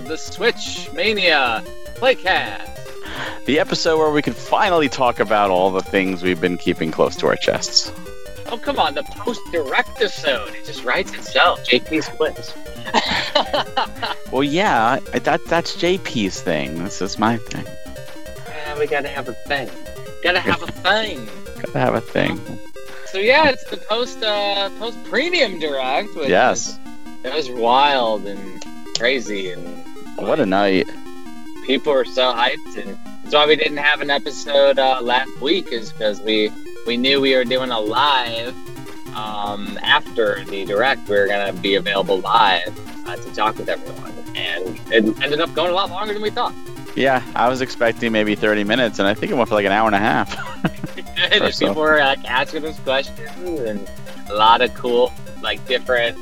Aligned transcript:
of 0.00 0.08
the 0.08 0.16
Switch 0.16 0.90
Mania 0.94 1.62
Playcast. 1.96 2.76
The 3.44 3.58
episode 3.58 3.98
where 3.98 4.10
we 4.10 4.22
can 4.22 4.32
finally 4.32 4.88
talk 4.88 5.20
about 5.20 5.50
all 5.50 5.70
the 5.70 5.82
things 5.82 6.22
we've 6.22 6.40
been 6.40 6.56
keeping 6.56 6.90
close 6.90 7.16
to 7.16 7.26
our 7.26 7.36
chests. 7.36 7.92
Oh, 8.52 8.56
come 8.58 8.78
on, 8.78 8.94
the 8.94 9.02
post 9.02 9.40
direct 9.52 9.90
episode. 10.00 10.54
It 10.54 10.64
just 10.64 10.84
writes 10.84 11.12
itself. 11.14 11.62
JP's 11.64 12.08
quiz. 12.08 12.54
Well, 14.32 14.44
yeah, 14.44 15.00
that 15.12 15.44
that's 15.46 15.76
JP's 15.76 16.40
thing. 16.40 16.84
This 16.84 17.02
is 17.02 17.18
my 17.18 17.36
thing. 17.36 17.64
Yeah, 18.46 18.78
we 18.78 18.86
gotta 18.86 19.08
have 19.08 19.28
a 19.28 19.32
thing. 19.32 19.68
Gotta 20.22 20.38
have 20.38 20.62
a 20.62 20.66
thing. 20.70 21.28
Gotta 21.56 21.78
have 21.80 21.94
a 21.94 22.00
thing. 22.00 22.40
So 23.06 23.18
yeah, 23.18 23.48
it's 23.50 23.64
the 23.64 23.76
post 23.76 24.22
uh 24.22 24.70
post 24.78 25.02
premium 25.04 25.58
direct. 25.58 26.14
Which 26.14 26.28
Yes. 26.28 26.68
is- 26.68 26.78
it 27.24 27.34
was 27.34 27.50
wild 27.50 28.24
and 28.26 28.64
crazy 28.96 29.50
and 29.50 29.66
What 30.20 30.38
a 30.38 30.44
night. 30.44 30.86
people 31.64 31.92
are 31.92 32.04
so 32.04 32.32
hyped 32.32 32.76
and 32.76 32.98
that's 33.22 33.34
why 33.34 33.46
we 33.46 33.56
didn't 33.56 33.78
have 33.78 34.02
an 34.02 34.10
episode 34.10 34.78
uh, 34.78 35.00
last 35.00 35.40
week 35.40 35.72
is 35.72 35.92
because 35.92 36.20
we 36.20 36.52
we 36.86 36.96
knew 36.98 37.20
we 37.20 37.34
were 37.34 37.44
doing 37.44 37.70
a 37.70 37.80
live 37.80 38.54
um, 39.16 39.78
after 39.82 40.44
the 40.44 40.66
direct 40.66 41.08
we 41.08 41.16
were 41.16 41.26
gonna 41.26 41.54
be 41.54 41.74
available 41.74 42.20
live 42.20 43.08
uh, 43.08 43.16
to 43.16 43.32
talk 43.34 43.56
with 43.56 43.68
everyone 43.68 44.12
and 44.36 44.78
it 44.92 45.04
ended 45.22 45.40
up 45.40 45.52
going 45.54 45.70
a 45.70 45.74
lot 45.74 45.88
longer 45.90 46.12
than 46.12 46.22
we 46.22 46.30
thought 46.30 46.54
Yeah, 46.94 47.22
I 47.34 47.48
was 47.48 47.62
expecting 47.62 48.12
maybe 48.12 48.34
30 48.34 48.64
minutes, 48.64 48.98
and 48.98 49.08
I 49.08 49.14
think 49.14 49.32
it 49.32 49.36
went 49.36 49.48
for 49.48 49.54
like 49.54 49.64
an 49.66 49.72
hour 49.72 49.86
and 49.86 49.94
a 49.94 49.98
half. 49.98 50.36
and 51.32 51.54
so. 51.54 51.68
people 51.68 51.82
were 51.82 51.98
like 51.98 52.24
asking 52.28 52.64
us 52.66 52.78
questions 52.80 53.60
and 53.60 53.88
a 54.28 54.34
lot 54.34 54.60
of 54.60 54.74
cool 54.74 55.12
like 55.42 55.64
different 55.66 56.18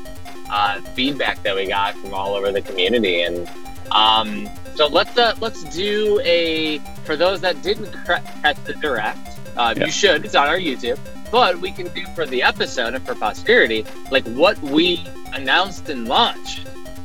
uh, 0.49 0.79
feedback 0.93 1.41
that 1.43 1.55
we 1.55 1.67
got 1.67 1.95
from 1.97 2.13
all 2.13 2.33
over 2.35 2.51
the 2.51 2.61
community 2.61 3.21
and 3.21 3.49
um, 3.91 4.49
so 4.75 4.87
let's 4.87 5.17
uh, 5.17 5.35
let's 5.39 5.63
do 5.75 6.19
a 6.23 6.79
for 7.05 7.15
those 7.15 7.41
that 7.41 7.61
didn't 7.61 7.91
catch 8.05 8.63
the 8.65 8.73
direct 8.75 9.19
uh, 9.57 9.73
Yeah. 9.75 9.85
you 9.85 9.91
should 9.91 10.25
it's 10.25 10.35
on 10.35 10.47
our 10.47 10.57
youtube 10.59 10.99
but 11.31 11.59
we 11.59 11.71
can 11.71 11.87
do 11.93 12.05
for 12.15 12.25
the 12.25 12.41
episode 12.43 12.93
and 12.93 13.05
for 13.05 13.15
posterity 13.15 13.85
like 14.11 14.25
what 14.29 14.57
we 14.61 15.05
announced 15.33 15.89
in 15.89 16.05
launch 16.05 16.61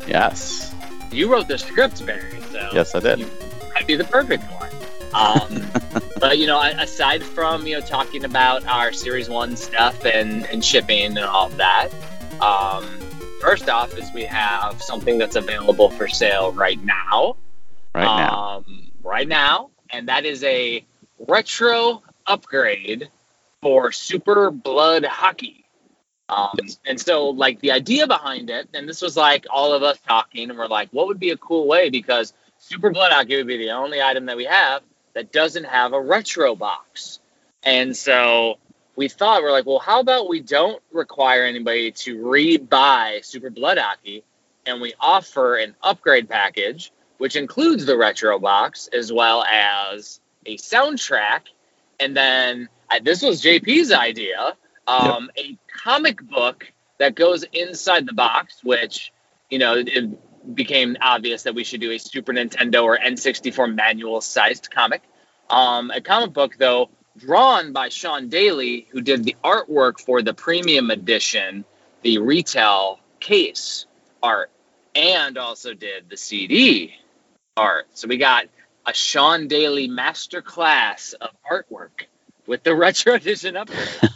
yes. 0.06 0.74
you 1.10 1.30
wrote 1.32 1.48
the 1.48 1.58
script 1.58 2.05
barry 2.06 2.38
so 2.52 2.68
Yes, 2.72 2.94
I 2.94 3.00
did. 3.00 3.18
you 3.20 3.30
might 3.74 3.86
be 3.86 3.96
the 3.96 4.05
perfect 4.05 4.44
one. 4.44 4.70
Um, 5.12 5.66
but 6.20 6.38
you 6.38 6.46
know, 6.46 6.60
aside 6.60 7.22
from 7.22 7.66
you 7.66 7.74
know 7.74 7.80
talking 7.84 8.24
about 8.24 8.64
our 8.66 8.92
Series 8.92 9.28
One 9.28 9.56
stuff 9.56 10.05
and 10.05 10.46
and 10.46 10.64
shipping 10.64 11.16
and 11.16 11.18
all 11.18 11.46
of 11.46 11.56
that, 11.56 11.88
um, 12.40 12.84
first 13.45 13.69
off 13.69 13.97
is 13.98 14.11
we 14.12 14.25
have 14.25 14.81
something 14.81 15.19
that's 15.19 15.37
available 15.37 15.91
for 15.91 16.09
sale 16.09 16.50
right 16.53 16.83
now. 16.83 17.37
Right 17.95 18.05
now. 18.05 18.64
Um, 18.67 18.91
right 19.02 19.29
now, 19.29 19.70
and 19.91 20.08
that 20.08 20.24
is 20.24 20.42
a 20.45 20.85
retro 21.18 22.02
upgrade 22.27 23.11
for 23.61 23.92
Super 23.92 24.51
Blood 24.51 25.05
Hockey. 25.05 25.67
Um, 26.30 26.57
and 26.86 26.98
so, 26.98 27.29
like, 27.29 27.61
the 27.61 27.73
idea 27.73 28.07
behind 28.07 28.48
it, 28.48 28.68
and 28.73 28.89
this 28.89 29.02
was 29.02 29.14
like 29.14 29.45
all 29.51 29.74
of 29.74 29.83
us 29.83 29.98
talking, 30.08 30.48
and 30.48 30.58
we're 30.58 30.67
like, 30.67 30.89
what 30.92 31.08
would 31.08 31.20
be 31.20 31.30
a 31.30 31.36
cool 31.36 31.68
way? 31.68 31.91
Because 31.91 32.33
Super 32.58 32.91
Blood 32.91 33.13
Hockey 33.13 33.36
would 33.36 33.47
be 33.47 33.58
the 33.58 33.73
only 33.73 34.01
item 34.01 34.24
that 34.27 34.39
we 34.39 34.47
have 34.47 34.83
that 35.13 35.33
doesn't 35.33 35.64
have 35.64 35.92
a 35.92 36.01
retro 36.01 36.57
box. 36.57 37.20
And 37.63 37.95
so 37.95 38.58
we 38.96 39.08
thought, 39.08 39.42
we're 39.42 39.50
like, 39.50 39.66
well, 39.66 39.78
how 39.78 40.00
about 40.00 40.28
we 40.28 40.40
don't 40.40 40.82
require 40.92 41.44
anybody 41.44 41.90
to 41.90 42.27
re-buy 42.27 43.20
Super 43.22 43.50
Blood 43.50 43.78
Hockey, 43.78 44.24
and 44.66 44.80
we 44.80 44.94
offer 45.00 45.56
an 45.56 45.74
upgrade 45.82 46.28
package, 46.28 46.92
which 47.18 47.36
includes 47.36 47.86
the 47.86 47.96
retro 47.96 48.38
box 48.38 48.88
as 48.92 49.12
well 49.12 49.44
as 49.44 50.20
a 50.46 50.56
soundtrack, 50.56 51.40
and 51.98 52.16
then 52.16 52.68
uh, 52.90 53.00
this 53.02 53.22
was 53.22 53.42
JP's 53.42 53.92
idea, 53.92 54.56
um, 54.86 55.30
a 55.36 55.56
comic 55.82 56.22
book 56.22 56.72
that 56.98 57.14
goes 57.14 57.44
inside 57.52 58.06
the 58.06 58.12
box, 58.12 58.62
which 58.62 59.12
you 59.50 59.58
know 59.58 59.74
it 59.76 60.55
became 60.55 60.96
obvious 61.00 61.44
that 61.44 61.55
we 61.55 61.64
should 61.64 61.80
do 61.80 61.90
a 61.90 61.98
Super 61.98 62.32
Nintendo 62.32 62.84
or 62.84 62.98
N64 62.98 63.74
manual 63.74 64.20
sized 64.20 64.70
comic. 64.70 65.02
Um, 65.48 65.90
a 65.90 66.00
comic 66.00 66.32
book 66.32 66.56
though 66.58 66.90
drawn 67.17 67.73
by 67.73 67.89
Sean 67.89 68.29
Daly, 68.29 68.86
who 68.91 69.01
did 69.01 69.25
the 69.25 69.36
artwork 69.45 70.01
for 70.01 70.23
the 70.23 70.35
premium 70.35 70.91
edition, 70.91 71.64
the 72.02 72.19
retail 72.19 72.98
case 73.20 73.86
art, 74.23 74.51
and 74.95 75.39
also 75.39 75.74
did 75.74 76.08
the 76.08 76.17
CD 76.17 76.95
art. 77.57 77.86
So 77.95 78.08
we 78.08 78.17
got 78.17 78.47
a 78.86 78.92
Sean 78.95 79.48
Daly 79.48 79.89
masterclass 79.89 81.14
of 81.14 81.30
artwork 81.51 82.07
with 82.47 82.63
the 82.63 82.74
retro 82.77 83.14
edition 83.14 83.57
upgrade. 83.57 83.89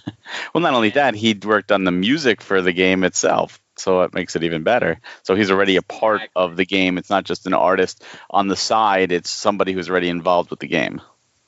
Well, 0.52 0.62
not 0.62 0.74
only 0.74 0.90
that, 0.90 1.14
he'd 1.14 1.44
worked 1.44 1.72
on 1.72 1.84
the 1.84 1.90
music 1.90 2.42
for 2.42 2.60
the 2.60 2.72
game 2.72 3.02
itself, 3.04 3.60
so 3.76 4.02
it 4.02 4.12
makes 4.12 4.36
it 4.36 4.44
even 4.44 4.62
better. 4.62 5.00
So 5.22 5.34
he's 5.34 5.50
already 5.50 5.76
a 5.76 5.82
part 5.82 6.16
Exactly. 6.16 6.42
of 6.42 6.56
the 6.56 6.66
game. 6.66 6.98
It's 6.98 7.08
not 7.10 7.24
just 7.24 7.46
an 7.46 7.54
artist 7.54 8.04
on 8.28 8.48
the 8.48 8.56
side, 8.56 9.10
it's 9.10 9.30
somebody 9.30 9.72
who's 9.72 9.88
already 9.88 10.08
involved 10.10 10.50
with 10.50 10.60
the 10.60 10.66
game. 10.66 11.00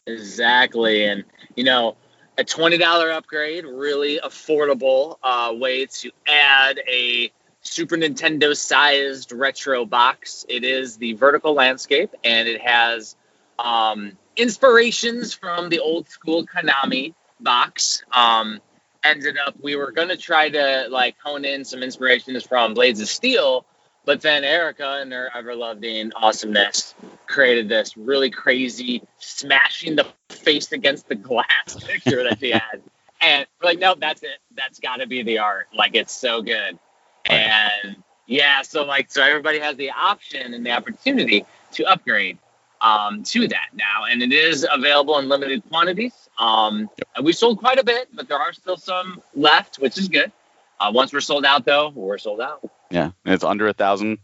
Exactly, 0.06 1.04
and 1.04 1.24
you 1.54 1.64
know, 1.64 1.96
a 2.38 2.44
twenty 2.44 2.78
dollar 2.78 3.10
upgrade, 3.12 3.64
really 3.64 4.18
affordable 4.18 5.16
uh, 5.22 5.52
way 5.54 5.86
to 5.86 6.10
add 6.26 6.80
a 6.88 7.30
Super 7.62 7.96
Nintendo 7.96 8.56
sized 8.56 9.32
retro 9.32 9.84
box. 9.84 10.46
It 10.48 10.64
is 10.64 10.96
the 10.96 11.12
vertical 11.14 11.52
landscape, 11.52 12.14
and 12.24 12.48
it 12.48 12.62
has 12.62 13.14
um, 13.58 14.16
inspirations 14.36 15.34
from 15.34 15.68
the 15.68 15.80
old 15.80 16.08
school 16.08 16.46
Konami 16.46 17.14
box. 17.38 18.02
Um, 18.10 18.60
ended 19.04 19.36
up, 19.38 19.54
we 19.60 19.76
were 19.76 19.92
gonna 19.92 20.16
try 20.16 20.48
to 20.48 20.88
like 20.90 21.16
hone 21.22 21.44
in 21.44 21.64
some 21.64 21.82
inspirations 21.82 22.42
from 22.44 22.74
Blades 22.74 23.00
of 23.00 23.08
Steel, 23.08 23.66
but 24.04 24.20
then 24.20 24.44
Erica 24.44 24.98
and 25.00 25.12
her 25.12 25.30
ever 25.34 25.54
loving 25.54 26.12
awesomeness 26.14 26.94
created 27.26 27.68
this 27.68 27.96
really 27.96 28.30
crazy 28.30 29.02
smashing 29.18 29.96
the 29.96 30.06
face 30.28 30.72
against 30.72 31.08
the 31.08 31.14
glass 31.14 31.76
picture 31.86 32.24
that 32.24 32.38
she 32.40 32.50
had. 32.50 32.82
And 33.20 33.46
we're 33.60 33.70
like, 33.70 33.78
nope, 33.78 33.98
that's 34.00 34.22
it. 34.22 34.38
That's 34.56 34.80
got 34.80 34.96
to 34.96 35.06
be 35.06 35.22
the 35.22 35.38
art. 35.38 35.68
Like, 35.74 35.94
it's 35.94 36.12
so 36.12 36.40
good. 36.40 36.78
And 37.26 38.02
yeah, 38.26 38.62
so 38.62 38.84
like, 38.84 39.10
so 39.10 39.22
everybody 39.22 39.58
has 39.58 39.76
the 39.76 39.90
option 39.90 40.54
and 40.54 40.64
the 40.64 40.70
opportunity 40.70 41.44
to 41.72 41.84
upgrade 41.84 42.38
um, 42.80 43.22
to 43.24 43.46
that 43.48 43.68
now. 43.74 44.06
And 44.10 44.22
it 44.22 44.32
is 44.32 44.66
available 44.70 45.18
in 45.18 45.28
limited 45.28 45.62
quantities. 45.68 46.14
Um, 46.38 46.88
and 47.14 47.24
we 47.24 47.32
sold 47.32 47.58
quite 47.58 47.78
a 47.78 47.84
bit, 47.84 48.08
but 48.14 48.28
there 48.28 48.38
are 48.38 48.54
still 48.54 48.78
some 48.78 49.22
left, 49.34 49.76
which 49.76 49.98
is 49.98 50.08
good. 50.08 50.32
Uh, 50.78 50.90
once 50.94 51.12
we're 51.12 51.20
sold 51.20 51.44
out, 51.44 51.66
though, 51.66 51.90
we're 51.90 52.16
sold 52.16 52.40
out. 52.40 52.66
Yeah, 52.90 53.12
it's 53.24 53.44
under 53.44 53.68
a 53.68 53.72
thousand 53.72 54.18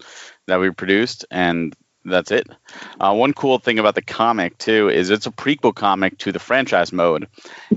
that 0.47 0.59
we 0.61 0.71
produced, 0.71 1.25
and 1.31 1.75
that's 2.05 2.31
it. 2.31 2.49
Uh, 3.01 3.15
one 3.15 3.33
cool 3.33 3.59
thing 3.59 3.79
about 3.79 3.95
the 3.97 4.03
comic 4.03 4.59
too 4.59 4.89
is 4.89 5.11
it's 5.11 5.27
a 5.27 5.31
prequel 5.33 5.75
comic 5.75 6.19
to 6.19 6.33
the 6.33 6.39
franchise 6.39 6.93
mode, 6.93 7.29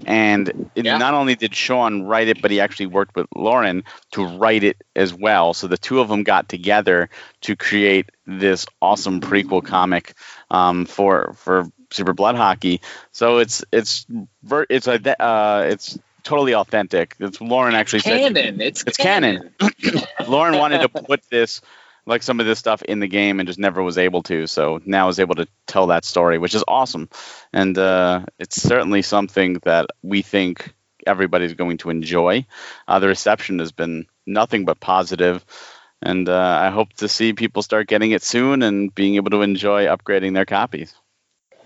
and 0.05 0.69
it, 0.75 0.85
Yeah. 0.85 0.97
not 0.97 1.13
only 1.13 1.35
did 1.35 1.55
Sean 1.55 2.03
write 2.03 2.27
it, 2.27 2.41
but 2.41 2.51
he 2.51 2.59
actually 2.59 2.87
worked 2.87 3.15
with 3.15 3.27
Loren 3.35 3.83
to 4.11 4.25
write 4.25 4.63
it 4.63 4.77
as 4.95 5.13
well. 5.13 5.53
So 5.53 5.67
the 5.67 5.77
two 5.77 5.99
of 5.99 6.09
them 6.09 6.23
got 6.23 6.47
together 6.49 7.09
to 7.41 7.55
create 7.55 8.09
this 8.25 8.65
awesome 8.81 9.21
prequel 9.21 9.63
comic 9.63 10.13
um, 10.51 10.85
for 10.85 11.33
for 11.37 11.65
Super 11.91 12.13
Blood 12.13 12.35
Hockey. 12.35 12.81
So 13.11 13.39
it's 13.39 13.63
it's 13.71 14.05
ver- 14.43 14.67
it's 14.69 14.87
a 14.87 15.21
uh, 15.23 15.63
it's 15.69 15.97
totally 16.23 16.55
authentic. 16.55 17.15
It's 17.19 17.41
Loren 17.41 17.75
actually 17.75 17.99
said 17.99 18.33
Canon. 18.33 18.61
It's, 18.61 18.83
It's 18.85 18.97
canon. 18.97 19.53
Loren 20.27 20.57
wanted 20.57 20.81
to 20.81 20.89
put 20.89 21.21
this, 21.29 21.61
like 22.05 22.23
some 22.23 22.39
of 22.39 22.45
this 22.45 22.59
stuff, 22.59 22.81
in 22.81 22.99
the 22.99 23.07
game 23.07 23.39
and 23.39 23.47
just 23.47 23.59
never 23.59 23.81
was 23.81 23.97
able 23.97 24.23
to. 24.23 24.47
So 24.47 24.81
now 24.85 25.09
is 25.09 25.19
able 25.19 25.35
to 25.35 25.47
tell 25.67 25.87
that 25.87 26.05
story, 26.05 26.37
which 26.37 26.55
is 26.55 26.63
awesome. 26.67 27.09
And 27.53 27.77
uh, 27.77 28.25
it's 28.37 28.61
certainly 28.61 29.01
something 29.01 29.59
that 29.63 29.87
we 30.01 30.21
think 30.21 30.73
everybody's 31.05 31.53
going 31.53 31.77
to 31.77 31.89
enjoy. 31.89 32.45
Uh, 32.87 32.99
the 32.99 33.07
reception 33.07 33.59
has 33.59 33.71
been 33.71 34.05
nothing 34.25 34.65
but 34.65 34.79
positive, 34.79 35.45
and 36.01 36.29
uh, 36.29 36.59
I 36.61 36.69
hope 36.69 36.93
to 36.95 37.07
see 37.07 37.33
people 37.33 37.61
start 37.61 37.87
getting 37.87 38.11
it 38.11 38.23
soon 38.23 38.63
and 38.63 38.93
being 38.93 39.15
able 39.15 39.31
to 39.31 39.41
enjoy 39.41 39.85
upgrading 39.85 40.33
their 40.33 40.45
copies. 40.45 40.93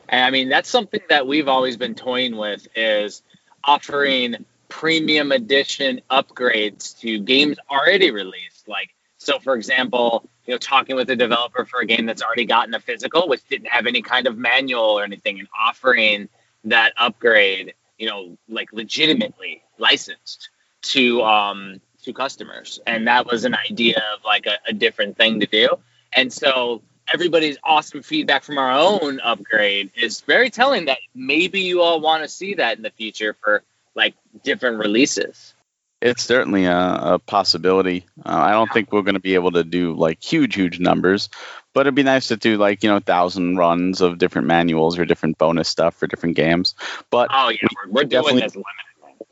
I 0.09 0.31
mean, 0.31 0.49
that's 0.49 0.69
something 0.69 1.01
that 1.09 1.27
we've 1.27 1.47
always 1.47 1.77
been 1.77 1.95
toying 1.95 2.35
with 2.35 2.67
is 2.75 3.23
offering 3.63 4.45
premium 4.69 5.31
edition 5.31 6.01
upgrades 6.09 6.99
to 6.99 7.19
games 7.19 7.57
already 7.69 8.11
released. 8.11 8.67
Like, 8.67 8.93
so 9.17 9.39
for 9.39 9.55
example, 9.55 10.27
you 10.45 10.53
know, 10.53 10.57
talking 10.57 10.95
with 10.95 11.09
a 11.09 11.15
developer 11.15 11.65
for 11.65 11.79
a 11.81 11.85
game 11.85 12.05
that's 12.05 12.21
already 12.21 12.45
gotten 12.45 12.73
a 12.73 12.79
physical, 12.79 13.27
which 13.27 13.47
didn't 13.47 13.67
have 13.67 13.87
any 13.87 14.01
kind 14.01 14.27
of 14.27 14.37
manual 14.37 14.99
or 14.99 15.03
anything, 15.03 15.39
and 15.39 15.47
offering 15.57 16.27
that 16.65 16.93
upgrade, 16.97 17.73
you 17.97 18.07
know, 18.07 18.37
like 18.49 18.73
legitimately 18.73 19.63
licensed 19.77 20.49
to 20.81 21.21
um 21.23 21.79
to 22.03 22.11
customers, 22.11 22.81
and 22.85 23.07
that 23.07 23.25
was 23.25 23.45
an 23.45 23.55
idea 23.55 24.03
of 24.13 24.25
like 24.25 24.45
a, 24.45 24.57
a 24.67 24.73
different 24.73 25.15
thing 25.15 25.39
to 25.39 25.45
do. 25.45 25.69
And 26.11 26.31
so 26.31 26.81
everybody's 27.11 27.57
awesome 27.63 28.01
feedback 28.01 28.43
from 28.43 28.57
our 28.57 28.71
own 28.71 29.19
upgrade 29.19 29.91
is 29.95 30.21
very 30.21 30.49
telling 30.49 30.85
that 30.85 30.99
maybe 31.15 31.61
you 31.61 31.81
all 31.81 31.99
want 31.99 32.23
to 32.23 32.29
see 32.29 32.55
that 32.55 32.77
in 32.77 32.83
the 32.83 32.91
future 32.91 33.35
for 33.41 33.63
like 33.95 34.15
different 34.43 34.79
releases. 34.79 35.53
It's 36.01 36.23
certainly 36.23 36.65
a, 36.65 37.13
a 37.13 37.19
possibility. 37.19 38.05
Uh, 38.25 38.35
I 38.35 38.51
don't 38.51 38.71
think 38.73 38.91
we're 38.91 39.03
going 39.03 39.13
to 39.13 39.21
be 39.21 39.35
able 39.35 39.53
to 39.53 39.63
do 39.63 39.93
like 39.93 40.21
huge, 40.21 40.53
huge 40.53 40.79
numbers, 40.79 41.29
but 41.73 41.81
it'd 41.81 41.95
be 41.95 42.03
nice 42.03 42.27
to 42.27 42.35
do 42.35 42.57
like 42.57 42.83
you 42.83 42.89
know 42.89 42.99
thousand 42.99 43.55
runs 43.55 44.01
of 44.01 44.17
different 44.17 44.47
manuals 44.47 44.99
or 44.99 45.05
different 45.05 45.37
bonus 45.37 45.69
stuff 45.69 45.95
for 45.95 46.07
different 46.07 46.35
games. 46.35 46.75
But 47.09 47.29
oh 47.31 47.49
yeah, 47.49 47.59
we're, 47.85 47.91
we're 47.91 48.03
doing 48.03 48.35
this 48.35 48.55
limited. 48.55 48.63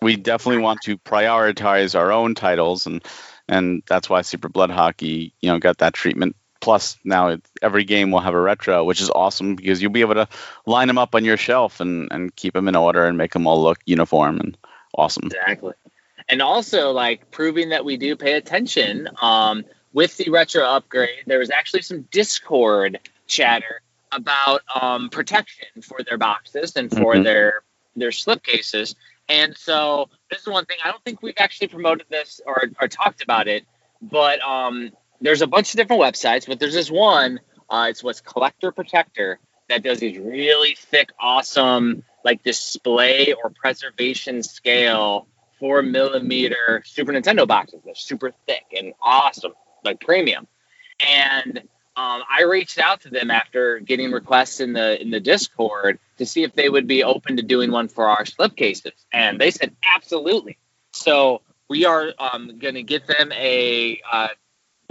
We 0.02 0.16
definitely 0.16 0.64
want 0.64 0.82
to 0.84 0.98
prioritize 0.98 1.94
our 1.94 2.12
own 2.12 2.36
titles, 2.36 2.86
and 2.86 3.04
and 3.50 3.84
that's 3.88 4.10
why 4.10 4.22
Super 4.22 4.48
Blood 4.48 4.72
Hockey 4.72 5.34
you 5.42 5.50
know 5.50 5.60
got 5.60 5.80
that 5.80 5.94
treatment 5.94 6.38
plus 6.62 6.98
now 7.04 7.38
every 7.62 7.84
game 7.84 8.12
will 8.12 8.20
have 8.20 8.34
a 8.34 8.40
retro 8.40 8.84
which 8.84 9.02
is 9.02 9.10
awesome 9.10 9.56
because 9.56 9.82
you'll 9.82 9.92
be 9.92 10.02
able 10.02 10.14
to 10.14 10.28
line 10.66 10.88
them 10.88 10.98
up 10.98 11.16
on 11.16 11.26
your 11.26 11.38
shelf 11.38 11.82
and, 11.82 12.08
and 12.12 12.36
keep 12.36 12.54
them 12.54 12.68
in 12.68 12.76
order 12.76 13.06
and 13.06 13.18
make 13.18 13.34
them 13.34 13.48
all 13.48 13.62
look 13.62 13.80
uniform 13.86 14.40
and 14.40 14.58
awesome. 14.96 15.26
Exactly. 15.26 15.74
And 16.30 16.42
also 16.42 16.92
like 16.92 17.32
proving 17.32 17.70
that 17.70 17.84
we 17.84 17.98
do 17.98 18.16
pay 18.16 18.34
attention 18.34 19.10
um, 19.22 19.66
with 19.94 20.16
the 20.18 20.30
retro 20.30 20.64
upgrade 20.64 21.24
there 21.26 21.40
was 21.40 21.50
actually 21.50 21.82
some 21.82 22.04
discord 22.12 23.00
chatter 23.28 23.82
about 24.12 24.62
um, 24.80 25.10
protection 25.10 25.82
for 25.82 26.00
their 26.04 26.18
boxes 26.18 26.76
and 26.76 26.92
for 26.92 27.14
mm-hmm. 27.14 27.24
their 27.24 27.64
their 27.96 28.12
slipcases 28.12 28.96
and 29.28 29.58
so 29.58 30.10
this 30.30 30.42
is 30.42 30.48
one 30.48 30.66
thing 30.66 30.78
i 30.84 30.92
don't 30.92 31.04
think 31.04 31.22
we've 31.22 31.34
actually 31.38 31.68
promoted 31.68 32.06
this 32.10 32.40
or, 32.46 32.64
or 32.80 32.88
talked 32.88 33.22
about 33.22 33.48
it 33.48 33.66
but 34.02 34.42
um, 34.42 34.92
there's 35.22 35.42
a 35.42 35.48
bunch 35.48 35.74
of 35.74 35.78
different 35.78 36.02
websites, 36.02 36.48
but 36.48 36.60
there's 36.60 36.74
this 36.74 36.92
one. 36.92 37.40
Uh, 37.70 37.88
it's 37.90 38.04
what's 38.04 38.22
Collector 38.22 38.72
Protector 38.72 39.40
that 39.70 39.84
does 39.84 40.00
these 40.00 40.18
really 40.18 40.76
thick, 40.78 41.10
awesome, 41.20 42.04
like 42.26 42.44
display 42.44 43.34
or 43.34 43.50
preservation 43.50 44.44
scale 44.44 45.28
four 45.60 45.82
millimeter 45.82 46.82
Super 46.86 47.14
Nintendo 47.14 47.48
boxes. 47.48 47.82
They're 47.86 47.96
super 47.96 48.34
thick 48.48 48.66
and 48.78 48.94
awesome, 49.02 49.54
like 49.86 50.02
premium. 50.02 50.48
And 51.00 51.60
um, 51.96 52.24
I 52.30 52.44
reached 52.50 52.80
out 52.80 53.02
to 53.02 53.10
them 53.10 53.32
after 53.32 53.80
getting 53.80 54.12
requests 54.12 54.60
in 54.60 54.74
the 54.74 55.02
in 55.02 55.12
the 55.12 55.20
Discord 55.20 56.00
to 56.18 56.26
see 56.26 56.44
if 56.44 56.54
they 56.54 56.68
would 56.68 56.88
be 56.88 57.04
open 57.04 57.38
to 57.38 57.44
doing 57.44 57.72
one 57.72 57.88
for 57.88 58.10
our 58.10 58.24
slipcases, 58.24 58.94
and 59.14 59.40
they 59.40 59.52
said 59.52 59.76
absolutely. 59.84 60.58
So 60.94 61.42
we 61.70 61.86
are 61.86 62.12
um, 62.20 62.60
going 62.60 62.76
to 62.76 62.84
get 62.84 63.08
them 63.08 63.32
a 63.32 64.02
uh, 64.12 64.28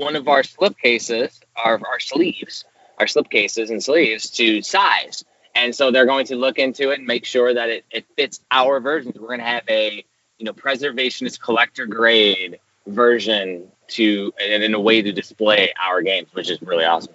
one 0.00 0.16
of 0.16 0.26
our 0.28 0.42
slip 0.42 0.78
cases, 0.78 1.40
our, 1.54 1.74
our 1.74 2.00
sleeves, 2.00 2.64
our 2.98 3.06
slip 3.06 3.30
cases 3.30 3.70
and 3.70 3.82
sleeves 3.82 4.30
to 4.30 4.62
size. 4.62 5.24
And 5.54 5.74
so 5.74 5.90
they're 5.90 6.06
going 6.06 6.26
to 6.26 6.36
look 6.36 6.58
into 6.58 6.90
it 6.90 6.98
and 6.98 7.06
make 7.06 7.24
sure 7.24 7.52
that 7.52 7.68
it, 7.68 7.84
it 7.90 8.06
fits 8.16 8.40
our 8.50 8.80
versions. 8.80 9.18
We're 9.18 9.28
going 9.28 9.40
to 9.40 9.44
have 9.44 9.64
a, 9.68 10.04
you 10.38 10.44
know, 10.44 10.52
preservationist 10.52 11.40
collector 11.40 11.86
grade 11.86 12.58
version 12.86 13.70
to 13.88 14.32
and 14.40 14.62
in 14.62 14.74
a 14.74 14.80
way 14.80 15.02
to 15.02 15.12
display 15.12 15.72
our 15.80 16.02
games, 16.02 16.28
which 16.32 16.50
is 16.50 16.62
really 16.62 16.84
awesome. 16.84 17.14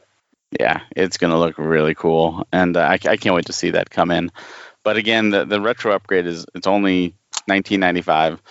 Yeah, 0.60 0.82
it's 0.96 1.18
going 1.18 1.32
to 1.32 1.40
look 1.40 1.58
really 1.58 1.96
cool, 1.96 2.48
and 2.52 2.78
uh, 2.78 2.82
I, 2.82 2.94
I 2.94 3.18
can't 3.18 3.36
wait 3.36 3.48
to 3.48 3.54
see 3.54 3.72
that 3.72 3.90
come 3.90 4.12
in. 4.12 4.32
But 4.84 4.96
again, 4.96 5.32
the 5.32 5.44
the 5.44 5.60
retro 5.60 5.94
upgrade 5.94 6.28
is 6.28 6.46
it's 6.54 6.68
only 6.68 7.16
1995 7.48 8.42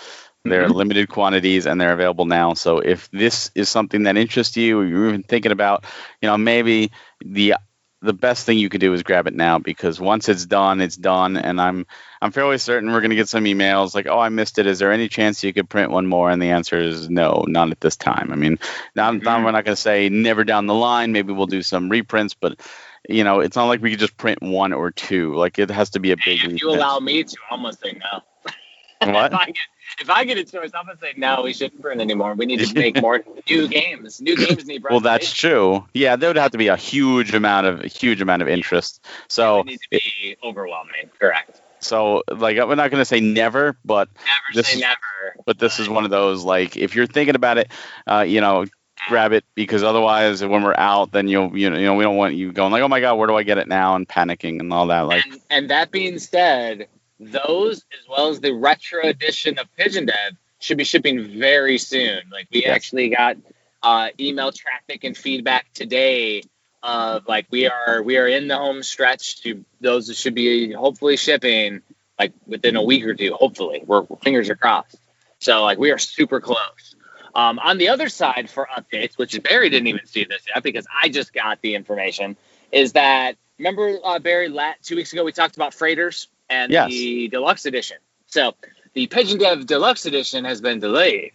they're 0.45 0.65
mm-hmm. 0.65 0.73
limited 0.73 1.09
quantities 1.09 1.67
and 1.67 1.81
they're 1.81 1.93
available 1.93 2.27
now. 2.27 2.55
So 2.55 2.79
if 2.79 3.11
this 3.11 3.51
is 3.55 3.69
something 3.69 4.03
that 4.05 4.17
interests 4.17 4.57
you, 4.57 4.81
or 4.81 4.85
you're 4.85 5.09
even 5.09 5.23
thinking 5.23 5.53
about, 5.53 5.85
you 6.21 6.29
know, 6.29 6.37
maybe 6.37 6.93
the 7.25 7.55
the 8.03 8.13
best 8.13 8.45
thing 8.45 8.59
you 8.59 8.69
could 8.69 8.83
do 8.83 8.93
is 8.93 9.03
grab 9.03 9.27
it 9.27 9.35
now 9.35 9.59
because 9.59 9.99
once 9.99 10.29
it's 10.29 10.45
done, 10.45 10.83
it's 10.83 10.97
done. 10.97 11.39
And 11.39 11.59
I'm 11.59 11.87
I'm 12.21 12.33
fairly 12.33 12.59
certain 12.59 12.93
we're 12.93 13.01
gonna 13.01 13.15
get 13.15 13.29
some 13.29 13.45
emails 13.45 13.95
like, 13.95 14.07
oh, 14.07 14.19
I 14.19 14.29
missed 14.29 14.59
it. 14.59 14.67
Is 14.67 14.79
there 14.79 14.93
any 14.93 15.09
chance 15.09 15.43
you 15.43 15.55
could 15.55 15.71
print 15.71 15.91
one 15.91 16.07
more? 16.07 16.31
And 16.31 16.41
the 16.41 16.51
answer 16.51 16.79
is 16.79 17.09
no, 17.09 17.45
not 17.49 17.71
at 17.71 17.81
this 17.81 17.97
time. 17.97 18.31
I 18.31 18.37
mean, 18.37 18.59
now, 18.95 19.11
mm-hmm. 19.11 19.25
now 19.25 19.43
we're 19.43 19.53
not 19.53 19.65
gonna 19.65 19.77
say 19.77 20.11
never 20.11 20.45
down 20.45 20.67
the 20.67 20.75
line. 20.75 21.13
Maybe 21.13 21.33
we'll 21.33 21.47
do 21.47 21.63
some 21.63 21.89
reprints, 21.89 22.35
but 22.35 22.61
you 23.09 23.25
know, 23.25 23.41
it's 23.41 23.57
not 23.57 23.67
like 23.67 23.81
we 23.81 23.91
could 23.91 23.99
just 23.99 24.17
print 24.19 24.43
one 24.43 24.75
or 24.75 24.91
two. 24.91 25.35
Like 25.35 25.59
it 25.59 25.71
has 25.71 25.91
to 25.91 26.01
be 26.01 26.13
a 26.13 26.17
big. 26.17 26.45
If 26.45 26.61
you 26.61 26.71
allow 26.71 26.99
me 26.99 27.25
to, 27.25 27.37
I'm 27.51 27.63
gonna 27.63 27.73
say 27.73 27.93
no. 27.93 28.21
What? 29.13 29.33
if, 29.33 29.39
I 29.39 29.47
get, 29.47 29.57
if 30.01 30.11
I 30.11 30.25
get 30.25 30.39
a 30.39 30.45
choice, 30.45 30.71
I'm 30.75 30.87
gonna 30.87 30.99
say 30.99 31.15
no. 31.17 31.43
We 31.43 31.53
shouldn't 31.53 31.81
print 31.83 32.01
anymore. 32.01 32.35
We 32.35 32.47
need 32.47 32.61
to 32.61 32.75
make 32.79 33.01
more 33.01 33.23
new 33.49 33.69
games. 33.69 34.21
New 34.21 34.37
games 34.37 34.67
need. 34.67 34.83
Well, 34.83 35.01
that's 35.01 35.33
true. 35.33 35.87
Yeah, 35.95 36.17
there 36.17 36.31
would 36.31 36.37
have 36.37 36.53
to 36.53 36.59
be 36.59 36.69
a 36.69 36.77
huge 36.77 37.35
amount 37.35 37.67
of 37.67 37.81
a 37.81 37.89
huge 37.89 38.21
amount 38.21 38.43
of 38.43 38.49
interest. 38.49 39.05
So 39.29 39.61
it 39.61 39.67
needs 39.67 39.83
to 39.83 39.89
be 39.91 40.03
it, 40.23 40.39
overwhelming. 40.43 41.11
Correct. 41.19 41.61
So, 41.81 42.23
like, 42.31 42.57
we're 42.57 42.77
not 42.77 42.91
going 42.91 43.01
to 43.01 43.05
say 43.05 43.21
never, 43.21 43.77
but 43.85 44.09
never 44.15 44.55
this, 44.55 44.69
say 44.69 44.81
never. 44.81 45.37
But 45.45 45.59
this 45.59 45.79
is 45.79 45.89
one 45.89 46.05
of 46.05 46.11
those 46.11 46.43
like, 46.43 46.79
if 46.79 46.95
you're 46.95 47.07
thinking 47.07 47.35
about 47.35 47.59
it, 47.59 47.71
uh, 48.07 48.25
you 48.27 48.41
know, 48.41 48.65
grab 49.09 49.33
it 49.33 49.45
because 49.55 49.83
otherwise, 49.83 50.43
when 50.43 50.63
we're 50.63 50.75
out, 50.77 51.13
then 51.13 51.29
you'll, 51.29 51.57
you 51.57 51.71
know, 51.71 51.77
you 51.77 51.85
know, 51.85 51.95
we 51.95 52.05
don't 52.05 52.17
want 52.17 52.35
you 52.35 52.53
going 52.53 52.73
like, 52.73 52.83
oh 52.83 52.89
my 52.89 53.01
god, 53.01 53.15
where 53.15 53.27
do 53.27 53.37
I 53.37 53.43
get 53.43 53.59
it 53.59 53.69
now, 53.69 53.97
and 53.97 54.09
panicking 54.09 54.61
and 54.61 54.73
all 54.73 54.87
that. 54.87 55.01
Like, 55.03 55.27
and, 55.27 55.41
and 55.51 55.71
that 55.71 55.91
being 55.91 56.19
said, 56.19 56.89
those 57.21 57.79
as 57.79 58.09
well 58.09 58.29
as 58.29 58.41
the 58.41 58.53
retro 58.53 59.03
edition 59.03 59.59
of 59.59 59.67
Pigeon 59.77 60.07
Dev 60.07 60.35
should 60.59 60.79
be 60.79 60.85
shipping 60.85 61.39
very 61.39 61.79
soon. 61.79 62.23
Like 62.33 62.49
we 62.53 62.63
yes. 62.63 62.75
actually 62.75 63.11
got 63.11 63.37
uh, 63.83 64.09
email 64.19 64.51
traffic 64.51 65.05
and 65.05 65.17
feedback 65.17 65.73
today 65.75 66.43
of 66.83 67.27
like 67.27 67.47
we 67.51 67.67
are 67.67 68.03
we 68.03 68.19
are 68.19 68.27
in 68.27 68.49
the 68.49 68.57
home 68.57 68.83
stretch 68.83 69.43
to 69.43 69.65
those 69.81 70.09
that 70.09 70.17
should 70.17 70.35
be 70.35 70.73
hopefully 70.73 71.17
shipping 71.17 71.83
like 72.19 72.33
within 72.47 72.77
a 72.77 72.83
week 72.83 73.05
or 73.05 73.15
two. 73.15 73.35
Hopefully, 73.35 73.83
we're 73.87 74.05
fingers 74.23 74.51
are 74.51 74.57
crossed. 74.57 74.97
So 75.39 75.63
like 75.63 75.79
we 75.79 75.91
are 75.91 75.99
super 75.99 76.41
close. 76.41 76.97
Um, 77.35 77.59
on 77.59 77.79
the 77.79 77.89
other 77.89 78.09
side 78.09 78.49
for 78.49 78.69
updates, 78.77 79.19
which 79.19 79.41
Barry 79.43 79.69
didn't 79.69 79.89
even 79.89 80.07
see 80.07 80.25
this 80.25 80.45
yet 80.47 80.63
because 80.63 80.87
I 81.03 81.09
just 81.09 81.33
got 81.33 81.61
the 81.63 81.75
information, 81.75 82.37
is 82.71 82.93
that 82.93 83.37
remember 83.59 83.99
uh, 84.05 84.19
Barry 84.21 84.49
lat 84.49 84.77
two 84.83 84.97
weeks 84.97 85.13
ago 85.13 85.25
we 85.25 85.33
talked 85.33 85.57
about 85.57 85.75
freighters 85.75 86.29
and 86.55 86.73
yes. 86.73 86.91
the 86.91 87.29
deluxe 87.29 87.67
edition. 87.67 87.99
So 88.27 88.55
the 88.95 89.07
Pigeon 89.07 89.39
Dev 89.39 89.67
Deluxe 89.67 90.07
Edition 90.07 90.45
has 90.45 90.61
been 90.61 90.81
delayed. 90.81 91.33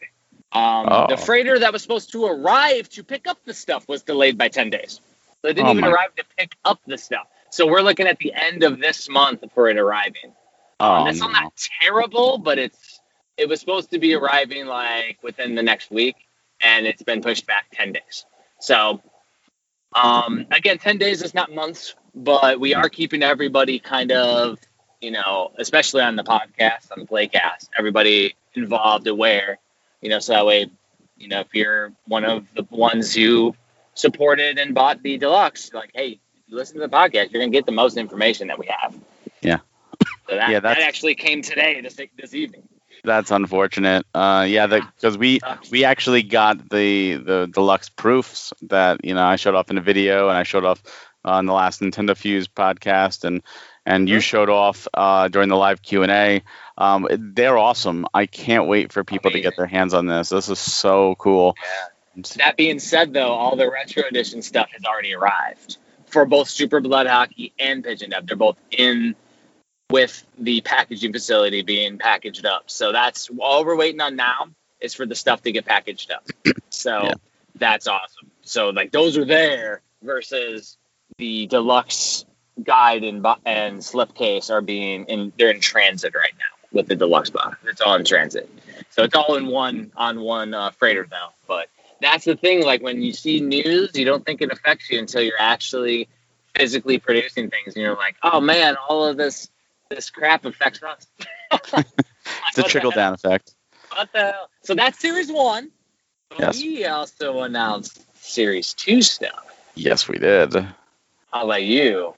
Um, 0.51 0.87
oh. 0.89 1.05
The 1.09 1.17
freighter 1.17 1.59
that 1.59 1.73
was 1.73 1.81
supposed 1.81 2.11
to 2.13 2.25
arrive 2.25 2.89
to 2.89 3.03
pick 3.03 3.27
up 3.27 3.37
the 3.45 3.53
stuff 3.53 3.87
was 3.87 4.01
delayed 4.03 4.37
by 4.37 4.47
10 4.47 4.69
days. 4.69 4.99
So 5.41 5.49
it 5.49 5.53
didn't 5.53 5.67
oh 5.67 5.71
even 5.71 5.81
my. 5.81 5.91
arrive 5.91 6.15
to 6.15 6.23
pick 6.37 6.55
up 6.65 6.79
the 6.87 6.97
stuff. 6.97 7.27
So 7.51 7.67
we're 7.67 7.81
looking 7.81 8.07
at 8.07 8.17
the 8.17 8.33
end 8.33 8.63
of 8.63 8.79
this 8.79 9.09
month 9.09 9.43
for 9.53 9.69
it 9.69 9.77
arriving. 9.77 10.33
Oh, 10.79 10.91
um, 10.91 11.07
it's 11.07 11.19
no. 11.19 11.27
not 11.27 11.53
terrible, 11.81 12.37
but 12.37 12.57
it's 12.57 13.01
it 13.37 13.47
was 13.47 13.59
supposed 13.59 13.91
to 13.91 13.99
be 13.99 14.13
arriving 14.15 14.65
like 14.65 15.17
within 15.23 15.55
the 15.55 15.63
next 15.63 15.91
week, 15.91 16.15
and 16.61 16.85
it's 16.85 17.03
been 17.03 17.21
pushed 17.21 17.47
back 17.47 17.65
10 17.73 17.93
days. 17.93 18.25
So 18.59 19.01
um, 19.93 20.45
again, 20.51 20.77
10 20.77 20.97
days 20.97 21.21
is 21.21 21.33
not 21.33 21.53
months, 21.53 21.95
but 22.13 22.59
we 22.59 22.73
are 22.73 22.89
keeping 22.89 23.23
everybody 23.23 23.79
kind 23.79 24.11
of 24.11 24.59
you 25.01 25.11
know, 25.11 25.51
especially 25.57 26.01
on 26.01 26.15
the 26.15 26.23
podcast, 26.23 26.91
on 26.91 26.99
the 26.99 27.05
playcast, 27.05 27.69
everybody 27.77 28.35
involved 28.53 29.07
aware, 29.07 29.59
you 30.01 30.09
know, 30.09 30.19
so 30.19 30.33
that 30.33 30.45
way, 30.45 30.69
you 31.17 31.27
know, 31.27 31.41
if 31.41 31.53
you're 31.53 31.91
one 32.05 32.25
of 32.25 32.45
the 32.55 32.65
ones 32.69 33.13
who 33.13 33.55
supported 33.93 34.57
and 34.57 34.73
bought 34.73 35.01
the 35.03 35.17
deluxe, 35.17 35.73
like, 35.73 35.91
hey, 35.93 36.19
listen 36.49 36.75
to 36.75 36.81
the 36.81 36.89
podcast, 36.89 37.31
you're 37.31 37.41
gonna 37.41 37.49
get 37.49 37.65
the 37.65 37.71
most 37.71 37.97
information 37.97 38.47
that 38.47 38.59
we 38.59 38.67
have. 38.67 38.95
Yeah. 39.41 39.59
So 40.27 40.35
that, 40.35 40.49
yeah, 40.49 40.59
that 40.59 40.79
actually 40.79 41.15
came 41.15 41.41
today, 41.41 41.81
this 41.81 41.99
this 42.17 42.33
evening. 42.33 42.63
That's 43.03 43.31
unfortunate. 43.31 44.05
Uh, 44.13 44.45
yeah, 44.47 44.67
because 44.67 45.17
we 45.17 45.39
we 45.71 45.85
actually 45.85 46.23
got 46.23 46.69
the 46.69 47.15
the 47.15 47.49
deluxe 47.51 47.89
proofs 47.89 48.53
that 48.63 49.03
you 49.03 49.13
know 49.13 49.23
I 49.23 49.37
showed 49.37 49.55
off 49.55 49.71
in 49.71 49.77
a 49.77 49.81
video 49.81 50.29
and 50.29 50.37
I 50.37 50.43
showed 50.43 50.65
off 50.65 50.81
on 51.23 51.45
the 51.45 51.53
last 51.53 51.81
Nintendo 51.81 52.15
Fuse 52.15 52.47
podcast 52.47 53.23
and 53.23 53.41
and 53.85 54.07
you 54.09 54.19
showed 54.19 54.49
off 54.49 54.87
uh, 54.93 55.27
during 55.27 55.49
the 55.49 55.55
live 55.55 55.81
Q 55.81 56.03
and 56.03 56.11
A. 56.11 56.43
Um, 56.77 57.07
they're 57.09 57.57
awesome. 57.57 58.05
I 58.13 58.25
can't 58.25 58.67
wait 58.67 58.91
for 58.93 59.03
people 59.03 59.29
Amazing. 59.29 59.43
to 59.43 59.49
get 59.49 59.57
their 59.57 59.65
hands 59.67 59.93
on 59.93 60.05
this. 60.05 60.29
This 60.29 60.49
is 60.49 60.59
so 60.59 61.15
cool. 61.15 61.55
Yeah. 62.15 62.23
That 62.37 62.57
being 62.57 62.79
said, 62.79 63.13
though, 63.13 63.31
all 63.31 63.55
the 63.55 63.69
retro 63.69 64.03
edition 64.03 64.41
stuff 64.41 64.69
has 64.71 64.83
already 64.83 65.13
arrived 65.13 65.77
for 66.07 66.25
both 66.25 66.49
Super 66.49 66.81
Blood 66.81 67.07
Hockey 67.07 67.53
and 67.59 67.83
Pigeon 67.83 68.09
Dev. 68.09 68.27
They're 68.27 68.35
both 68.35 68.57
in 68.71 69.15
with 69.89 70.23
the 70.37 70.61
packaging 70.61 71.13
facility 71.13 71.61
being 71.61 71.97
packaged 71.97 72.45
up. 72.45 72.69
So 72.69 72.91
that's 72.91 73.29
all 73.39 73.65
we're 73.65 73.75
waiting 73.75 74.01
on 74.01 74.15
now 74.15 74.49
is 74.79 74.93
for 74.93 75.05
the 75.05 75.15
stuff 75.15 75.41
to 75.43 75.51
get 75.51 75.65
packaged 75.65 76.11
up. 76.11 76.27
So 76.71 77.03
yeah. 77.03 77.13
that's 77.55 77.87
awesome. 77.87 78.29
So 78.43 78.69
like 78.69 78.91
those 78.91 79.17
are 79.17 79.25
there 79.25 79.81
versus 80.03 80.77
the 81.17 81.47
deluxe 81.47 82.23
guide 82.63 83.03
and 83.03 83.25
and 83.45 83.79
slipcase 83.79 84.49
are 84.49 84.61
being 84.61 85.05
in 85.05 85.31
they're 85.37 85.51
in 85.51 85.59
transit 85.59 86.13
right 86.15 86.33
now. 86.37 86.67
with 86.71 86.87
the 86.87 86.95
deluxe 86.95 87.29
box. 87.29 87.57
It's 87.65 87.81
all 87.81 87.95
in 87.95 88.05
transit, 88.05 88.49
so 88.89 89.03
it's 89.03 89.15
all 89.15 89.35
in 89.35 89.47
one 89.47 89.91
on 89.95 90.21
one 90.21 90.53
uh, 90.53 90.71
freighter 90.71 91.07
now. 91.09 91.33
But 91.47 91.69
that's 92.01 92.25
the 92.25 92.35
thing. 92.35 92.63
Like 92.63 92.81
when 92.81 93.01
you 93.01 93.13
see 93.13 93.41
news, 93.41 93.91
you 93.95 94.05
don't 94.05 94.25
think 94.25 94.41
it 94.41 94.51
affects 94.51 94.89
you 94.89 94.99
until 94.99 95.21
you're 95.21 95.39
actually 95.39 96.07
physically 96.55 96.99
producing 96.99 97.49
things, 97.49 97.75
and 97.75 97.77
you're 97.77 97.95
like, 97.95 98.15
oh 98.23 98.39
man, 98.39 98.75
all 98.87 99.05
of 99.05 99.17
this 99.17 99.49
this 99.89 100.09
crap 100.09 100.45
affects 100.45 100.81
us. 100.83 101.07
it's 101.51 102.57
a 102.57 102.63
trickle 102.63 102.91
down 102.91 103.13
effect. 103.13 103.53
What 103.93 104.11
the 104.13 104.31
hell? 104.31 104.49
So 104.63 104.75
that's 104.75 104.99
series 104.99 105.31
one. 105.31 105.71
Yes. 106.37 106.61
We 106.61 106.85
also 106.85 107.41
announced 107.41 108.05
series 108.23 108.73
two 108.73 109.01
stuff. 109.01 109.45
Yes, 109.75 110.07
we 110.07 110.17
did. 110.17 110.55
I'll 111.33 111.47
let 111.47 111.63
you 111.63 112.13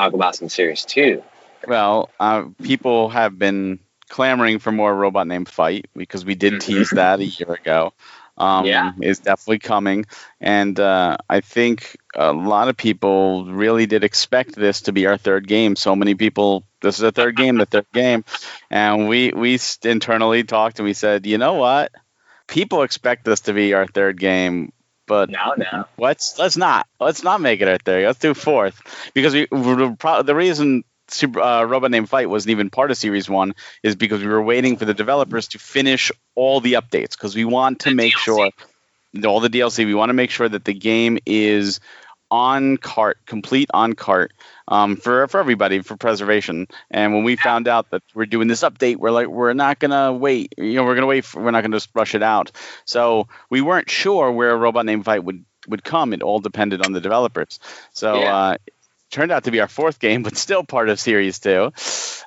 talk 0.00 0.14
about 0.14 0.34
some 0.34 0.48
series 0.48 0.84
two. 0.84 1.22
Well, 1.66 2.08
uh, 2.18 2.44
people 2.62 3.10
have 3.10 3.38
been 3.38 3.80
clamoring 4.08 4.58
for 4.58 4.72
more 4.72 4.94
robot 4.94 5.26
named 5.26 5.48
Fight 5.48 5.86
because 5.94 6.24
we 6.24 6.34
did 6.34 6.60
tease 6.60 6.90
that 6.90 7.20
a 7.20 7.24
year 7.24 7.52
ago. 7.52 7.92
Um, 8.38 8.64
Yeah. 8.64 8.92
is 9.02 9.18
definitely 9.18 9.58
coming, 9.58 10.06
and 10.40 10.80
uh, 10.80 11.18
I 11.28 11.40
think 11.40 11.98
a 12.14 12.32
lot 12.32 12.68
of 12.68 12.76
people 12.76 13.44
really 13.44 13.84
did 13.84 14.02
expect 14.02 14.54
this 14.54 14.82
to 14.82 14.92
be 14.92 15.04
our 15.06 15.18
third 15.18 15.46
game. 15.46 15.76
So 15.76 15.94
many 15.94 16.14
people, 16.14 16.64
this 16.80 16.94
is 16.94 17.02
the 17.02 17.12
third 17.12 17.36
game, 17.36 17.58
the 17.58 17.66
third 17.66 17.92
game, 17.92 18.24
and 18.70 19.08
we 19.08 19.32
we 19.32 19.58
internally 19.84 20.42
talked 20.44 20.78
and 20.78 20.86
we 20.86 20.94
said, 20.94 21.26
you 21.26 21.36
know 21.36 21.54
what, 21.54 21.92
people 22.46 22.82
expect 22.82 23.26
this 23.26 23.40
to 23.42 23.52
be 23.52 23.74
our 23.74 23.86
third 23.86 24.18
game, 24.18 24.72
but 25.10 25.28
No, 25.28 25.54
no. 25.58 25.84
Let's 25.98 26.38
let's 26.38 26.56
not 26.56 26.86
let's 27.00 27.22
not 27.24 27.40
make 27.40 27.60
it 27.60 27.68
our 27.68 27.78
third. 27.78 28.06
Let's 28.06 28.20
do 28.20 28.32
fourth 28.32 28.80
because 29.12 29.34
we 29.34 29.46
the 29.50 29.96
pro- 29.98 30.22
the 30.22 30.34
reason 30.34 30.84
Super 31.08 31.40
uh, 31.40 31.64
Robot 31.64 31.90
Named 31.90 32.08
Fight 32.08 32.30
wasn't 32.30 32.50
even 32.52 32.70
part 32.70 32.92
of 32.92 32.96
Series 32.96 33.28
One 33.28 33.54
is 33.82 33.96
because 33.96 34.20
we 34.20 34.28
were 34.28 34.42
waiting 34.42 34.76
for 34.76 34.84
the 34.84 34.94
developers 34.94 35.48
to 35.48 35.58
finish 35.58 36.12
all 36.36 36.60
the 36.60 36.74
updates 36.74 37.10
because 37.18 37.34
we 37.34 37.44
want 37.44 37.80
to 37.80 37.88
The 37.90 37.96
make 37.96 38.14
DLC. 38.14 38.18
sure 38.24 38.50
all 39.26 39.40
the 39.40 39.50
DLC. 39.50 39.84
We 39.84 39.94
want 39.94 40.10
to 40.10 40.14
make 40.14 40.30
sure 40.30 40.48
that 40.48 40.64
the 40.64 40.72
game 40.74 41.18
is 41.26 41.80
on 42.30 42.76
cart, 42.76 43.18
complete 43.26 43.70
on 43.72 43.94
cart 43.94 44.32
um, 44.68 44.96
for 44.96 45.28
for 45.28 45.40
everybody 45.40 45.80
for 45.80 45.96
preservation. 45.96 46.68
And 46.90 47.14
when 47.14 47.24
we 47.24 47.36
found 47.36 47.68
out 47.68 47.90
that 47.90 48.02
we're 48.14 48.26
doing 48.26 48.48
this 48.48 48.62
update, 48.62 48.96
we're 48.96 49.10
like, 49.10 49.26
we're 49.26 49.52
not 49.52 49.78
gonna 49.78 50.12
wait. 50.12 50.54
You 50.58 50.74
know, 50.74 50.84
we're 50.84 50.94
gonna 50.94 51.06
wait. 51.06 51.24
For, 51.24 51.42
we're 51.42 51.50
not 51.50 51.62
gonna 51.62 51.76
just 51.76 51.90
rush 51.94 52.14
it 52.14 52.22
out. 52.22 52.52
So 52.84 53.28
we 53.48 53.60
weren't 53.60 53.90
sure 53.90 54.30
where 54.32 54.50
a 54.50 54.56
robot 54.56 54.86
name 54.86 55.02
Fight 55.02 55.24
would 55.24 55.44
would 55.68 55.84
come. 55.84 56.12
It 56.12 56.22
all 56.22 56.40
depended 56.40 56.84
on 56.84 56.92
the 56.92 57.00
developers. 57.00 57.58
So. 57.92 58.20
Yeah. 58.20 58.36
Uh, 58.36 58.56
Turned 59.12 59.32
out 59.32 59.42
to 59.42 59.50
be 59.50 59.58
our 59.58 59.66
fourth 59.66 59.98
game, 59.98 60.22
but 60.22 60.36
still 60.36 60.62
part 60.62 60.88
of 60.88 61.00
Series 61.00 61.40
Two, 61.40 61.72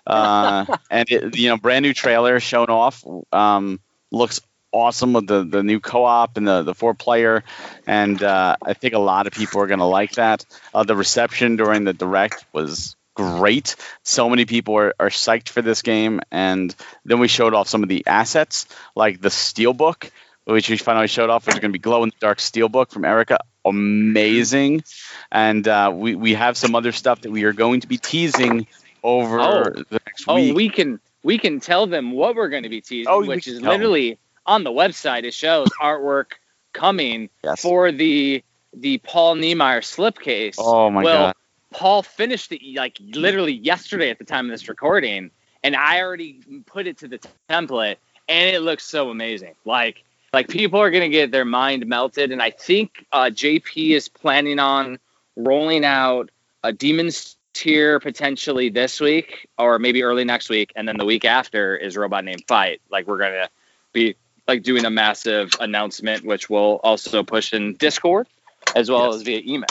uh, 0.06 0.66
and 0.92 1.10
it, 1.10 1.38
you 1.38 1.48
know, 1.48 1.56
brand 1.56 1.84
new 1.84 1.94
trailer 1.94 2.42
shown 2.42 2.66
off. 2.66 3.06
Um, 3.32 3.80
looks 4.12 4.42
awesome 4.74 5.14
with 5.14 5.28
the, 5.28 5.44
the 5.44 5.64
new 5.64 5.80
co-op 5.80 6.36
and 6.38 6.48
the, 6.48 6.64
the 6.64 6.74
four 6.74 6.94
player. 6.94 7.44
And 7.88 8.22
uh, 8.22 8.58
i 8.66 8.74
think 8.74 8.94
a 8.94 9.00
lot 9.00 9.28
of 9.28 9.34
people 9.34 9.62
are 9.62 9.68
going 9.68 9.80
to 9.80 9.86
like 9.86 10.14
that. 10.14 10.46
Uh, 10.74 10.84
the 10.84 10.96
reception 10.96 11.56
during 11.56 11.84
the 11.86 11.94
direct 11.94 12.46
was 12.52 12.96
great. 13.16 13.76
So 14.04 14.30
many 14.30 14.46
people 14.46 14.76
are, 14.76 14.94
are 15.00 15.10
psyched 15.10 15.50
for 15.50 15.62
this 15.62 15.82
game. 15.84 16.20
And 16.32 16.76
then 17.06 17.20
we 17.20 17.28
showed 17.28 17.54
off 17.54 17.68
some 17.70 17.84
of 17.84 17.90
the 17.90 18.04
assets 18.08 18.68
like 18.96 19.22
the 19.22 19.30
steelbook 19.30 20.10
which 20.46 20.70
we 20.70 20.76
finally 20.76 21.08
showed 21.08 21.30
off. 21.30 21.46
Which 21.46 21.56
is 21.56 21.60
going 21.62 21.72
to 21.72 21.80
be 21.80 21.80
glow 21.80 22.04
in 22.04 22.10
the 22.10 22.16
dark 22.20 22.40
steelbook 22.40 22.92
from 22.92 23.06
erica. 23.06 23.38
Amazing. 23.64 24.84
And 25.32 25.66
uh, 25.68 25.92
we, 25.94 26.16
we 26.16 26.34
have 26.34 26.58
some 26.58 26.76
other 26.76 26.92
stuff 26.92 27.22
that 27.22 27.32
we 27.32 27.44
are 27.46 27.54
going 27.54 27.82
to 27.82 27.88
be 27.88 27.98
teasing 27.98 28.68
over 29.04 29.40
Oh. 29.40 29.64
the 29.70 29.86
next 30.06 30.26
Oh, 30.28 30.36
week. 30.36 30.56
we 30.56 30.70
can 30.70 31.00
we 31.24 31.38
can 31.38 31.62
tell 31.62 31.88
them 31.88 32.12
what 32.12 32.36
we're 32.36 32.50
going 32.50 32.64
to 32.64 32.70
be 32.70 32.82
teasing, 32.82 33.10
Oh, 33.10 33.26
which 33.26 33.48
is 33.48 33.62
tell 33.62 33.72
'em. 33.72 34.18
On 34.46 34.64
the 34.64 34.72
website. 34.72 35.24
It 35.24 35.34
shows 35.34 35.68
artwork 35.82 36.34
coming 36.74 37.30
yes. 37.44 37.62
for 37.62 37.92
the 37.92 38.44
the 38.76 38.98
Paul 39.00 39.36
Niemeyer 39.36 39.82
slipcase. 39.82 40.56
oh 40.58 40.90
my 40.90 41.04
god. 41.04 41.06
well, 41.06 41.26
god 41.28 41.36
Paul 41.74 42.04
finished 42.04 42.52
it 42.52 42.62
like 42.76 42.98
literally 43.02 43.54
yesterday 43.54 44.10
at 44.10 44.20
the 44.20 44.26
time 44.26 44.46
of 44.46 44.52
this 44.52 44.70
recording, 44.70 45.32
and 45.64 45.76
I 45.76 46.02
already 46.02 46.40
put 46.66 46.88
it 46.88 47.00
to 47.00 47.08
the 47.08 47.18
t- 47.18 47.30
template, 47.50 47.98
and 48.30 48.56
it 48.56 48.62
looks 48.62 48.86
so 48.86 49.10
amazing. 49.10 49.56
Like 49.66 50.04
like 50.32 50.48
people 50.48 50.80
are 50.80 50.92
gonna 50.92 51.10
get 51.10 51.32
their 51.32 51.46
mind 51.46 51.86
melted, 51.88 52.32
and 52.32 52.42
I 52.42 52.52
think 52.52 53.06
uh, 53.12 53.26
JP 53.26 53.92
is 53.92 54.08
planning 54.08 54.60
on 54.60 55.00
rolling 55.36 55.84
out 55.84 56.30
a 56.64 56.72
Demon's 56.72 57.36
Tier 57.54 58.00
potentially 58.00 58.70
this 58.70 59.00
week 59.00 59.48
or 59.60 59.78
maybe 59.78 60.04
early 60.04 60.24
next 60.24 60.50
week, 60.50 60.72
and 60.76 60.88
then 60.88 60.98
the 60.98 61.06
week 61.06 61.26
after 61.26 61.76
is 61.76 61.98
Robot 61.98 62.24
Named 62.24 62.44
Fight. 62.48 62.82
Like 62.90 63.08
we're 63.08 63.20
gonna 63.20 63.50
be 63.92 64.16
like 64.48 64.64
doing 64.64 64.86
a 64.86 64.90
massive 64.90 65.52
announcement, 65.60 66.26
which 66.26 66.50
we'll 66.50 66.80
also 66.84 67.24
push 67.24 67.54
in 67.54 67.76
Discord 67.76 68.28
as 68.76 68.90
well 68.90 69.06
Yes. 69.08 69.16
as 69.16 69.22
via 69.24 69.42
email. 69.46 69.68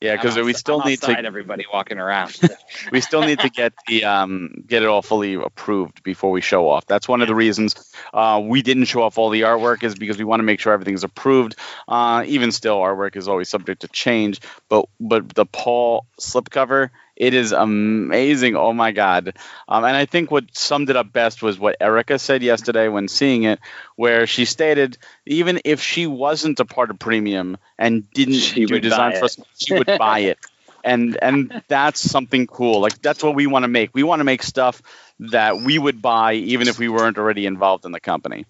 yeah 0.00 0.14
because 0.16 0.36
we 0.38 0.52
still 0.54 0.80
I'm 0.80 0.88
need 0.88 1.02
to 1.02 1.18
everybody 1.18 1.66
walking 1.72 1.98
around. 1.98 2.38
we 2.92 3.00
still 3.02 3.20
need 3.22 3.40
to 3.40 3.50
get 3.50 3.74
the 3.86 4.04
um, 4.04 4.64
get 4.66 4.82
it 4.82 4.86
all 4.88 5.02
fully 5.02 5.34
approved 5.34 6.02
before 6.02 6.30
we 6.30 6.40
show 6.40 6.68
off. 6.70 6.86
That's 6.86 7.06
one 7.08 7.20
of 7.22 7.28
the 7.28 7.34
reasons 7.34 7.74
uh, 8.14 8.40
we 8.42 8.62
didn't 8.62 8.86
show 8.86 9.02
off 9.02 9.18
all 9.18 9.28
the 9.30 9.42
artwork 9.42 9.82
is 9.84 9.94
because 9.94 10.16
we 10.16 10.24
want 10.24 10.40
to 10.40 10.44
make 10.44 10.60
sure 10.60 10.72
everything's 10.72 11.04
approved. 11.04 11.56
Uh, 11.86 12.24
even 12.26 12.52
still, 12.52 12.78
artwork 12.78 13.16
is 13.16 13.28
always 13.28 13.48
subject 13.50 13.82
to 13.82 13.88
change. 13.88 14.40
But 14.70 14.86
but 14.98 15.28
the 15.34 15.44
Paul 15.44 16.06
slipcover, 16.18 16.90
it 17.20 17.34
is 17.34 17.52
amazing. 17.52 18.56
Oh 18.56 18.72
my 18.72 18.92
god! 18.92 19.36
Um, 19.68 19.84
and 19.84 19.94
I 19.94 20.06
think 20.06 20.30
what 20.30 20.56
summed 20.56 20.88
it 20.88 20.96
up 20.96 21.12
best 21.12 21.42
was 21.42 21.58
what 21.58 21.76
Erica 21.78 22.18
said 22.18 22.42
yesterday 22.42 22.88
when 22.88 23.08
seeing 23.08 23.42
it, 23.42 23.60
where 23.94 24.26
she 24.26 24.46
stated 24.46 24.96
even 25.26 25.60
if 25.66 25.82
she 25.82 26.06
wasn't 26.06 26.60
a 26.60 26.64
part 26.64 26.90
of 26.90 26.98
Premium 26.98 27.58
and 27.78 28.10
didn't 28.10 28.36
She 28.36 28.64
do 28.64 28.80
design 28.80 29.12
for 29.12 29.26
us, 29.26 29.38
she 29.58 29.74
would 29.74 29.86
buy 29.98 30.20
it. 30.20 30.38
And 30.82 31.18
and 31.20 31.62
that's 31.68 32.00
something 32.00 32.46
cool. 32.46 32.80
Like 32.80 33.02
that's 33.02 33.22
what 33.22 33.34
we 33.34 33.46
want 33.46 33.64
to 33.64 33.68
make. 33.68 33.90
We 33.92 34.02
want 34.02 34.20
to 34.20 34.24
make 34.24 34.42
stuff 34.42 34.80
that 35.18 35.58
we 35.58 35.78
would 35.78 36.00
buy 36.00 36.32
even 36.32 36.68
if 36.68 36.78
we 36.78 36.88
weren't 36.88 37.18
already 37.18 37.44
involved 37.44 37.84
in 37.84 37.92
the 37.92 38.00
company 38.00 38.46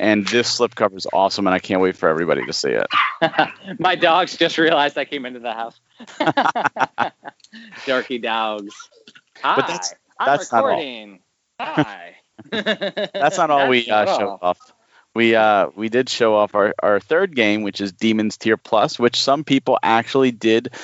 and 0.00 0.26
this 0.26 0.58
slipcover 0.58 0.96
is 0.96 1.06
awesome 1.12 1.46
and 1.46 1.54
i 1.54 1.58
can't 1.58 1.80
wait 1.80 1.96
for 1.96 2.08
everybody 2.08 2.44
to 2.44 2.52
see 2.52 2.70
it 2.70 2.86
My 3.78 3.94
dogs 3.94 4.36
just 4.36 4.58
realized 4.58 4.98
I 4.98 5.04
came 5.04 5.24
into 5.24 5.40
the 5.40 5.52
house. 5.52 5.80
Darky 7.86 8.18
dogs. 8.18 8.74
Hi. 9.42 9.56
But 9.56 9.66
that's- 9.66 9.94
I'm 10.18 10.26
that's 10.26 10.52
not 10.52 10.64
all. 10.64 11.18
Hi. 11.60 12.16
that's 12.50 13.36
not 13.38 13.50
all 13.50 13.68
we 13.68 13.88
uh, 13.90 14.04
That's 14.04 14.18
showed 14.18 14.38
off 14.42 14.58
we 15.14 15.34
uh 15.34 15.68
we 15.74 15.88
did 15.88 16.08
show 16.08 16.36
off 16.36 16.54
our, 16.54 16.74
our 16.82 17.00
third 17.00 17.34
game 17.34 17.62
which 17.62 17.80
is 17.80 17.92
demons 17.92 18.36
tier 18.36 18.56
plus 18.56 18.98
which 18.98 19.16
some 19.20 19.42
people 19.44 19.78
actually 19.82 20.30
did 20.32 20.74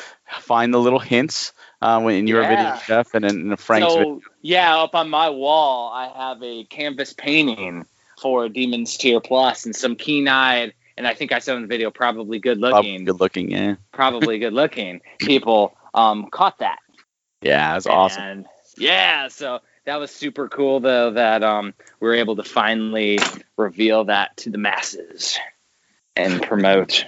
find 0.40 0.72
the 0.72 0.78
little 0.78 0.98
hints 0.98 1.52
uh, 1.82 2.00
in 2.08 2.26
your 2.26 2.42
Yeah. 2.42 2.48
video 2.48 2.80
jeff 2.86 3.14
and 3.14 3.24
in, 3.24 3.50
in 3.52 3.56
frank's 3.56 3.92
video 3.94 4.16
so 4.18 4.22
yeah, 4.42 4.78
up 4.78 4.94
on 4.94 5.10
my 5.10 5.28
wall, 5.30 5.92
I 5.92 6.08
have 6.28 6.42
a 6.42 6.64
canvas 6.64 7.12
painting 7.12 7.84
for 8.20 8.48
Demons 8.48 8.96
Tier 8.96 9.20
Plus 9.20 9.64
and 9.66 9.74
some 9.74 9.96
keen-eyed, 9.96 10.74
and 10.96 11.06
I 11.06 11.14
think 11.14 11.32
I 11.32 11.38
said 11.38 11.56
in 11.56 11.62
the 11.62 11.68
video, 11.68 11.90
probably 11.90 12.38
Probably 12.38 12.38
good-looking, 12.38 13.04
good 13.04 13.20
looking 13.20 13.50
yeah 13.50 13.74
probably 13.92 14.38
good-looking 14.38 15.00
people 15.18 15.76
um, 15.94 16.28
caught 16.30 16.58
that. 16.58 16.78
yeah 17.42 17.76
it's 17.76 17.86
awesome 17.86 18.22
And 18.22 18.46
yeah, 18.76 19.28
so 19.28 19.60
that 19.86 19.96
was 19.96 20.10
super 20.10 20.48
cool 20.48 20.80
though 20.80 21.12
that 21.12 21.42
um 21.42 21.74
we 22.00 22.08
were 22.08 22.14
able 22.14 22.36
to 22.36 22.44
finally 22.44 23.18
reveal 23.56 24.04
that 24.04 24.36
to 24.38 24.50
the 24.50 24.58
masses 24.58 25.38
and 26.16 26.42
promote 26.42 27.04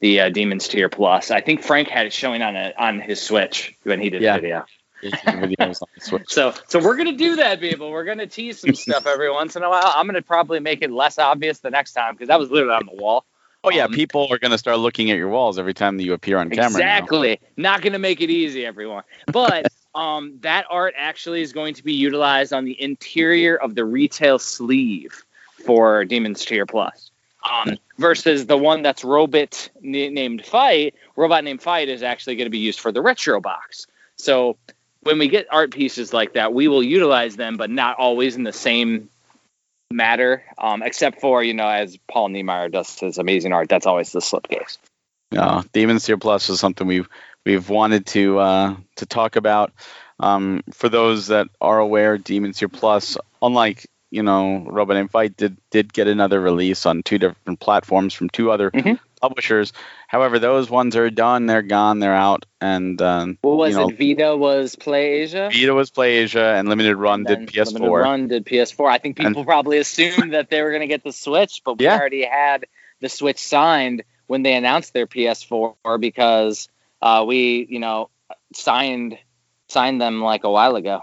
the 0.00 0.20
uh, 0.20 0.28
Demons 0.30 0.68
Tier 0.68 0.88
Plus. 0.88 1.30
I 1.30 1.40
think 1.40 1.62
Frank 1.62 1.88
had 1.88 2.06
it 2.06 2.12
showing 2.12 2.42
on 2.42 2.56
a, 2.56 2.72
on 2.76 3.00
his 3.00 3.20
Switch 3.20 3.74
when 3.84 4.00
he 4.00 4.10
did 4.10 4.20
Yeah. 4.22 4.34
the 4.36 4.40
video. 4.42 4.64
Videos 5.10 5.82
on 5.82 5.88
the 5.94 6.00
Switch. 6.00 6.30
So 6.32 6.54
so 6.68 6.78
we're 6.82 6.96
gonna 6.96 7.12
do 7.16 7.36
that, 7.36 7.60
people. 7.60 7.90
We're 7.90 8.04
gonna 8.04 8.26
tease 8.26 8.60
some 8.60 8.74
stuff 8.86 9.06
every 9.06 9.30
once 9.30 9.56
in 9.56 9.62
a 9.62 9.68
while. 9.70 9.92
I'm 9.96 10.06
gonna 10.06 10.22
probably 10.22 10.60
make 10.60 10.82
it 10.82 10.90
less 10.90 11.18
obvious 11.18 11.58
the 11.60 11.70
next 11.70 11.92
time 11.92 12.14
because 12.14 12.28
that 12.28 12.38
was 12.38 12.50
literally 12.50 12.74
on 12.74 12.86
the 12.86 12.94
wall. 13.02 13.24
Oh 13.64 13.70
yeah, 13.70 13.84
Um, 13.84 13.92
people 13.92 14.26
are 14.28 14.38
going 14.38 14.50
to 14.50 14.58
start 14.58 14.80
looking 14.80 15.12
at 15.12 15.16
your 15.18 15.28
walls 15.28 15.56
every 15.56 15.72
time 15.72 15.96
that 15.96 16.02
you 16.02 16.14
appear 16.14 16.36
on 16.38 16.50
camera. 16.50 16.70
now. 16.72 16.76
Exactly. 16.78 17.38
Not 17.56 17.80
going 17.80 17.92
to 17.92 18.00
make 18.00 18.20
it 18.20 18.28
easy, 18.28 18.66
everyone. 18.66 19.04
But 19.28 19.68
um, 19.94 20.38
that 20.40 20.66
art 20.68 20.94
actually 20.96 21.42
is 21.42 21.52
going 21.52 21.74
to 21.74 21.84
be 21.84 21.92
utilized 21.92 22.52
on 22.52 22.64
the 22.64 22.82
interior 22.82 23.54
of 23.54 23.76
the 23.76 23.84
retail 23.84 24.40
sleeve 24.40 25.22
for 25.64 26.04
Demon's 26.04 26.44
Tier 26.44 26.66
Plus. 26.66 27.12
Um, 27.48 27.78
versus 27.98 28.46
the 28.46 28.58
one 28.58 28.82
that's 28.82 29.04
Robot 29.04 29.70
n- 29.76 29.92
named 30.12 30.44
Fight, 30.44 30.96
Robot 31.14 31.44
named 31.44 31.62
Fight 31.62 31.88
is 31.88 32.02
actually 32.02 32.34
going 32.34 32.46
to 32.46 32.50
be 32.50 32.58
used 32.58 32.80
for 32.80 32.90
the 32.90 33.00
retro 33.00 33.40
box. 33.40 33.86
So 34.16 34.56
when 35.02 35.18
we 35.18 35.28
get 35.28 35.46
art 35.50 35.72
pieces 35.72 36.12
like 36.12 36.34
that, 36.34 36.52
we 36.52 36.68
will 36.68 36.82
utilize 36.82 37.36
them, 37.36 37.56
but 37.56 37.70
not 37.70 37.98
always 37.98 38.36
in 38.36 38.44
the 38.44 38.52
same 38.52 39.08
matter. 39.90 40.42
Um, 40.58 40.82
except 40.82 41.20
for 41.20 41.42
you 41.42 41.54
know, 41.54 41.68
as 41.68 41.96
Paul 42.08 42.28
Niemeyer 42.28 42.68
does 42.68 42.98
his 42.98 43.18
amazing 43.18 43.52
art, 43.52 43.68
that's 43.68 43.86
always 43.86 44.12
the 44.12 44.20
slipcase. 44.20 44.78
No, 45.30 45.62
Demons 45.72 46.04
Tier 46.04 46.18
Plus 46.18 46.48
is 46.50 46.60
something 46.60 46.86
we've 46.86 47.08
we've 47.44 47.68
wanted 47.68 48.06
to 48.06 48.38
uh, 48.38 48.76
to 48.96 49.06
talk 49.06 49.36
about. 49.36 49.72
Um, 50.20 50.62
for 50.72 50.88
those 50.88 51.28
that 51.28 51.48
are 51.60 51.78
aware, 51.78 52.18
Demons 52.18 52.58
Tier 52.58 52.68
Plus 52.68 53.16
unlike 53.40 53.86
you 54.12 54.22
know, 54.22 54.62
Robot 54.68 54.96
Named 54.96 55.10
Fight 55.10 55.36
did 55.36 55.56
did 55.70 55.92
get 55.92 56.06
another 56.06 56.40
release 56.40 56.86
on 56.86 57.02
two 57.02 57.18
different 57.18 57.58
platforms 57.60 58.12
from 58.12 58.28
two 58.28 58.50
other 58.50 58.70
Mhm. 58.70 59.00
Publishers. 59.22 59.72
However, 60.08 60.38
those 60.38 60.68
ones 60.68 60.96
are 60.96 61.08
done, 61.08 61.46
they're 61.46 61.62
gone, 61.62 62.00
they're 62.00 62.14
out, 62.14 62.44
and 62.60 63.00
um, 63.00 63.38
What 63.40 63.56
was 63.56 63.74
you 63.74 63.80
know, 63.80 63.88
it? 63.88 63.96
Vita 63.98 64.36
was 64.36 64.76
PlayAsia. 64.76 65.50
Vita 65.52 65.72
was 65.72 65.90
PlayAsia, 65.90 66.58
and 66.58 66.68
Limited 66.68 66.96
Run 66.96 67.24
and 67.26 67.46
did 67.46 67.48
PS4. 67.48 67.66
Limited 67.72 67.90
Run 67.90 68.28
did 68.28 68.44
PS4. 68.44 68.90
I 68.90 68.98
think 68.98 69.16
people 69.16 69.44
probably 69.44 69.78
assumed 69.78 70.34
that 70.34 70.50
they 70.50 70.60
were 70.60 70.70
going 70.70 70.82
to 70.82 70.88
get 70.88 71.04
the 71.04 71.12
Switch, 71.12 71.62
but 71.64 71.78
we 71.78 71.86
Yeah. 71.86 71.96
already 71.96 72.24
had 72.24 72.66
the 73.00 73.08
Switch 73.08 73.38
signed 73.38 74.02
when 74.26 74.42
they 74.42 74.54
announced 74.54 74.92
their 74.92 75.06
PS4 75.06 76.00
because 76.00 76.68
uh, 77.00 77.24
we, 77.26 77.66
you 77.70 77.78
know, 77.78 78.10
signed 78.54 79.18
signed 79.68 80.00
them 80.00 80.20
like 80.20 80.44
a 80.44 80.50
while 80.50 80.76
ago. 80.76 81.00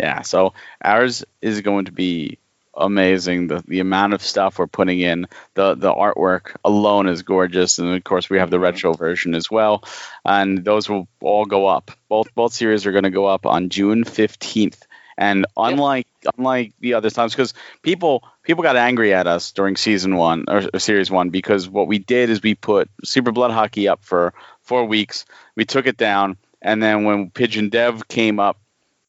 Yeah, 0.00 0.22
so 0.22 0.54
ours 0.82 1.24
is 1.42 1.60
going 1.62 1.86
to 1.86 1.92
be 1.92 2.38
amazing. 2.76 3.48
The 3.48 3.62
the 3.66 3.80
amount 3.80 4.14
of 4.14 4.22
stuff 4.22 4.58
we're 4.58 4.66
putting 4.66 5.00
in, 5.00 5.26
the 5.54 5.74
the 5.74 5.92
artwork 5.92 6.56
alone 6.64 7.08
is 7.08 7.22
gorgeous, 7.22 7.78
and 7.78 7.94
of 7.94 8.04
course 8.04 8.28
we 8.30 8.38
have 8.38 8.50
the 8.50 8.56
mm-hmm. 8.56 8.64
retro 8.64 8.92
version 8.92 9.34
as 9.34 9.50
well. 9.50 9.84
And 10.24 10.64
those 10.64 10.88
will 10.88 11.08
all 11.20 11.44
go 11.44 11.66
up. 11.66 11.90
Both 12.08 12.34
both 12.34 12.52
series 12.52 12.86
are 12.86 12.92
going 12.92 13.04
to 13.04 13.10
go 13.10 13.26
up 13.26 13.46
on 13.46 13.68
June 13.68 14.04
fifteenth. 14.04 14.86
And 15.18 15.46
unlike 15.56 16.06
unlike 16.36 16.74
the 16.80 16.94
other 16.94 17.08
times, 17.10 17.32
because 17.32 17.54
people 17.82 18.22
people 18.42 18.62
got 18.62 18.76
angry 18.76 19.14
at 19.14 19.26
us 19.26 19.52
during 19.52 19.76
season 19.76 20.16
one 20.16 20.44
or, 20.48 20.62
or 20.74 20.78
series 20.78 21.10
one 21.10 21.30
because 21.30 21.68
what 21.68 21.88
we 21.88 21.98
did 21.98 22.28
is 22.28 22.42
we 22.42 22.54
put 22.54 22.90
Super 23.02 23.32
Blood 23.32 23.50
Hockey 23.50 23.88
up 23.88 24.04
for 24.04 24.34
four 24.60 24.84
weeks. 24.84 25.24
We 25.54 25.64
took 25.64 25.86
it 25.86 25.96
down, 25.96 26.36
and 26.60 26.82
then 26.82 27.04
when 27.04 27.30
Pigeon 27.30 27.70
Dev 27.70 28.06
came 28.08 28.38
up 28.38 28.58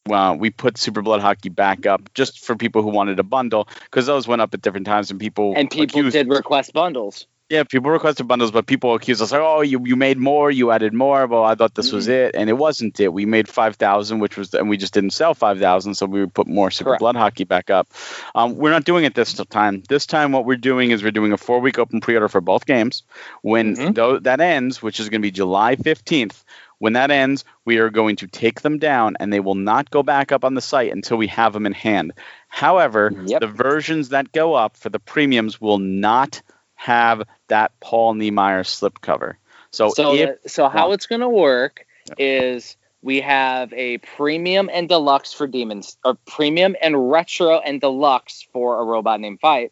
well, 0.08 0.36
we 0.38 0.50
put 0.50 0.78
Super 0.78 1.02
Blood 1.02 1.22
Hockey 1.22 1.50
back 1.50 1.86
up 1.86 2.14
just 2.14 2.46
for 2.46 2.56
people 2.56 2.82
who 2.82 2.90
wanted 2.90 3.20
a 3.20 3.24
bundle 3.24 3.68
because 3.86 4.06
those 4.06 4.28
went 4.28 4.42
up 4.42 4.54
at 4.54 4.62
different 4.62 4.86
times 4.86 5.12
and 5.12 5.20
people 5.20 5.54
And 5.56 5.70
people 5.70 6.00
accused, 6.00 6.14
did 6.14 6.30
request 6.30 6.74
bundles. 6.74 7.28
yeah 7.50 7.64
people 7.64 7.90
requested 7.92 8.28
bundles 8.28 8.52
but 8.52 8.66
people 8.68 8.94
accused 8.94 9.22
us 9.22 9.32
like 9.32 9.40
oh 9.42 9.62
you, 9.62 9.80
you 9.86 9.96
made 9.96 10.18
more 10.18 10.52
you 10.52 10.70
added 10.72 10.94
more 10.94 11.26
well 11.28 11.46
I 11.46 11.56
thought 11.56 11.76
this 11.76 11.94
was 11.94 12.10
it 12.10 12.36
and 12.36 12.50
it 12.50 12.58
wasn't 12.58 13.00
it 13.00 13.14
we 13.14 13.26
made 13.26 13.48
five 13.48 13.78
thousand 13.78 14.20
which 14.20 14.36
was 14.36 14.54
and 14.54 14.68
we 14.68 14.76
just 14.76 14.94
didn't 14.94 15.12
sell 15.12 15.34
five 15.34 15.58
thousand 15.58 15.96
so 15.96 16.06
we 16.08 16.20
would 16.20 16.34
put 16.34 16.48
more 16.48 16.70
Super 16.72 16.90
Correct. 16.90 17.00
Blood 17.00 17.16
Hockey 17.16 17.46
back 17.46 17.70
up 17.70 17.88
um, 18.36 18.56
we're 18.58 18.72
not 18.72 18.84
doing 18.84 19.06
it 19.06 19.16
this 19.16 19.34
time 19.34 19.82
this 19.88 20.06
time 20.06 20.34
what 20.34 20.44
we're 20.46 20.58
doing 20.72 20.92
is 20.92 21.02
we're 21.04 21.12
doing 21.20 21.32
a 21.32 21.38
four 21.38 21.60
week 21.62 21.80
open 21.80 22.02
pre-order 22.02 22.28
for 22.28 22.42
both 22.42 22.66
games 22.66 23.04
when 23.44 23.76
Mhm. 23.78 23.96
tho- 23.96 24.20
that 24.20 24.42
ends 24.42 24.82
which 24.82 25.00
is 25.00 25.08
going 25.08 25.22
to 25.22 25.26
be 25.26 25.32
July 25.32 25.78
15th 25.78 26.44
when 26.80 26.94
that 26.94 27.12
ends, 27.12 27.44
we 27.66 27.78
are 27.78 27.90
going 27.90 28.18
to 28.18 28.28
take 28.28 28.62
them 28.62 28.78
down 28.78 29.18
and 29.20 29.32
they 29.32 29.40
will 29.40 29.56
not 29.56 29.90
go 29.90 30.04
back 30.04 30.32
up 30.32 30.44
on 30.46 30.54
the 30.54 30.62
site 30.62 30.92
until 30.92 31.18
we 31.18 31.28
have 31.28 31.54
them 31.54 31.66
in 31.66 31.74
hand. 31.74 32.14
However, 32.48 33.12
Yep. 33.26 33.42
the 33.42 33.48
versions 33.48 34.10
that 34.10 34.32
go 34.32 34.54
up 34.54 34.78
for 34.78 34.90
the 34.90 35.00
premiums 35.00 35.60
will 35.60 35.80
not 35.80 36.42
have 36.76 37.24
that 37.48 37.72
Paul 37.80 38.14
Niemeyer 38.14 38.64
slipcover. 38.64 39.36
So, 39.72 39.90
So, 39.90 40.14
if 40.14 40.42
the- 40.44 40.50
so 40.50 40.70
how 40.70 40.92
it's 40.92 41.08
going 41.08 41.22
to 41.22 41.30
work 41.30 41.86
is 42.18 42.78
we 43.02 43.22
have 43.22 43.74
a 43.74 43.98
premium 44.00 44.70
and 44.72 44.88
deluxe 44.88 45.34
for 45.34 45.48
demons, 45.48 45.98
or 46.04 46.16
premium 46.26 46.76
and 46.82 47.12
retro 47.12 47.60
and 47.60 47.82
deluxe 47.82 48.48
for 48.54 48.80
a 48.80 48.84
robot 48.84 49.20
named 49.20 49.40
Fight, 49.40 49.72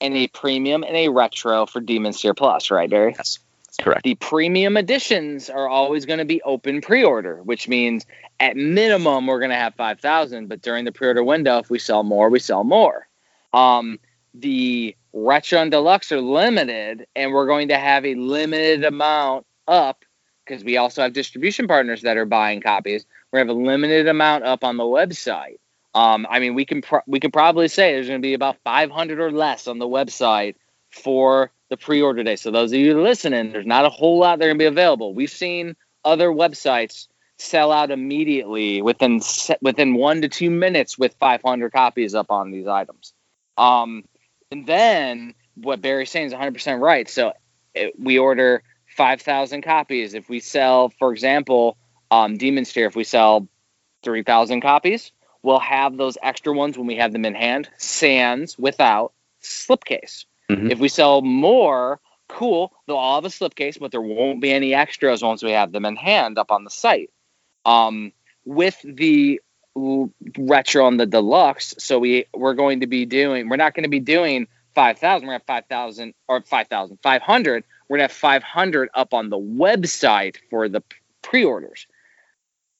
and 0.00 0.14
a 0.14 0.28
mm. 0.28 0.32
premium 0.32 0.82
and 0.82 0.96
a 0.96 1.08
retro 1.08 1.66
for 1.66 1.80
Demon 1.80 2.12
Tier 2.12 2.34
Plus, 2.34 2.70
right, 2.70 2.88
Barry? 2.88 3.14
yes, 3.16 3.38
correct. 3.76 4.04
The 4.04 4.14
premium 4.16 4.76
editions 4.76 5.50
are 5.50 5.68
always 5.68 6.06
going 6.06 6.18
to 6.18 6.24
be 6.24 6.42
open 6.42 6.80
pre-order, 6.80 7.42
which 7.42 7.68
means 7.68 8.06
at 8.40 8.56
minimum 8.56 9.26
we're 9.26 9.38
going 9.38 9.50
to 9.50 9.56
have 9.56 9.74
5,000, 9.74 10.48
but 10.48 10.62
during 10.62 10.84
the 10.84 10.92
pre-order 10.92 11.24
window 11.24 11.58
if 11.58 11.70
we 11.70 11.78
sell 11.78 12.02
more, 12.02 12.28
we 12.30 12.38
sell 12.38 12.64
more. 12.64 13.06
Um 13.52 13.98
the 14.34 14.94
retro 15.12 15.60
and 15.60 15.70
deluxe 15.70 16.12
are 16.12 16.20
limited 16.20 17.06
and 17.16 17.32
we're 17.32 17.46
going 17.46 17.68
to 17.68 17.78
have 17.78 18.04
a 18.04 18.14
limited 18.14 18.84
amount 18.84 19.46
up 19.66 20.04
because 20.44 20.62
we 20.62 20.76
also 20.76 21.02
have 21.02 21.12
distribution 21.12 21.66
partners 21.66 22.02
that 22.02 22.16
are 22.16 22.26
buying 22.26 22.60
copies. 22.60 23.06
We 23.32 23.38
have 23.38 23.48
a 23.48 23.54
limited 23.54 24.06
amount 24.08 24.44
up 24.44 24.62
on 24.62 24.76
the 24.76 24.84
website. 24.84 25.56
Um, 25.94 26.26
I 26.28 26.40
mean, 26.40 26.54
we 26.54 26.66
can 26.66 26.82
pro- 26.82 27.00
we 27.06 27.20
can 27.20 27.30
probably 27.30 27.68
say 27.68 27.92
there's 27.92 28.08
going 28.08 28.20
to 28.20 28.26
be 28.26 28.34
about 28.34 28.58
500 28.64 29.18
or 29.18 29.32
less 29.32 29.66
on 29.66 29.78
the 29.78 29.86
website 29.86 30.56
for 30.96 31.50
the 31.68 31.76
pre-order 31.76 32.22
day. 32.22 32.36
So 32.36 32.50
those 32.50 32.72
of 32.72 32.78
you 32.78 33.00
listening, 33.00 33.52
there's 33.52 33.66
not 33.66 33.84
a 33.84 33.90
whole 33.90 34.18
lot 34.18 34.38
that 34.38 34.44
are 34.44 34.48
going 34.48 34.58
to 34.58 34.62
be 34.62 34.66
available. 34.66 35.14
We've 35.14 35.30
seen 35.30 35.76
other 36.04 36.28
websites 36.28 37.08
sell 37.38 37.70
out 37.70 37.90
immediately 37.90 38.80
within 38.80 39.20
within 39.60 39.94
one 39.94 40.22
to 40.22 40.28
two 40.28 40.50
minutes 40.50 40.98
with 40.98 41.14
500 41.20 41.72
copies 41.72 42.14
up 42.14 42.30
on 42.30 42.50
these 42.50 42.66
items. 42.66 43.12
Um, 43.58 44.04
and 44.50 44.66
then 44.66 45.34
what 45.54 45.80
Barry's 45.80 46.10
saying 46.10 46.26
is 46.26 46.32
100% 46.32 46.80
right. 46.80 47.08
So 47.08 47.32
it, 47.74 47.94
we 47.98 48.18
order 48.18 48.62
5,000 48.96 49.62
copies. 49.62 50.14
If 50.14 50.28
we 50.28 50.40
sell, 50.40 50.88
for 50.88 51.12
example, 51.12 51.76
um, 52.10 52.38
Demon's 52.38 52.72
Tier, 52.72 52.86
if 52.86 52.96
we 52.96 53.04
sell 53.04 53.48
3,000 54.02 54.60
copies, 54.60 55.12
we'll 55.42 55.58
have 55.58 55.96
those 55.96 56.16
extra 56.22 56.52
ones 56.52 56.78
when 56.78 56.86
we 56.86 56.96
have 56.96 57.12
them 57.12 57.24
in 57.24 57.34
hand, 57.34 57.68
sans 57.76 58.58
without 58.58 59.12
slipcase. 59.42 60.24
Mhm. 60.50 60.70
If 60.70 60.78
we 60.78 60.88
sell 60.88 61.22
more, 61.22 62.00
cool, 62.28 62.72
they'll 62.86 62.96
all 62.96 63.16
have 63.16 63.24
a 63.24 63.28
slipcase, 63.28 63.78
but 63.78 63.90
there 63.90 64.00
won't 64.00 64.40
be 64.40 64.52
any 64.52 64.74
extras 64.74 65.22
once 65.22 65.42
we 65.42 65.52
have 65.52 65.72
them 65.72 65.84
in 65.84 65.96
hand 65.96 66.38
up 66.38 66.50
on 66.50 66.64
the 66.64 66.70
site. 66.70 67.10
Um, 67.64 68.12
with 68.44 68.80
the 68.84 69.40
retro 70.38 70.86
and 70.88 70.98
the 70.98 71.06
deluxe, 71.06 71.74
so 71.78 71.98
we 71.98 72.26
we're 72.32 72.54
going 72.54 72.80
to 72.80 72.86
be 72.86 73.04
doing, 73.06 73.48
we're 73.48 73.56
not 73.56 73.74
going 73.74 73.84
to 73.84 73.90
be 73.90 74.00
doing 74.00 74.46
5,000, 74.74 75.26
we're 75.26 75.32
going 75.32 75.40
to 75.40 75.52
have 75.52 75.64
5,000 75.68 76.14
or 76.28 76.40
five 76.42 76.68
thousand 76.68 76.98
five 77.02 77.22
hundred. 77.22 77.64
We're 77.88 77.98
going 77.98 78.08
to 78.08 78.12
have 78.14 78.18
500 78.18 78.88
up 78.94 79.14
on 79.14 79.30
the 79.30 79.38
website 79.38 80.36
for 80.50 80.68
the 80.68 80.82
pre-orders. 81.22 81.86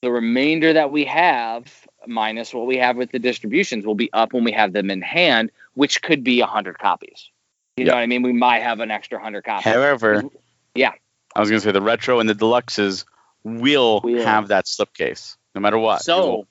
The 0.02 0.10
remainder 0.10 0.72
that 0.74 0.90
we 0.92 1.04
have, 1.06 1.72
minus 2.06 2.52
what 2.54 2.66
we 2.66 2.78
have 2.78 2.96
with 2.96 3.10
the 3.12 3.18
distributions, 3.18 3.86
will 3.86 3.94
be 3.94 4.12
up 4.12 4.32
when 4.32 4.44
we 4.44 4.52
have 4.52 4.72
them 4.72 4.90
in 4.90 5.02
hand, 5.02 5.50
which 5.74 6.02
could 6.02 6.22
be 6.24 6.40
100 6.40 6.78
copies. 6.78 7.30
You 7.76 7.84
know 7.84 7.92
what 7.92 7.98
I 8.00 8.06
mean? 8.06 8.22
We 8.22 8.32
might 8.32 8.62
have 8.62 8.80
an 8.80 8.90
extra 8.90 9.18
100 9.18 9.44
copies. 9.44 9.64
However, 9.64 10.24
Yeah. 10.74 10.92
I 11.34 11.40
was 11.40 11.50
going 11.50 11.60
to 11.60 11.64
say 11.64 11.72
the 11.72 11.82
retro 11.82 12.20
and 12.20 12.28
the 12.28 12.34
deluxes 12.34 13.04
will 13.44 14.00
Will. 14.02 14.24
have 14.24 14.48
that 14.48 14.64
slipcase 14.64 15.36
no 15.54 15.60
matter 15.60 15.78
what. 15.78 16.02
So, 16.02 16.46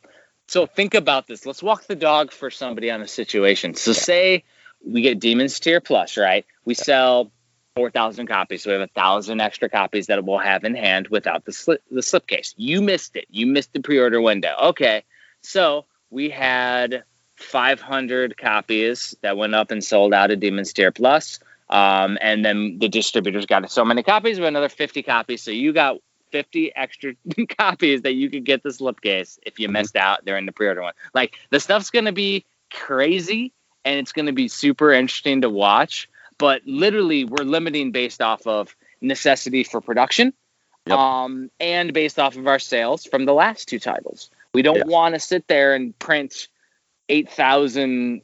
so 0.48 0.66
think 0.68 0.94
about 0.94 1.28
this. 1.28 1.46
Let's 1.46 1.64
walk 1.64 1.86
the 1.86 1.96
dog 1.96 2.32
for 2.32 2.52
somebody 2.52 2.92
on 2.92 3.02
a 3.02 3.08
situation. 3.08 3.74
So, 3.74 3.94
say 3.94 4.44
we 4.86 5.02
get 5.02 5.20
Demons 5.20 5.60
Tier 5.60 5.82
Plus, 5.82 6.18
right? 6.18 6.46
We 6.66 6.76
sell 6.76 7.32
four 7.76 7.90
thousand 7.90 8.28
copies, 8.28 8.64
so 8.64 8.70
we 8.70 8.74
have 8.80 8.88
a 8.88 8.94
thousand 8.94 9.42
extra 9.42 9.70
copies 9.70 10.08
that 10.08 10.24
we'll 10.24 10.38
have 10.38 10.64
in 10.64 10.76
hand 10.76 11.08
without 11.08 11.46
the 11.46 11.52
slip 11.52 11.82
the 11.90 12.02
slipcase. 12.02 12.54
You 12.58 12.82
missed 12.82 13.16
it. 13.16 13.26
You 13.30 13.48
missed 13.48 13.74
the 13.74 13.80
pre-order 13.80 14.22
window. 14.22 14.56
Okay, 14.70 15.04
so 15.42 15.86
we 16.10 16.30
had 16.30 17.04
500 17.36 18.38
copies 18.38 19.16
that 19.22 19.38
went 19.38 19.56
up 19.56 19.72
and 19.72 19.84
sold 19.84 20.14
out 20.14 20.32
of 20.32 20.40
Demons 20.40 20.74
Tier 20.74 20.92
Plus. 20.92 21.40
Um, 21.70 22.18
and 22.22 22.46
then 22.46 22.78
the 22.80 22.90
distributors 22.90 23.46
got 23.46 23.70
so 23.72 23.84
many 23.84 24.04
copies, 24.04 24.38
but 24.40 24.46
another 24.48 24.70
50 24.70 25.04
copies. 25.04 25.42
So 25.42 25.52
you 25.52 25.74
got 25.74 25.98
50 26.32 26.76
extra 26.76 27.14
copies 27.58 28.04
that 28.04 28.14
you 28.14 28.30
could 28.30 28.44
get 28.44 28.64
the 28.64 28.70
slipcase 28.70 29.40
if 29.44 29.60
you 29.60 29.70
missed 29.70 29.96
out 29.96 30.26
during 30.26 30.46
the 30.46 30.52
pre-order 30.52 30.82
one. 30.82 30.94
Like 31.14 31.36
the 31.50 31.60
stuff's 31.60 31.90
gonna 31.90 32.12
be 32.12 32.46
crazy 32.72 33.52
and 33.84 34.00
it's 34.00 34.12
gonna 34.12 34.34
be 34.34 34.48
super 34.48 34.92
interesting 34.92 35.42
to 35.42 35.50
watch. 35.50 36.10
But 36.38 36.62
literally, 36.66 37.24
we're 37.24 37.46
limiting 37.46 37.92
based 37.92 38.22
off 38.22 38.46
of 38.46 38.76
necessity 39.02 39.64
for 39.64 39.80
production, 39.82 40.34
Yep. 40.88 40.98
um, 41.00 41.50
and 41.60 41.94
based 41.94 42.20
off 42.20 42.36
of 42.36 42.46
our 42.48 42.60
sales 42.60 43.06
from 43.06 43.26
the 43.26 43.34
last 43.34 43.70
two 43.70 43.80
titles. 43.80 44.30
We 44.54 44.62
don't 44.62 44.78
Yeah. 44.78 44.84
want 44.86 45.16
to 45.16 45.20
sit 45.20 45.48
there 45.48 45.74
and 45.74 45.98
print 45.98 46.48
8,000 47.10 48.22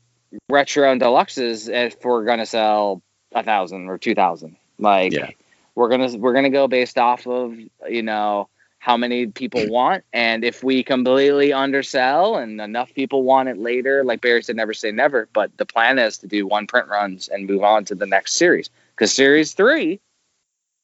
retro 0.49 0.91
and 0.91 1.01
deluxes 1.01 1.69
if 1.69 2.03
we're 2.03 2.25
gonna 2.25 2.45
sell 2.45 3.01
a 3.33 3.43
thousand 3.43 3.87
or 3.89 3.97
two 3.97 4.15
thousand. 4.15 4.57
Like 4.79 5.13
Yeah. 5.13 5.29
we're 5.75 5.89
gonna 5.89 6.17
we're 6.17 6.33
gonna 6.33 6.49
go 6.49 6.67
based 6.67 6.97
off 6.97 7.27
of 7.27 7.57
you 7.89 8.01
know 8.03 8.49
how 8.79 8.97
many 8.97 9.27
people 9.27 9.67
want, 9.69 10.03
and 10.11 10.43
if 10.43 10.63
we 10.63 10.83
completely 10.83 11.53
undersell 11.53 12.37
and 12.37 12.59
enough 12.59 12.93
people 12.93 13.23
want 13.23 13.49
it 13.49 13.57
later, 13.57 14.03
like 14.03 14.21
Barry 14.21 14.41
said, 14.41 14.55
never 14.55 14.73
say 14.73 14.91
never. 14.91 15.27
But 15.31 15.55
the 15.57 15.65
plan 15.65 15.99
is 15.99 16.19
to 16.19 16.27
do 16.27 16.47
one 16.47 16.67
print 16.67 16.87
runs 16.87 17.27
and 17.27 17.47
move 17.47 17.63
on 17.63 17.85
to 17.85 17.95
the 17.95 18.07
next 18.07 18.33
series 18.33 18.69
because 18.95 19.11
series 19.13 19.53
three 19.53 19.99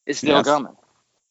is 0.06 0.20
still 0.20 0.36
Yes. 0.36 0.46
coming. 0.46 0.76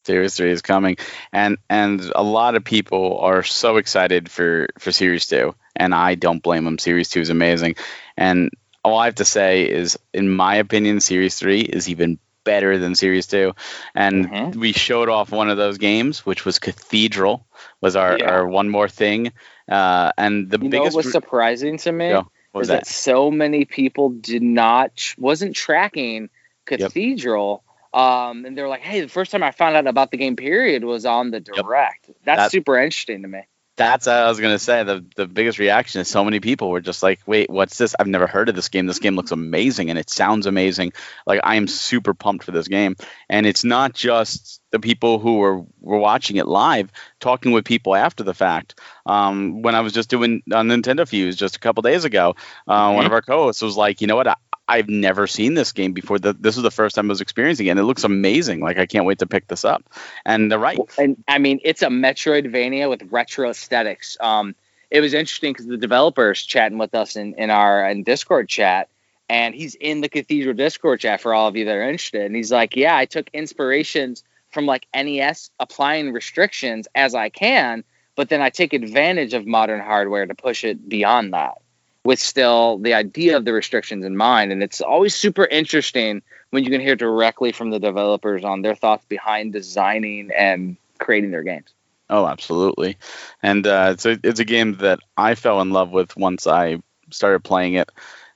Series 0.05 0.37
three 0.37 0.51
is 0.53 0.63
coming, 0.63 0.97
and 1.33 1.59
and 1.69 2.01
a 2.15 2.23
lot 2.23 2.55
of 2.55 2.65
people 2.65 3.19
are 3.19 3.43
so 3.43 3.77
excited 3.77 4.31
for 4.31 4.69
for 4.79 4.93
Series 4.93 5.27
two, 5.27 5.55
and 5.77 5.95
I 5.95 6.15
don't 6.15 6.43
blame 6.43 6.65
them. 6.65 6.79
Series 6.79 7.09
two 7.11 7.21
is 7.21 7.31
amazing, 7.31 7.77
and 8.17 8.51
all 8.85 8.99
I 8.99 9.07
have 9.07 9.17
to 9.17 9.25
say 9.25 9.69
is, 9.69 9.99
in 10.15 10.29
my 10.29 10.57
opinion, 10.57 11.01
Series 11.01 11.37
three 11.37 11.61
is 11.61 11.89
even 11.89 12.19
better 12.45 12.79
than 12.79 12.95
Series 12.95 13.27
two, 13.27 13.55
and 13.95 14.29
Mhm. 14.29 14.57
we 14.57 14.73
showed 14.73 15.09
off 15.09 15.33
one 15.33 15.51
of 15.51 15.57
those 15.57 15.79
games, 15.79 16.25
which 16.25 16.45
was 16.45 16.59
Cathedral, 16.61 17.47
was 17.81 17.97
our 17.97 18.17
Yeah. 18.19 18.31
our 18.31 18.47
one 18.47 18.69
more 18.69 18.89
thing, 18.89 19.33
uh, 19.69 20.13
and 20.17 20.49
the 20.49 20.59
You 20.59 20.69
know 20.69 20.71
biggest 20.71 20.95
what 20.97 21.05
was 21.05 21.13
surprising 21.13 21.79
to 21.79 21.93
me? 21.93 22.15
Was 22.53 22.69
that? 22.69 22.85
that? 22.85 22.87
so 22.87 23.31
many 23.31 23.65
people 23.65 24.11
did 24.11 24.43
not 24.43 25.15
wasn't 25.19 25.55
tracking 25.55 26.31
Cathedral. 26.65 27.63
Yep. 27.65 28.03
Um, 28.03 28.45
and 28.45 28.57
they're 28.57 28.69
like, 28.69 28.83
"Hey, 28.83 29.01
the 29.01 29.09
first 29.09 29.31
time 29.31 29.43
I 29.43 29.51
found 29.51 29.77
out 29.77 29.87
about 29.87 30.11
the 30.11 30.17
game 30.17 30.37
period 30.37 30.85
was 30.85 31.07
on 31.07 31.31
the 31.31 31.41
direct." 31.41 32.09
Yep. 32.09 32.17
That's 32.25 32.43
that, 32.45 32.51
super 32.51 32.79
interesting 32.79 33.23
to 33.23 33.29
me. 33.29 33.41
That's 33.77 34.07
what 34.07 34.17
I 34.17 34.29
was 34.29 34.41
gonna 34.41 34.59
say. 34.59 34.85
The 34.85 35.05
the 35.17 35.27
biggest 35.27 35.59
reaction 35.59 36.01
is 36.01 36.09
so 36.09 36.25
many 36.25 36.41
people 36.41 36.71
were 36.71 36.81
just 36.81 37.03
like, 37.03 37.21
"Wait, 37.27 37.51
what's 37.51 37.77
this? 37.77 37.95
I've 37.99 38.07
never 38.07 38.27
heard 38.27 38.49
of 38.49 38.55
this 38.55 38.71
game. 38.71 38.87
This 38.87 39.01
game 39.01 39.17
looks 39.17 39.33
amazing 39.33 39.91
and 39.91 39.99
it 39.99 40.09
sounds 40.09 40.47
amazing. 40.47 40.95
Like 41.27 41.41
I 41.45 41.57
am 41.57 41.69
super 41.69 42.15
pumped 42.15 42.45
for 42.45 42.53
this 42.53 42.69
game." 42.69 42.97
And 43.29 43.47
it's 43.47 43.65
not 43.65 43.93
just 43.93 44.63
the 44.73 44.81
people 44.81 45.19
who 45.19 45.37
were 45.37 45.63
were 45.81 45.99
watching 45.99 46.37
it 46.37 46.49
live, 46.49 46.91
talking 47.21 47.53
with 47.53 47.67
people 47.67 47.95
after 47.95 48.25
the 48.25 48.33
fact. 48.33 48.81
Um, 49.05 49.61
when 49.61 49.75
I 49.75 49.81
was 49.81 49.93
just 49.93 50.09
doing 50.09 50.43
on 50.53 50.69
Nintendo 50.69 51.07
Fuse 51.07 51.37
just 51.37 51.57
a 51.57 51.61
couple 51.61 51.83
days 51.83 52.05
ago, 52.05 52.35
uh, 52.67 52.87
mm-hmm. 52.87 52.97
one 52.97 53.07
of 53.07 53.13
our 53.13 53.23
co-hosts 53.23 53.61
was 53.61 53.77
like, 53.77 54.01
"You 54.01 54.07
know 54.07 54.17
what? 54.17 54.27
I, 54.27 54.37
I've 54.69 54.89
never 54.89 55.27
seen 55.27 55.55
this 55.55 55.73
game 55.73 55.93
before. 55.93 56.19
The, 56.19 56.33
this 56.33 56.57
is 56.57 56.63
the 56.63 56.71
first 56.71 56.97
time 56.97 57.09
I 57.09 57.11
was 57.11 57.21
experiencing 57.21 57.67
it. 57.67 57.71
And 57.71 57.81
it 57.81 57.85
looks 57.85 58.05
amazing. 58.05 58.61
Like 58.61 58.79
I 58.79 58.87
can't 58.87 59.05
wait 59.05 59.21
to 59.21 59.27
pick 59.27 59.47
this 59.47 59.65
up. 59.65 59.85
And 60.25 60.51
they're 60.51 60.59
right. 60.59 60.79
And 60.99 61.23
I 61.29 61.39
mean, 61.39 61.61
it's 61.63 61.83
a 61.83 61.89
Metroidvania 61.89 62.89
with 62.89 63.03
retro 63.11 63.51
aesthetics. 63.51 64.17
Um, 64.21 64.55
it 64.91 65.01
was 65.01 65.15
interesting 65.15 65.53
because 65.53 65.67
the 65.67 65.77
developers 65.77 66.43
chatting 66.45 66.79
with 66.79 66.95
us 66.95 67.17
in, 67.17 67.35
in 67.35 67.51
our 67.51 67.89
in 67.89 68.03
Discord 68.03 68.49
chat, 68.49 68.89
and 69.29 69.55
he's 69.55 69.75
in 69.75 70.01
the 70.01 70.09
Cathedral 70.09 70.55
Discord 70.55 71.01
chat 71.01 71.21
for 71.21 71.35
all 71.35 71.49
of 71.49 71.57
you 71.57 71.65
that 71.65 71.75
are 71.75 71.83
interested. 71.83 72.23
And 72.23 72.37
he's 72.37 72.53
like, 72.53 72.77
"Yeah, 72.77 72.97
I 72.97 73.05
took 73.05 73.29
inspirations 73.33 74.23
from 74.51 74.67
like 74.67 74.87
NES 74.95 75.51
applying 75.59 76.13
restrictions 76.13 76.87
as 76.95 77.15
I 77.15 77.29
can, 77.31 77.83
but 78.15 78.29
then 78.29 78.41
I 78.41 78.51
take 78.51 78.73
advantage 78.73 79.35
of 79.35 79.47
modern 79.47 79.81
hardware 79.81 80.27
to 80.27 80.35
push 80.35 80.63
it 80.65 80.89
beyond 80.89 81.35
that." 81.35 81.59
With 82.07 82.21
still 82.21 82.79
the 82.79 82.95
idea 82.95 83.37
of 83.37 83.45
the 83.45 83.53
restrictions 83.53 84.05
in 84.05 84.17
mind. 84.17 84.53
And 84.53 84.63
it's 84.63 84.81
always 84.81 85.13
super 85.13 85.45
interesting 85.45 86.23
when 86.51 86.63
you 86.63 86.71
can 86.71 86.81
hear 86.81 86.95
directly 86.95 87.51
from 87.51 87.71
the 87.71 87.81
developers 87.81 88.45
on 88.45 88.63
their 88.63 88.77
thoughts 88.77 89.05
behind 89.07 89.53
designing 89.53 90.31
and 90.31 90.77
creating 91.01 91.33
their 91.33 91.43
games. 91.43 91.67
Oh, 92.09 92.25
absolutely. 92.25 92.97
And 93.43 93.67
uh, 93.67 93.91
it's 93.95 94.07
a 94.07 94.21
it's 94.23 94.39
a 94.39 94.45
game 94.45 94.77
that 94.77 95.01
I 95.17 95.35
fell 95.35 95.61
in 95.61 95.71
love 95.71 95.91
with 95.91 96.17
once 96.17 96.47
I 96.47 96.81
started 97.11 97.43
playing 97.43 97.75
it. 97.75 97.91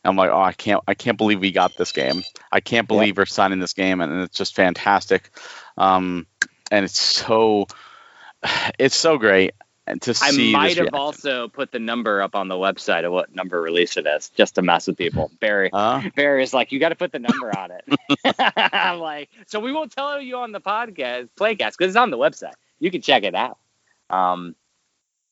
I'm 0.05 0.17
like, 0.17 0.31
oh, 0.31 0.43
I 0.43 0.53
can't 0.53 0.83
I 0.89 0.95
can't 0.95 1.17
believe 1.17 1.39
we 1.39 1.53
got 1.53 1.77
this 1.77 1.93
game. 1.93 2.25
I 2.51 2.59
can't 2.59 2.89
believe 2.89 3.19
we're 3.19 3.27
signing 3.27 3.61
this 3.61 3.75
game, 3.75 4.01
and 4.01 4.23
it's 4.23 4.37
just 4.37 4.57
fantastic. 4.57 5.31
Um, 5.79 6.27
and 6.73 6.85
it's 6.85 6.99
so 6.99 7.69
it's 8.81 8.97
so 8.97 9.17
great 9.17 9.53
to 9.99 10.15
see. 10.15 10.51
I 10.51 10.59
might 10.59 10.77
have 10.79 10.95
also 10.95 11.49
put 11.49 11.73
the 11.73 11.79
number 11.79 12.23
up 12.23 12.35
on 12.35 12.49
the 12.49 12.55
website 12.55 13.05
of 13.05 13.13
what 13.13 13.35
number 13.35 13.61
release 13.61 13.97
it 13.97 14.07
is, 14.07 14.31
just 14.31 14.57
to 14.57 14.63
mess 14.63 14.87
with 14.87 14.97
people. 14.97 15.31
Barry, 15.41 15.71
uh, 15.73 16.03
Barry 16.15 16.43
is 16.43 16.55
like, 16.55 16.73
you 16.73 16.81
got 16.81 16.91
to 16.91 16.97
put 16.97 17.13
the 17.13 17.19
number 17.19 17.57
on 17.57 17.71
it. 17.71 17.85
I'm 18.57 18.99
like, 18.99 19.31
so 19.47 19.61
we 19.61 19.73
won't 19.73 19.93
tell 19.93 20.21
you 20.21 20.37
on 20.39 20.53
the 20.53 20.61
podcast, 20.61 21.29
playcast, 21.39 21.77
because 21.79 21.89
it's 21.89 21.97
on 21.97 22.11
the 22.11 22.19
website. 22.19 22.55
You 22.79 22.91
can 22.91 23.03
check 23.03 23.25
it 23.25 23.35
out. 23.35 23.59
Um, 24.09 24.55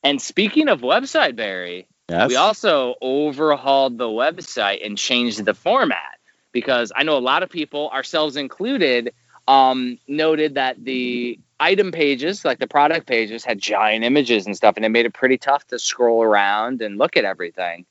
and 0.02 0.20
speaking 0.20 0.68
of 0.68 0.80
website, 0.80 1.36
Barry, 1.36 1.88
yes. 2.08 2.28
we 2.28 2.36
also 2.36 2.94
overhauled 3.02 3.98
the 3.98 4.06
website 4.06 4.84
and 4.84 4.96
changed 4.96 5.44
the 5.44 5.54
format 5.54 6.18
because 6.52 6.92
I 6.94 7.02
know 7.02 7.16
a 7.16 7.20
lot 7.20 7.42
of 7.42 7.50
people, 7.50 7.90
ourselves 7.90 8.36
included, 8.36 9.12
um, 9.46 9.98
noted 10.06 10.54
that 10.54 10.82
the 10.82 11.38
item 11.60 11.92
pages, 11.92 12.44
like 12.44 12.58
the 12.58 12.66
product 12.66 13.06
pages, 13.06 13.44
had 13.44 13.58
giant 13.58 14.04
images 14.04 14.46
and 14.46 14.56
stuff, 14.56 14.76
and 14.76 14.84
it 14.84 14.90
made 14.90 15.06
it 15.06 15.14
pretty 15.14 15.38
tough 15.38 15.66
to 15.68 15.78
scroll 15.78 16.22
around 16.22 16.82
and 16.82 16.98
look 16.98 17.16
at 17.16 17.24
everything. 17.24 17.86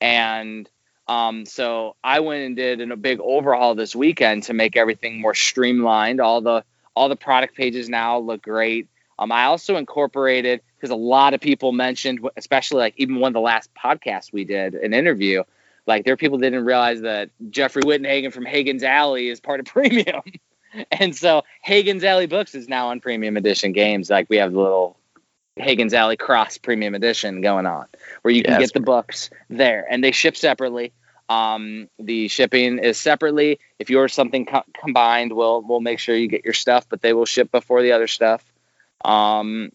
And 0.00 0.68
um, 1.08 1.46
so 1.46 1.96
I 2.02 2.20
went 2.20 2.44
and 2.44 2.56
did 2.56 2.80
a 2.90 2.96
big 2.96 3.20
overhaul 3.20 3.74
this 3.74 3.94
weekend 3.94 4.44
to 4.44 4.54
make 4.54 4.76
everything 4.76 5.20
more 5.20 5.34
streamlined. 5.34 6.20
All 6.20 6.40
the 6.40 6.64
all 6.94 7.08
the 7.08 7.16
product 7.16 7.56
pages 7.56 7.88
now 7.88 8.18
look 8.18 8.42
great. 8.42 8.88
Um, 9.18 9.32
I 9.32 9.44
also 9.44 9.76
incorporated 9.76 10.60
because 10.76 10.90
a 10.90 10.96
lot 10.96 11.32
of 11.32 11.40
people 11.40 11.72
mentioned, 11.72 12.26
especially 12.36 12.78
like 12.78 12.94
even 12.96 13.20
one 13.20 13.28
of 13.28 13.34
the 13.34 13.40
last 13.40 13.70
podcasts 13.74 14.32
we 14.32 14.44
did, 14.44 14.74
an 14.74 14.92
interview. 14.92 15.44
Like 15.86 16.04
there 16.04 16.14
are 16.14 16.16
people 16.16 16.38
didn't 16.38 16.64
realize 16.64 17.00
that 17.00 17.30
Jeffrey 17.50 17.82
Wittenhagen 17.82 18.32
from 18.32 18.44
Hagen's 18.44 18.82
Alley 18.82 19.28
is 19.28 19.40
part 19.40 19.60
of 19.60 19.66
Premium. 19.66 20.22
and 20.90 21.14
so 21.14 21.42
Hagen's 21.62 22.04
Alley 22.04 22.26
Books 22.26 22.54
is 22.54 22.68
now 22.68 22.88
on 22.88 23.00
Premium 23.00 23.36
Edition 23.36 23.72
games. 23.72 24.10
Like 24.10 24.28
we 24.28 24.36
have 24.38 24.52
the 24.52 24.58
little 24.58 24.96
Hagen's 25.56 25.94
Alley 25.94 26.16
Cross 26.16 26.58
Premium 26.58 26.94
Edition 26.94 27.40
going 27.40 27.66
on, 27.66 27.86
where 28.22 28.32
you 28.32 28.42
can 28.42 28.58
get 28.58 28.72
the 28.72 28.80
books 28.80 29.30
there, 29.50 29.86
and 29.88 30.02
they 30.02 30.12
ship 30.12 30.36
separately. 30.36 30.92
Um, 31.28 31.88
the 31.98 32.28
shipping 32.28 32.78
is 32.78 32.98
separately. 32.98 33.60
If 33.78 33.90
yours 33.90 34.12
something 34.12 34.46
co- 34.46 34.64
combined, 34.78 35.32
we'll 35.32 35.62
we'll 35.62 35.80
make 35.80 35.98
sure 35.98 36.14
you 36.14 36.28
get 36.28 36.44
your 36.44 36.54
stuff, 36.54 36.86
but 36.88 37.00
they 37.00 37.12
will 37.12 37.26
ship 37.26 37.50
before 37.50 37.82
the 37.82 37.92
other 37.92 38.08
stuff. 38.08 38.44
Um, 39.04 39.70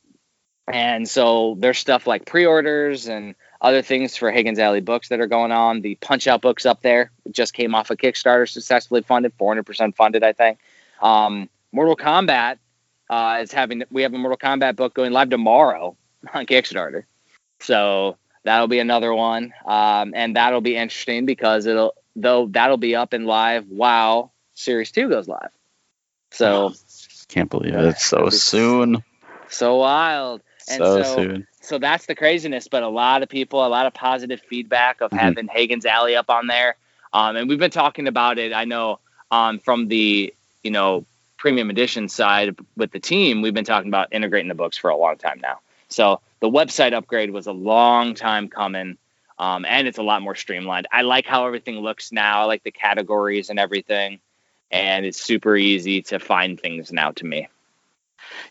and 0.67 1.07
so 1.07 1.55
there's 1.59 1.77
stuff 1.77 2.07
like 2.07 2.25
pre-orders 2.25 3.07
and 3.07 3.35
other 3.61 3.81
things 3.81 4.17
for 4.17 4.31
Hagen's 4.31 4.59
Alley 4.59 4.81
books 4.81 5.09
that 5.09 5.19
are 5.19 5.27
going 5.27 5.51
on. 5.51 5.81
The 5.81 5.95
Punch 5.95 6.27
Out 6.27 6.41
books 6.41 6.65
up 6.65 6.81
there 6.81 7.11
just 7.31 7.53
came 7.53 7.73
off 7.73 7.89
a 7.89 7.93
of 7.93 7.99
Kickstarter, 7.99 8.47
successfully 8.47 9.01
funded, 9.01 9.37
400% 9.37 9.95
funded, 9.95 10.23
I 10.23 10.33
think. 10.33 10.59
Um, 11.01 11.49
Mortal 11.71 11.95
Kombat 11.95 12.57
uh, 13.09 13.39
is 13.41 13.51
having 13.51 13.83
we 13.91 14.01
have 14.03 14.13
a 14.13 14.17
Mortal 14.17 14.37
Kombat 14.37 14.75
book 14.75 14.93
going 14.93 15.11
live 15.11 15.29
tomorrow 15.29 15.95
on 16.33 16.45
Kickstarter, 16.45 17.03
so 17.59 18.17
that'll 18.43 18.67
be 18.67 18.79
another 18.79 19.13
one, 19.13 19.53
um, 19.65 20.13
and 20.15 20.35
that'll 20.35 20.61
be 20.61 20.75
interesting 20.75 21.25
because 21.25 21.65
it'll 21.65 21.93
though 22.15 22.47
that'll 22.47 22.77
be 22.77 22.95
up 22.95 23.13
and 23.13 23.25
live 23.25 23.67
while 23.69 24.33
Series 24.53 24.91
Two 24.91 25.09
goes 25.09 25.27
live. 25.27 25.51
So 26.31 26.73
can't 27.27 27.49
believe 27.49 27.73
it. 27.73 27.85
It's 27.85 28.05
so 28.05 28.29
soon. 28.29 29.03
So 29.49 29.77
wild. 29.77 30.41
And 30.69 30.79
so, 30.79 31.03
so 31.03 31.15
soon. 31.15 31.47
So 31.61 31.79
that's 31.79 32.05
the 32.05 32.15
craziness, 32.15 32.67
but 32.67 32.83
a 32.83 32.87
lot 32.87 33.23
of 33.23 33.29
people, 33.29 33.65
a 33.65 33.67
lot 33.67 33.85
of 33.85 33.93
positive 33.93 34.41
feedback 34.41 35.01
of 35.01 35.11
mm-hmm. 35.11 35.19
having 35.19 35.47
Hagen's 35.47 35.85
Alley 35.85 36.15
up 36.15 36.29
on 36.29 36.47
there. 36.47 36.75
Um, 37.13 37.35
and 37.35 37.49
we've 37.49 37.59
been 37.59 37.71
talking 37.71 38.07
about 38.07 38.37
it. 38.37 38.53
I 38.53 38.65
know 38.65 38.99
um, 39.31 39.59
from 39.59 39.87
the 39.87 40.33
you 40.63 40.71
know, 40.71 41.05
premium 41.37 41.69
edition 41.69 42.09
side 42.09 42.57
with 42.75 42.91
the 42.91 42.99
team, 42.99 43.41
we've 43.41 43.53
been 43.53 43.65
talking 43.65 43.89
about 43.89 44.11
integrating 44.11 44.49
the 44.49 44.55
books 44.55 44.77
for 44.77 44.89
a 44.89 44.97
long 44.97 45.17
time 45.17 45.39
now. 45.41 45.59
So 45.89 46.21
the 46.39 46.49
website 46.49 46.93
upgrade 46.93 47.31
was 47.31 47.47
a 47.47 47.51
long 47.51 48.15
time 48.15 48.49
coming. 48.49 48.97
Um, 49.39 49.65
and 49.65 49.87
it's 49.87 49.99
a 49.99 50.03
lot 50.03 50.21
more 50.21 50.35
streamlined. 50.35 50.87
I 50.91 51.03
like 51.03 51.27
how 51.27 51.45
everything 51.45 51.75
looks 51.75 52.11
now. 52.11 52.41
I 52.41 52.45
like 52.45 52.63
the 52.63 52.71
categories 52.71 53.51
and 53.51 53.59
everything, 53.59 54.19
and 54.71 55.05
it's 55.05 55.21
super 55.21 55.55
easy 55.55 56.01
to 56.03 56.19
find 56.19 56.59
things 56.59 56.91
now 56.91 57.11
to 57.11 57.25
me. 57.25 57.47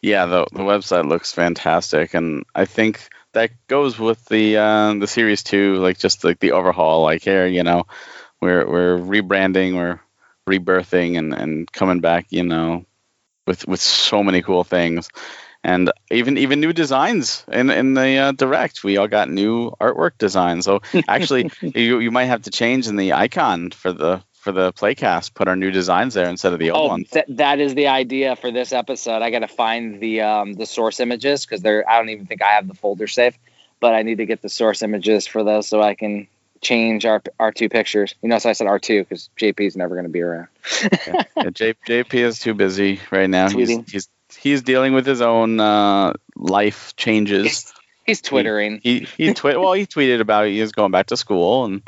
Yeah, 0.01 0.27
the 0.27 0.47
the 0.53 0.61
website 0.61 1.09
looks 1.09 1.33
fantastic, 1.33 2.15
and 2.15 2.45
I 2.55 2.67
think 2.67 3.09
that 3.33 3.51
goes 3.67 3.99
with 3.99 4.25
the 4.27 4.59
uh, 4.59 4.95
the 4.95 5.09
series 5.09 5.43
too. 5.43 5.75
Like 5.77 5.99
just 5.99 6.23
like 6.23 6.39
the 6.39 6.53
overhaul. 6.53 7.03
Like 7.03 7.23
here, 7.23 7.49
you 7.49 7.65
know, 7.65 7.87
we're 8.41 8.65
we're 8.65 8.97
rebranding, 8.97 9.75
we're 9.75 10.01
rebirthing 10.47 11.19
and, 11.19 11.35
and 11.35 11.71
coming 11.71 12.01
back, 12.01 12.27
you 12.31 12.43
know, 12.43 12.85
with 13.47 13.67
with 13.67 13.81
so 13.81 14.23
many 14.23 14.43
cool 14.43 14.65
things, 14.65 15.09
and 15.63 15.91
even 16.11 16.39
even 16.39 16.61
new 16.61 16.73
designs 16.73 17.45
in 17.51 17.71
in 17.71 17.95
the 17.95 18.19
uh, 18.19 18.33
direct. 18.33 18.85
We 18.85 18.97
all 18.97 19.09
got 19.09 19.31
new 19.31 19.71
artwork 19.81 20.13
designs. 20.19 20.65
So 20.65 20.81
actually, 21.09 21.51
you 21.61 21.99
you 22.01 22.11
might 22.11 22.27
have 22.27 22.43
to 22.43 22.51
change 22.51 22.87
in 22.89 22.97
the 22.97 23.13
icon 23.13 23.71
for 23.71 23.93
the 23.93 24.23
for 24.35 24.53
the 24.53 24.73
playcast. 24.73 25.35
Put 25.35 25.49
our 25.49 25.57
new 25.57 25.71
designs 25.71 26.15
there 26.15 26.29
instead 26.29 26.53
of 26.53 26.59
the 26.59 26.71
old 26.71 26.87
oh, 26.87 26.89
ones. 26.89 27.11
Th- 27.11 27.27
that 27.29 27.59
is 27.61 27.75
the 27.75 27.89
idea 27.89 28.37
for 28.37 28.53
this 28.53 28.73
episode. 28.73 29.23
I 29.23 29.31
got 29.31 29.41
to 29.41 29.49
find 29.49 30.01
the 30.01 30.23
um, 30.23 30.53
the 30.55 30.67
source 30.67 31.01
images 31.01 31.45
because 31.45 31.63
they're. 31.63 31.89
I 31.89 31.99
don't 31.99 32.11
even 32.11 32.27
think 32.27 32.43
I 32.43 32.53
have 32.53 32.69
the 32.69 32.75
folder 32.75 33.09
safe, 33.09 33.37
but 33.81 33.95
I 33.95 34.03
need 34.03 34.19
to 34.19 34.27
get 34.27 34.43
the 34.43 34.49
source 34.49 34.83
images 34.83 35.27
for 35.27 35.45
those 35.45 35.69
so 35.69 35.83
I 35.83 35.95
can 35.95 36.29
change 36.61 37.07
our 37.07 37.23
our 37.39 37.53
two 37.53 37.69
pictures. 37.69 38.15
You 38.23 38.29
know, 38.29 38.39
so 38.39 38.51
I 38.51 38.53
said 38.53 38.67
R 38.67 38.79
two 38.79 39.03
because 39.03 39.31
JP 39.39 39.67
is 39.67 39.77
never 39.77 39.95
going 39.95 40.07
to 40.07 40.11
be 40.11 40.23
around. 40.23 40.49
yeah. 40.83 41.23
Yeah, 41.37 41.51
J, 41.51 41.75
JP 41.87 42.15
is 42.15 42.39
too 42.39 42.55
busy 42.55 43.01
right 43.11 43.29
now. 43.31 43.49
He's, 43.49 43.91
he's 43.91 44.09
he's 44.37 44.63
dealing 44.63 44.95
with 44.95 45.07
his 45.07 45.21
own 45.21 45.61
uh, 45.61 46.15
life 46.35 46.95
changes. 46.97 47.45
He's, 47.45 47.75
he's 48.05 48.21
twittering. 48.21 48.81
He 48.83 49.01
he, 49.17 49.33
he 49.33 49.35
well 49.43 49.73
he 49.73 49.87
tweeted 49.87 50.21
about 50.21 50.49
He's 50.49 50.73
going 50.73 50.93
back 50.93 51.07
to 51.07 51.17
school 51.17 51.65
and 51.65 51.83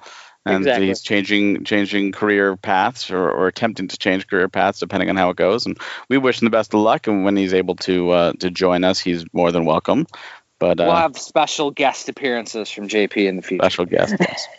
and 0.48 0.58
exactly. 0.58 0.86
he's 0.86 1.02
changing 1.02 1.64
changing 1.64 2.12
career 2.12 2.56
paths 2.56 3.10
or, 3.10 3.30
or 3.30 3.48
attempting 3.48 3.88
to 3.88 3.98
change 3.98 4.26
career 4.26 4.48
paths 4.48 4.80
depending 4.80 5.10
on 5.10 5.16
how 5.16 5.30
it 5.30 5.36
goes. 5.36 5.66
And 5.66 5.78
we 6.08 6.16
wish 6.18 6.40
him 6.40 6.46
the 6.46 6.50
best 6.50 6.72
of 6.74 6.80
luck. 6.80 7.06
And 7.06 7.24
when 7.24 7.36
he's 7.36 7.54
able 7.54 7.76
to 7.76 8.10
uh, 8.10 8.32
to 8.40 8.50
join 8.50 8.84
us, 8.84 8.98
he's 8.98 9.24
more 9.32 9.52
than 9.52 9.64
welcome. 9.64 10.06
But 10.58 10.78
we'll 10.78 10.90
uh, 10.90 10.96
have 10.96 11.16
special 11.16 11.70
guest 11.70 12.08
appearances 12.08 12.68
from 12.70 12.88
JP 12.88 13.28
in 13.28 13.36
the 13.36 13.42
future. 13.42 13.62
Special 13.62 13.84
guest, 13.84 14.16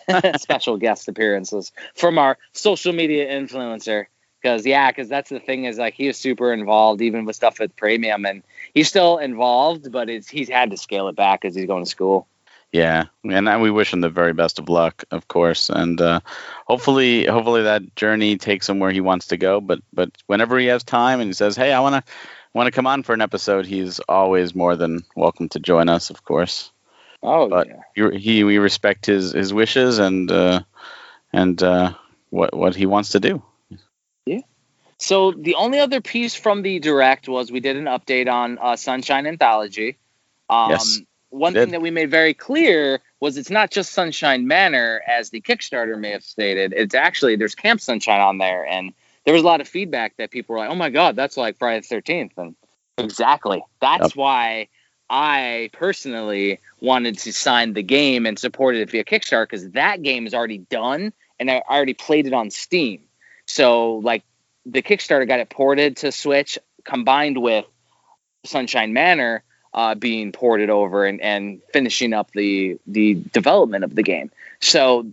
special 0.42 0.78
guest 0.78 1.08
appearances 1.10 1.72
from 1.96 2.18
our 2.18 2.38
social 2.54 2.94
media 2.94 3.28
influencer. 3.30 4.06
Because 4.42 4.66
yeah, 4.66 4.90
because 4.90 5.10
that's 5.10 5.30
the 5.30 5.42
thing 5.42 5.66
is 5.66 5.78
like 5.78 5.94
he 5.94 6.08
is 6.08 6.18
super 6.18 6.54
involved 6.54 7.02
even 7.02 7.26
with 7.26 7.36
stuff 7.36 7.60
with 7.60 7.76
premium, 7.76 8.26
and 8.26 8.44
he's 8.74 8.88
still 8.88 9.18
involved, 9.18 9.92
but 9.92 10.10
it's 10.10 10.30
he's 10.30 10.48
had 10.48 10.72
to 10.72 10.78
scale 10.78 11.10
it 11.10 11.18
back 11.18 11.44
as 11.44 11.56
he's 11.56 11.66
going 11.66 11.84
to 11.84 11.90
school. 11.90 12.26
Yeah, 12.72 13.06
and 13.24 13.62
we 13.62 13.72
wish 13.72 13.92
him 13.92 14.02
the 14.02 14.10
very 14.10 14.32
best 14.32 14.60
of 14.60 14.70
luck, 14.70 15.04
of 15.10 15.28
course, 15.28 15.70
and 15.70 16.00
uh, 16.00 16.20
hopefully, 16.68 17.26
hopefully 17.26 17.64
that 17.64 17.96
journey 17.96 18.38
takes 18.38 18.70
him 18.70 18.80
where 18.80 18.92
he 18.92 19.02
wants 19.02 19.28
to 19.28 19.38
go. 19.38 19.60
But 19.60 19.80
but 19.92 20.12
whenever 20.28 20.58
he 20.60 20.68
has 20.68 20.84
time 20.84 21.20
and 21.20 21.28
he 21.28 21.34
says, 21.34 21.56
"Hey, 21.56 21.74
I 21.74 21.80
want 21.80 22.06
to 22.06 22.12
want 22.54 22.68
to 22.68 22.72
come 22.72 22.88
on 22.88 23.04
for 23.04 23.14
an 23.14 23.22
episode," 23.22 23.66
he's 23.66 24.00
always 24.00 24.56
more 24.56 24.76
than 24.76 25.04
welcome 25.16 25.50
to 25.50 25.60
join 25.60 25.90
us, 25.90 26.10
of 26.10 26.24
course. 26.24 26.72
Oh, 27.22 27.50
but 27.50 27.68
yeah. 27.96 28.12
he 28.12 28.44
we 28.44 28.58
respect 28.58 29.06
his 29.06 29.32
his 29.32 29.54
wishes 29.54 30.00
and 30.00 30.32
uh, 30.32 30.62
and 31.34 31.62
uh, 31.62 31.94
what 32.30 32.56
what 32.56 32.76
he 32.76 32.86
wants 32.86 33.10
to 33.10 33.20
do. 33.20 33.42
Yeah. 34.26 34.42
So 34.98 35.32
the 35.32 35.56
only 35.56 35.80
other 35.80 36.02
piece 36.02 36.36
from 36.36 36.62
the 36.62 36.80
direct 36.80 37.28
was 37.28 37.52
we 37.52 37.60
did 37.60 37.78
an 37.78 37.86
update 37.86 38.32
on 38.32 38.58
uh, 38.58 38.76
Sunshine 38.76 39.28
Anthology. 39.28 39.98
Um, 40.50 40.72
yes 40.72 41.02
one 41.30 41.54
thing 41.54 41.72
that 41.72 41.82
we 41.82 41.92
made 41.92 42.10
very 42.10 42.34
clear 42.34 43.02
was 43.20 43.38
it's 43.38 43.50
not 43.50 43.72
just 43.72 43.92
Sunshine 43.92 44.48
Manor, 44.48 45.02
as 45.08 45.30
the 45.30 45.42
Kickstarter 45.42 45.98
may 46.00 46.12
have 46.12 46.24
stated. 46.24 46.74
It's 46.76 46.96
actually 46.96 47.36
there's 47.36 47.56
Camp 47.56 47.82
Sunshine 47.82 48.22
on 48.22 48.38
there, 48.38 48.66
and 48.66 48.94
there 49.26 49.34
was 49.34 49.44
a 49.44 49.46
lot 49.46 49.62
of 49.62 49.68
feedback 49.68 50.18
that 50.18 50.32
people 50.32 50.54
were 50.54 50.60
like, 50.60 50.70
"Oh 50.70 50.76
my 50.76 50.90
God, 50.90 51.16
that's 51.16 51.38
like 51.38 51.58
Friday 51.58 51.82
the 51.82 51.88
Thirteenth," 51.88 52.34
and 52.38 52.56
exactly 52.98 53.64
that's 53.80 54.10
yep. 54.10 54.16
why 54.16 54.68
I 55.10 55.70
personally 55.74 56.60
wanted 56.80 57.18
to 57.20 57.34
sign 57.34 57.74
the 57.74 57.84
game 57.84 58.26
and 58.26 58.38
support 58.38 58.76
it 58.76 58.90
via 58.92 59.04
Kickstarter 59.04 59.44
because 59.44 59.70
that 59.72 60.02
game 60.02 60.28
is 60.28 60.34
already 60.34 60.60
done, 60.60 61.14
and 61.40 61.50
I 61.50 61.62
already 61.70 61.94
played 61.94 62.28
it 62.28 62.34
on 62.34 62.52
Steam. 62.52 63.02
So 63.46 63.96
like 63.96 64.24
the 64.66 64.82
Kickstarter 64.82 65.28
got 65.28 65.40
it 65.40 65.50
ported 65.50 65.98
to 65.98 66.12
Switch, 66.12 66.60
combined 66.84 67.42
with 67.42 67.66
Sunshine 68.46 68.94
Manor 68.94 69.44
uh, 69.74 69.96
being 69.96 70.32
ported 70.32 70.70
over 70.70 71.06
and, 71.06 71.22
and 71.22 71.62
finishing 71.74 72.14
up 72.14 72.32
the 72.32 72.80
the 72.88 73.16
development 73.16 73.84
of 73.84 73.96
the 73.96 74.04
game. 74.04 74.32
So 74.60 75.12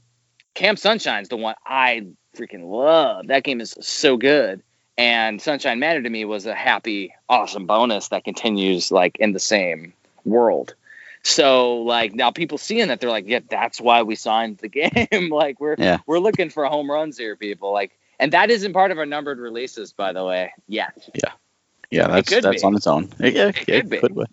Camp 0.55 0.79
Sunshine's 0.79 1.29
the 1.29 1.37
one 1.37 1.55
I 1.64 2.07
freaking 2.37 2.70
love. 2.70 3.29
That 3.29 3.44
game 3.44 3.61
is 3.61 3.77
so 3.81 4.16
good. 4.16 4.62
And 4.99 5.40
Sunshine 5.42 5.79
Manor 5.79 6.03
to 6.03 6.11
me 6.11 6.25
was 6.25 6.46
a 6.46 6.55
happy, 6.55 7.14
awesome 7.29 7.66
bonus 7.66 8.09
that 8.09 8.25
continues 8.25 8.90
like 8.90 9.18
in 9.18 9.33
the 9.33 9.40
same 9.40 9.92
world. 10.25 10.75
So 11.22 11.79
like 11.79 12.14
now 12.14 12.31
people 12.31 12.57
seeing 12.57 12.88
that 12.88 13.01
they're 13.01 13.11
like, 13.11 13.27
yeah, 13.27 13.40
that's 13.49 13.81
why 13.81 14.03
we 14.03 14.14
signed 14.14 14.59
the 14.59 14.68
game. 15.11 15.31
like 15.31 15.61
we're 15.61 15.77
yeah. 15.79 15.99
we're 16.07 16.18
looking 16.18 16.51
for 16.51 16.64
home 16.66 16.90
runs 16.90 17.18
here, 17.18 17.37
people. 17.37 17.72
Like 17.72 17.92
and 18.18 18.33
that 18.33 18.51
isn't 18.51 18.72
part 18.72 18.90
of 18.90 18.99
our 18.99 19.07
numbered 19.07 19.38
releases, 19.38 19.92
by 19.92 20.12
the 20.12 20.25
way, 20.25 20.53
yet. 20.66 21.09
Yeah. 21.14 21.33
Yeah, 21.90 22.09
that's 22.09 22.31
that's 22.31 22.62
be. 22.62 22.66
on 22.66 22.75
its 22.75 22.87
own. 22.87 23.11
Yeah, 23.20 23.49
it, 23.49 23.68
it 23.68 23.90
could, 24.01 24.14
be. 24.14 24.25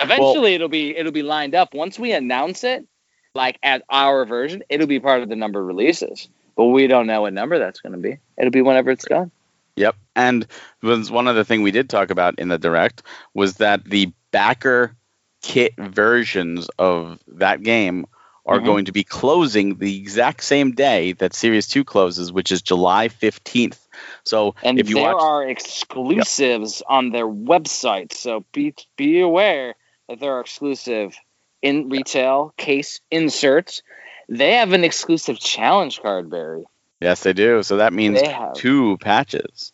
Eventually, 0.00 0.18
well, 0.36 0.44
it'll 0.46 0.68
be 0.68 0.96
it'll 0.96 1.12
be 1.12 1.22
lined 1.22 1.54
up. 1.54 1.74
Once 1.74 1.98
we 1.98 2.12
announce 2.12 2.64
it, 2.64 2.86
like 3.34 3.58
as 3.62 3.82
our 3.90 4.24
version, 4.24 4.62
it'll 4.68 4.86
be 4.86 5.00
part 5.00 5.22
of 5.22 5.28
the 5.28 5.36
number 5.36 5.62
releases. 5.62 6.28
But 6.58 6.66
we 6.66 6.88
don't 6.88 7.06
know 7.06 7.22
what 7.22 7.32
number 7.32 7.60
that's 7.60 7.80
going 7.80 7.92
to 7.92 7.98
be. 7.98 8.18
It'll 8.36 8.50
be 8.50 8.62
whenever 8.62 8.90
it's 8.90 9.04
done. 9.04 9.30
Yep. 9.76 9.94
And 10.16 10.44
was 10.82 11.08
one 11.08 11.28
other 11.28 11.44
thing 11.44 11.62
we 11.62 11.70
did 11.70 11.88
talk 11.88 12.10
about 12.10 12.40
in 12.40 12.48
the 12.48 12.58
direct 12.58 13.04
was 13.32 13.58
that 13.58 13.84
the 13.84 14.12
backer 14.32 14.96
kit 15.40 15.74
versions 15.78 16.68
of 16.76 17.20
that 17.28 17.62
game 17.62 18.06
are 18.44 18.56
mm-hmm. 18.56 18.66
going 18.66 18.84
to 18.86 18.92
be 18.92 19.04
closing 19.04 19.76
the 19.76 19.98
exact 19.98 20.42
same 20.42 20.72
day 20.72 21.12
that 21.12 21.32
Series 21.32 21.68
2 21.68 21.84
closes, 21.84 22.32
which 22.32 22.50
is 22.50 22.60
July 22.60 23.06
15th. 23.08 23.78
So 24.24 24.56
and 24.64 24.80
if 24.80 24.88
you 24.88 24.96
there 24.96 25.14
watch, 25.14 25.22
are 25.22 25.48
exclusives 25.48 26.80
yep. 26.80 26.86
on 26.88 27.10
their 27.10 27.28
website. 27.28 28.12
So 28.12 28.44
be 28.50 28.74
be 28.96 29.20
aware 29.20 29.76
that 30.08 30.18
there 30.18 30.32
are 30.32 30.40
exclusive 30.40 31.16
in 31.62 31.88
retail 31.88 32.52
case 32.56 33.00
inserts. 33.12 33.82
They 34.28 34.54
have 34.54 34.72
an 34.72 34.84
exclusive 34.84 35.38
challenge 35.38 36.00
card, 36.02 36.30
Barry. 36.30 36.64
Yes, 37.00 37.22
they 37.22 37.32
do. 37.32 37.62
So 37.62 37.78
that 37.78 37.92
means 37.92 38.20
two 38.56 38.98
patches. 38.98 39.72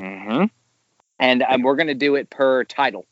Mm-hmm. 0.00 0.44
And 1.18 1.42
um, 1.42 1.62
we're 1.62 1.76
going 1.76 1.88
to 1.88 1.94
do 1.94 2.14
it 2.14 2.30
per 2.30 2.64
title. 2.64 3.06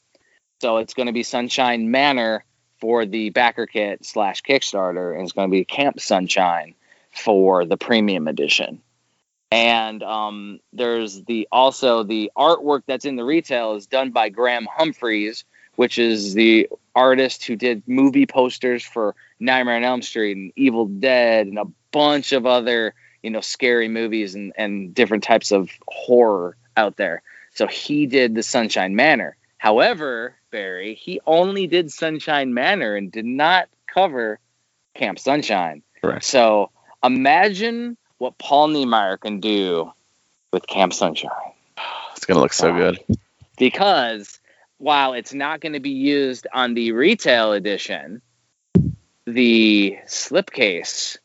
So 0.60 0.78
it's 0.78 0.94
going 0.94 1.06
to 1.06 1.12
be 1.12 1.22
Sunshine 1.22 1.90
Manor 1.90 2.44
for 2.80 3.04
the 3.04 3.30
backer 3.30 3.66
kit 3.66 4.04
slash 4.04 4.42
Kickstarter, 4.42 5.14
and 5.14 5.24
it's 5.24 5.32
going 5.32 5.48
to 5.48 5.52
be 5.52 5.64
Camp 5.64 6.00
Sunshine 6.00 6.74
for 7.10 7.64
the 7.64 7.76
premium 7.76 8.28
edition. 8.28 8.80
And 9.50 10.02
um, 10.02 10.60
there's 10.72 11.22
the 11.22 11.48
also 11.50 12.02
the 12.02 12.30
artwork 12.36 12.82
that's 12.86 13.04
in 13.04 13.16
the 13.16 13.24
retail 13.24 13.74
is 13.74 13.86
done 13.86 14.10
by 14.10 14.28
Graham 14.28 14.66
Humphreys, 14.70 15.44
which 15.76 15.98
is 15.98 16.34
the 16.34 16.68
artist 16.98 17.46
who 17.46 17.54
did 17.54 17.84
movie 17.86 18.26
posters 18.26 18.82
for 18.82 19.14
Nightmare 19.38 19.76
on 19.76 19.84
Elm 19.84 20.02
Street 20.02 20.36
and 20.36 20.52
Evil 20.56 20.86
Dead 20.86 21.46
and 21.46 21.58
a 21.58 21.66
bunch 21.92 22.32
of 22.32 22.44
other 22.44 22.94
you 23.22 23.30
know 23.30 23.40
scary 23.40 23.88
movies 23.88 24.34
and, 24.34 24.52
and 24.56 24.94
different 24.94 25.22
types 25.22 25.52
of 25.52 25.70
horror 25.86 26.56
out 26.76 26.96
there. 26.96 27.22
So 27.54 27.66
he 27.66 28.06
did 28.06 28.34
the 28.34 28.42
Sunshine 28.42 28.96
Manor. 28.96 29.36
However, 29.58 30.34
Barry, 30.50 30.94
he 30.94 31.20
only 31.26 31.66
did 31.66 31.92
Sunshine 31.92 32.52
Manor 32.52 32.96
and 32.96 33.12
did 33.12 33.24
not 33.24 33.68
cover 33.86 34.38
Camp 34.94 35.18
Sunshine. 35.18 35.82
Correct. 36.02 36.24
So 36.24 36.70
imagine 37.02 37.96
what 38.18 38.38
Paul 38.38 38.68
Niemeyer 38.68 39.16
can 39.16 39.40
do 39.40 39.92
with 40.52 40.66
Camp 40.66 40.92
Sunshine. 40.92 41.30
It's 42.16 42.26
gonna 42.26 42.40
look 42.40 42.52
so 42.52 42.72
good. 42.72 42.98
Because 43.56 44.40
while 44.78 45.12
it's 45.12 45.34
not 45.34 45.60
going 45.60 45.74
to 45.74 45.80
be 45.80 45.90
used 45.90 46.46
on 46.52 46.74
the 46.74 46.92
retail 46.92 47.52
edition, 47.52 48.22
the 49.26 49.98
slipcase 50.06 51.18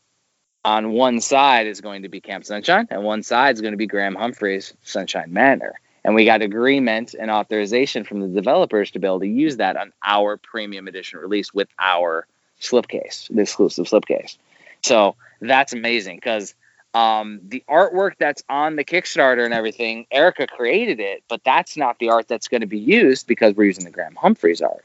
on 0.64 0.92
one 0.92 1.20
side 1.20 1.66
is 1.66 1.80
going 1.80 2.02
to 2.02 2.08
be 2.08 2.20
Camp 2.20 2.44
Sunshine, 2.44 2.88
and 2.90 3.02
one 3.02 3.22
side 3.22 3.54
is 3.54 3.60
going 3.60 3.72
to 3.72 3.78
be 3.78 3.86
Graham 3.86 4.14
Humphreys 4.14 4.74
Sunshine 4.82 5.32
Manor. 5.32 5.74
And 6.04 6.14
we 6.14 6.24
got 6.24 6.42
agreement 6.42 7.14
and 7.18 7.30
authorization 7.30 8.04
from 8.04 8.20
the 8.20 8.28
developers 8.28 8.90
to 8.90 8.98
be 8.98 9.06
able 9.06 9.20
to 9.20 9.26
use 9.26 9.56
that 9.56 9.76
on 9.76 9.92
our 10.04 10.36
premium 10.36 10.86
edition 10.86 11.18
release 11.18 11.54
with 11.54 11.68
our 11.78 12.26
slipcase, 12.60 13.34
the 13.34 13.42
exclusive 13.42 13.86
slipcase. 13.86 14.36
So 14.82 15.16
that's 15.40 15.72
amazing 15.72 16.16
because 16.16 16.54
um, 16.94 17.40
the 17.48 17.64
artwork 17.68 18.12
that's 18.18 18.44
on 18.48 18.76
the 18.76 18.84
Kickstarter 18.84 19.44
and 19.44 19.52
everything, 19.52 20.06
Erica 20.10 20.46
created 20.46 21.00
it, 21.00 21.24
but 21.28 21.42
that's 21.44 21.76
not 21.76 21.98
the 21.98 22.10
art 22.10 22.28
that's 22.28 22.48
going 22.48 22.60
to 22.60 22.68
be 22.68 22.78
used 22.78 23.26
because 23.26 23.54
we're 23.54 23.64
using 23.64 23.84
the 23.84 23.90
Graham 23.90 24.14
Humphreys 24.14 24.62
art. 24.62 24.84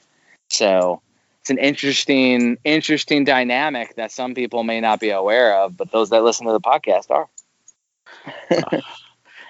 So 0.50 1.02
it's 1.42 1.52
an 1.52 1.60
interesting, 1.60 2.58
interesting 2.64 3.26
dynamic 3.26 3.96
that 3.96 4.12
some 4.12 4.34
people 4.34 4.64
may 4.64 4.82
not 4.82 5.00
be 5.00 5.12
aware 5.12 5.62
of, 5.62 5.78
but 5.78 5.92
those 5.92 6.10
that 6.10 6.24
listen 6.24 6.48
to 6.48 6.52
the 6.52 6.60
podcast 6.60 7.12
are. 7.12 7.30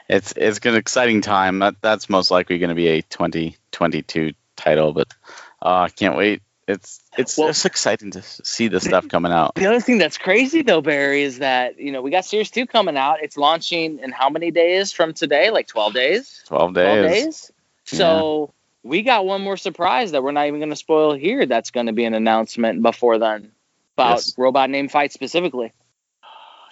it's 0.10 0.34
it's 0.36 0.60
an 0.66 0.76
exciting 0.76 1.22
time. 1.22 1.60
That 1.60 1.76
that's 1.82 2.10
most 2.10 2.30
likely 2.30 2.58
going 2.58 2.70
to 2.70 2.76
be 2.76 2.88
a 2.90 3.02
2022 3.04 4.34
title, 4.58 4.92
but 4.92 5.08
I 5.62 5.86
uh, 5.86 5.90
can't 5.90 6.18
wait 6.18 6.42
it's 6.70 7.02
it's 7.18 7.38
well, 7.38 7.50
it's 7.50 7.66
exciting 7.66 8.12
to 8.12 8.22
see 8.22 8.68
the 8.68 8.80
stuff 8.80 9.08
coming 9.08 9.32
out. 9.32 9.56
The 9.56 9.66
other 9.66 9.82
thing 9.82 9.98
that's 9.98 10.20
crazy 10.20 10.62
though, 10.62 10.82
Barry, 10.82 11.24
is 11.24 11.40
that 11.40 11.80
you 11.80 11.92
know 11.92 12.02
we 12.04 12.12
got 12.12 12.26
Series 12.26 12.52
Two 12.52 12.68
coming 12.68 12.96
out. 12.96 13.24
It's 13.24 13.38
launching 13.38 14.00
in 14.00 14.12
how 14.12 14.30
many 14.30 14.52
days 14.52 14.92
from 14.92 15.14
today? 15.14 15.50
Like 15.50 15.68
twelve 15.68 15.94
days. 15.94 16.44
Twelve 16.46 16.76
days. 16.76 16.86
Twelve 16.86 17.12
days. 17.12 17.52
So 17.86 18.54
yeah. 18.84 18.90
we 18.90 19.02
got 19.02 19.26
one 19.26 19.42
more 19.42 19.58
surprise 19.58 20.12
that 20.12 20.22
we're 20.22 20.32
not 20.32 20.46
even 20.46 20.60
going 20.60 20.70
to 20.70 20.76
spoil 20.76 21.14
here. 21.14 21.48
That's 21.48 21.72
going 21.72 21.88
to 21.88 21.94
be 21.94 22.06
an 22.06 22.14
announcement 22.14 22.84
before 22.84 23.18
then 23.18 23.52
about 23.96 24.18
yes. 24.18 24.36
robot 24.38 24.70
name 24.70 24.90
fight 24.90 25.12
specifically. 25.12 25.74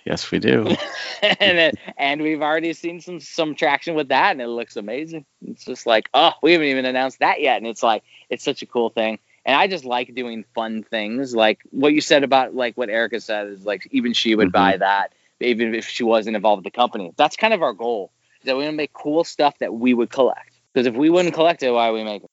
Yes, 0.05 0.29
we 0.31 0.37
do. 0.37 0.67
and 1.21 1.57
it, 1.57 1.79
and 1.97 2.21
we've 2.21 2.43
already 2.43 2.73
seen 2.73 3.01
some 3.01 3.19
some 3.19 3.55
traction 3.55 3.95
with 3.95 4.09
that, 4.09 4.31
and 4.31 4.41
it 4.41 4.47
looks 4.47 4.75
amazing. 4.75 5.25
It's 5.41 5.65
just 5.65 5.87
like, 5.87 6.07
oh, 6.13 6.33
we 6.43 6.51
haven't 6.51 6.67
even 6.67 6.85
announced 6.85 7.19
that 7.19 7.41
yet, 7.41 7.57
and 7.57 7.65
it's 7.65 7.81
like 7.81 8.03
it's 8.29 8.43
such 8.43 8.61
a 8.61 8.67
cool 8.67 8.91
thing 8.91 9.17
and 9.47 9.55
I 9.55 9.67
just 9.67 9.85
like 9.85 10.13
doing 10.13 10.43
fun 10.53 10.83
things. 10.83 11.33
Like 11.33 11.61
what 11.71 11.93
you 11.93 12.01
said 12.01 12.23
about 12.23 12.53
like 12.53 12.77
what 12.77 12.89
Erica 12.89 13.21
said 13.21 13.47
is 13.47 13.65
like 13.65 13.87
even 13.91 14.13
she 14.13 14.35
would 14.35 14.49
mm-hmm. 14.49 14.71
buy 14.73 14.77
that 14.77 15.13
even 15.39 15.73
if 15.73 15.87
she 15.87 16.03
wasn't 16.03 16.35
involved 16.35 16.65
with 16.65 16.73
the 16.73 16.77
company. 16.77 17.13
That's 17.15 17.37
kind 17.37 17.53
of 17.53 17.63
our 17.63 17.73
goal. 17.73 18.11
That 18.43 18.55
we 18.55 18.63
want 18.63 18.73
to 18.73 18.77
make 18.77 18.93
cool 18.93 19.23
stuff 19.23 19.57
that 19.59 19.73
we 19.73 19.93
would 19.93 20.09
collect. 20.09 20.51
Because 20.73 20.85
if 20.85 20.95
we 20.95 21.09
wouldn't 21.09 21.33
collect 21.33 21.63
it, 21.63 21.71
why 21.71 21.87
are 21.89 21.93
we 21.93 22.03
making 22.03 22.25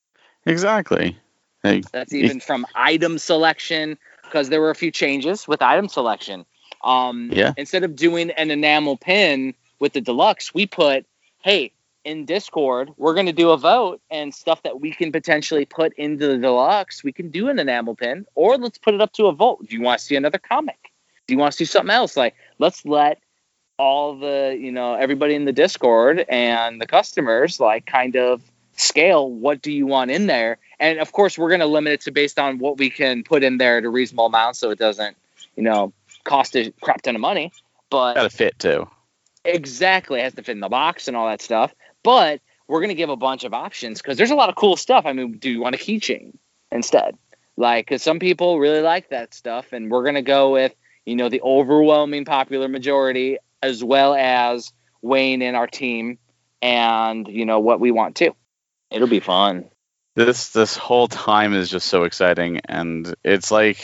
it? 0.44 0.50
Exactly. 0.50 1.16
Like, 1.62 1.90
That's 1.92 2.12
even 2.12 2.40
from 2.40 2.66
item 2.74 3.18
selection 3.18 3.96
because 4.22 4.48
there 4.50 4.60
were 4.60 4.70
a 4.70 4.74
few 4.74 4.90
changes 4.90 5.48
with 5.48 5.62
item 5.62 5.88
selection. 5.88 6.44
Um, 6.82 7.30
yeah. 7.32 7.54
Instead 7.56 7.84
of 7.84 7.96
doing 7.96 8.30
an 8.30 8.50
enamel 8.50 8.96
pin 8.96 9.54
with 9.78 9.94
the 9.94 10.00
deluxe, 10.00 10.52
we 10.52 10.66
put, 10.66 11.06
hey, 11.42 11.72
in 12.04 12.24
Discord, 12.24 12.90
we're 12.96 13.14
going 13.14 13.26
to 13.26 13.32
do 13.32 13.50
a 13.50 13.56
vote 13.56 14.00
and 14.10 14.34
stuff 14.34 14.62
that 14.62 14.80
we 14.80 14.92
can 14.92 15.10
potentially 15.12 15.64
put 15.64 15.92
into 15.94 16.26
the 16.26 16.38
deluxe. 16.38 17.02
We 17.02 17.12
can 17.12 17.30
do 17.30 17.48
an 17.48 17.58
enamel 17.58 17.94
pin, 17.94 18.26
or 18.34 18.56
let's 18.56 18.78
put 18.78 18.94
it 18.94 19.00
up 19.00 19.12
to 19.14 19.26
a 19.26 19.32
vote. 19.32 19.66
Do 19.68 19.74
you 19.74 19.82
want 19.82 19.98
to 20.00 20.04
see 20.04 20.16
another 20.16 20.38
comic? 20.38 20.92
Do 21.26 21.34
you 21.34 21.38
want 21.38 21.52
to 21.52 21.56
see 21.56 21.64
something 21.64 21.94
else? 21.94 22.16
Like, 22.16 22.34
let's 22.58 22.84
let 22.84 23.18
all 23.78 24.18
the, 24.18 24.56
you 24.58 24.70
know, 24.70 24.94
everybody 24.94 25.34
in 25.34 25.46
the 25.46 25.52
Discord 25.52 26.24
and 26.28 26.80
the 26.80 26.86
customers, 26.86 27.58
like, 27.58 27.86
kind 27.86 28.16
of 28.16 28.42
scale 28.76 29.30
what 29.30 29.62
do 29.62 29.70
you 29.70 29.86
want 29.86 30.10
in 30.10 30.26
there 30.26 30.58
and 30.80 30.98
of 30.98 31.12
course 31.12 31.38
we're 31.38 31.48
going 31.48 31.60
to 31.60 31.66
limit 31.66 31.92
it 31.92 32.00
to 32.02 32.10
based 32.10 32.38
on 32.38 32.58
what 32.58 32.76
we 32.76 32.90
can 32.90 33.22
put 33.22 33.42
in 33.42 33.58
there 33.58 33.78
at 33.78 33.84
a 33.84 33.88
reasonable 33.88 34.26
amount, 34.26 34.56
so 34.56 34.70
it 34.70 34.78
doesn't, 34.78 35.16
you 35.56 35.62
know, 35.62 35.92
cost 36.24 36.56
a 36.56 36.72
crap 36.80 37.02
ton 37.02 37.14
of 37.14 37.20
money. 37.20 37.52
But 37.90 38.14
Got 38.14 38.24
to 38.24 38.30
fit 38.30 38.58
too. 38.58 38.88
exactly 39.44 40.20
it 40.20 40.24
has 40.24 40.34
to 40.34 40.42
fit 40.42 40.52
in 40.52 40.60
the 40.60 40.68
box 40.68 41.08
and 41.08 41.16
all 41.16 41.28
that 41.28 41.42
stuff. 41.42 41.74
But 42.04 42.40
we're 42.68 42.80
going 42.80 42.90
to 42.90 42.94
give 42.94 43.10
a 43.10 43.16
bunch 43.16 43.42
of 43.42 43.52
options 43.52 44.00
because 44.00 44.16
there's 44.16 44.30
a 44.30 44.36
lot 44.36 44.48
of 44.48 44.54
cool 44.54 44.76
stuff. 44.76 45.06
I 45.06 45.12
mean, 45.12 45.38
do 45.38 45.50
you 45.50 45.60
want 45.60 45.74
a 45.74 45.78
keychain 45.78 46.34
instead? 46.70 47.18
Like, 47.56 47.86
because 47.86 48.02
some 48.02 48.20
people 48.20 48.60
really 48.60 48.80
like 48.80 49.10
that 49.10 49.34
stuff, 49.34 49.72
and 49.72 49.90
we're 49.90 50.02
going 50.02 50.14
to 50.14 50.22
go 50.22 50.52
with 50.52 50.74
you 51.04 51.16
know 51.16 51.28
the 51.28 51.42
overwhelming 51.42 52.24
popular 52.24 52.68
majority 52.68 53.38
as 53.62 53.82
well 53.82 54.14
as 54.14 54.72
weighing 55.02 55.42
in 55.42 55.54
our 55.54 55.66
team 55.66 56.18
and 56.62 57.28
you 57.28 57.44
know 57.44 57.60
what 57.60 57.80
we 57.80 57.90
want 57.90 58.16
to. 58.16 58.32
It'll 58.90 59.08
be 59.08 59.20
fun. 59.20 59.70
This 60.16 60.50
this 60.50 60.76
whole 60.76 61.08
time 61.08 61.54
is 61.54 61.68
just 61.68 61.86
so 61.86 62.04
exciting, 62.04 62.60
and 62.68 63.14
it's 63.24 63.50
like 63.50 63.78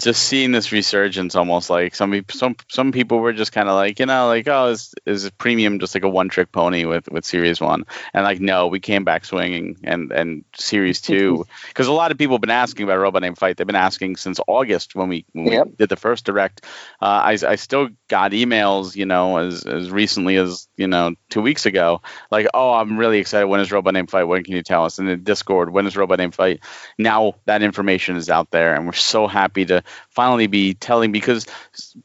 just 0.00 0.22
seeing 0.22 0.52
this 0.52 0.72
resurgence 0.72 1.34
almost 1.34 1.68
like 1.70 1.94
some 1.94 2.24
some 2.30 2.56
some 2.68 2.92
people 2.92 3.18
were 3.18 3.32
just 3.32 3.52
kind 3.52 3.68
of 3.68 3.74
like 3.74 3.98
you 3.98 4.06
know 4.06 4.26
like 4.28 4.48
oh 4.48 4.68
is 4.68 4.94
is 5.06 5.28
premium 5.38 5.78
just 5.78 5.94
like 5.94 6.04
a 6.04 6.08
one 6.08 6.28
trick 6.28 6.52
pony 6.52 6.84
with 6.84 7.10
with 7.10 7.24
series 7.24 7.60
one? 7.60 7.84
And 8.14 8.24
like 8.24 8.40
no 8.40 8.68
we 8.68 8.80
came 8.80 9.04
back 9.04 9.24
swinging 9.24 9.78
and 9.84 10.12
and 10.12 10.44
series 10.56 11.00
two. 11.02 11.46
Because 11.68 11.88
a 11.88 11.92
lot 11.92 12.10
of 12.10 12.18
people 12.18 12.36
have 12.36 12.40
been 12.40 12.50
asking 12.50 12.84
about 12.84 12.98
Robot 12.98 13.22
Named 13.22 13.38
Fight. 13.38 13.56
They've 13.56 13.66
been 13.66 13.76
asking 13.76 14.16
since 14.16 14.40
august 14.46 14.94
when 14.94 15.08
we 15.08 15.24
when 15.32 15.46
Yep. 15.52 15.66
we 15.66 15.72
did 15.72 15.88
the 15.88 15.96
first 15.96 16.24
direct. 16.24 16.64
Uh, 17.00 17.06
I, 17.06 17.38
I 17.46 17.56
still 17.56 17.88
got 18.08 18.32
emails 18.32 18.96
you 18.96 19.06
know 19.06 19.38
as 19.38 19.64
as 19.64 19.90
recently 19.90 20.36
as 20.36 20.68
you 20.76 20.86
know 20.86 21.14
two 21.30 21.42
weeks 21.42 21.66
ago 21.66 22.02
like 22.30 22.46
oh 22.54 22.72
i'm 22.72 22.98
really 22.98 23.18
excited. 23.18 23.46
When 23.46 23.60
is 23.60 23.72
Robot 23.72 23.94
Named 23.94 24.10
Fight? 24.10 24.24
When 24.24 24.44
can 24.44 24.54
you 24.54 24.62
tell 24.62 24.84
us? 24.84 24.98
In 24.98 25.06
the 25.06 25.16
discord 25.16 25.70
when 25.72 25.86
is 25.86 25.96
Robot 25.96 26.18
Named 26.18 26.34
Fight? 26.34 26.60
Now 26.98 27.34
that 27.46 27.62
information 27.62 28.16
is 28.16 28.30
out 28.30 28.50
there 28.50 28.74
and 28.74 28.86
we're 28.86 28.92
so 28.92 29.26
happy 29.26 29.64
to 29.66 29.81
finally 30.10 30.46
be 30.46 30.74
telling 30.74 31.12
because 31.12 31.46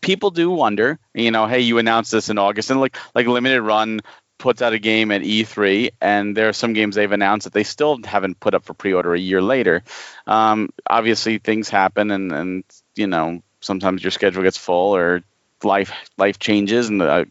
people 0.02 0.32
do 0.32 0.50
wonder 0.50 1.00
you 1.14 1.32
know 1.32 1.48
hey 1.48 1.62
you 1.62 1.78
announced 1.78 2.12
this 2.12 2.30
in 2.30 2.38
august 2.38 2.70
and 2.70 2.80
like 2.80 2.98
like 3.16 3.28
limited 3.28 3.62
run 3.62 4.00
puts 4.38 4.62
out 4.62 4.74
a 4.74 4.80
game 4.80 5.12
at 5.12 5.22
E3, 5.22 5.90
and 6.02 6.36
there 6.36 6.50
are 6.50 6.54
some 6.54 6.74
games 6.74 6.96
they've 6.96 7.12
announced 7.12 7.46
that 7.46 7.54
they 7.54 7.64
still 7.64 8.00
haven't 8.04 8.40
put 8.40 8.54
up 8.54 8.66
for 8.66 8.74
pre-order 8.74 9.14
a 9.14 9.20
year 9.20 9.42
later. 9.42 9.84
Um, 10.26 10.70
obviously, 10.90 11.40
things 11.40 11.70
happen, 11.70 12.12
and 12.12 12.32
and 12.32 12.64
you 12.96 13.08
know 13.08 13.42
sometimes 13.62 14.04
your 14.04 14.12
schedule 14.12 14.44
gets 14.44 14.58
full 14.58 14.96
or 14.96 15.24
life 15.64 15.92
life 16.18 16.40
changes, 16.40 16.90
and 16.90 17.02
uh, 17.02 17.26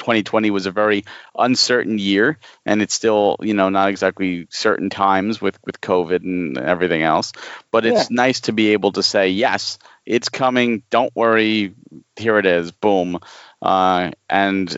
2020 0.00 0.50
was 0.50 0.66
a 0.66 0.72
very 0.72 1.04
uncertain 1.38 1.98
year, 1.98 2.38
and 2.66 2.82
it's 2.82 2.94
still 2.94 3.36
you 3.40 3.54
know 3.54 3.68
not 3.68 3.88
exactly 3.88 4.48
certain 4.50 4.90
times 4.90 5.40
with 5.40 5.58
with 5.64 5.80
COVID 5.80 6.22
and 6.24 6.58
everything 6.58 7.02
else. 7.02 7.32
But 7.70 7.86
it's 7.86 8.10
nice 8.10 8.40
to 8.40 8.52
be 8.52 8.70
able 8.72 8.92
to 8.92 9.02
say 9.02 9.28
yes, 9.28 9.78
it's 10.04 10.28
coming. 10.28 10.82
Don't 10.90 11.14
worry, 11.14 11.74
here 12.16 12.38
it 12.38 12.46
is. 12.46 12.72
Boom, 12.72 13.20
uh, 13.62 14.10
and 14.28 14.76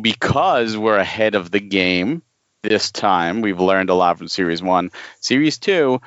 because 0.00 0.76
we're 0.76 0.98
ahead 0.98 1.34
of 1.34 1.50
the 1.50 1.60
game 1.60 2.22
this 2.62 2.90
time, 2.90 3.42
we've 3.42 3.60
learned 3.60 3.90
a 3.90 3.94
lot 3.94 4.18
from 4.18 4.28
Series 4.28 4.62
1. 4.62 4.90
Series 5.20 5.58
2 5.58 6.00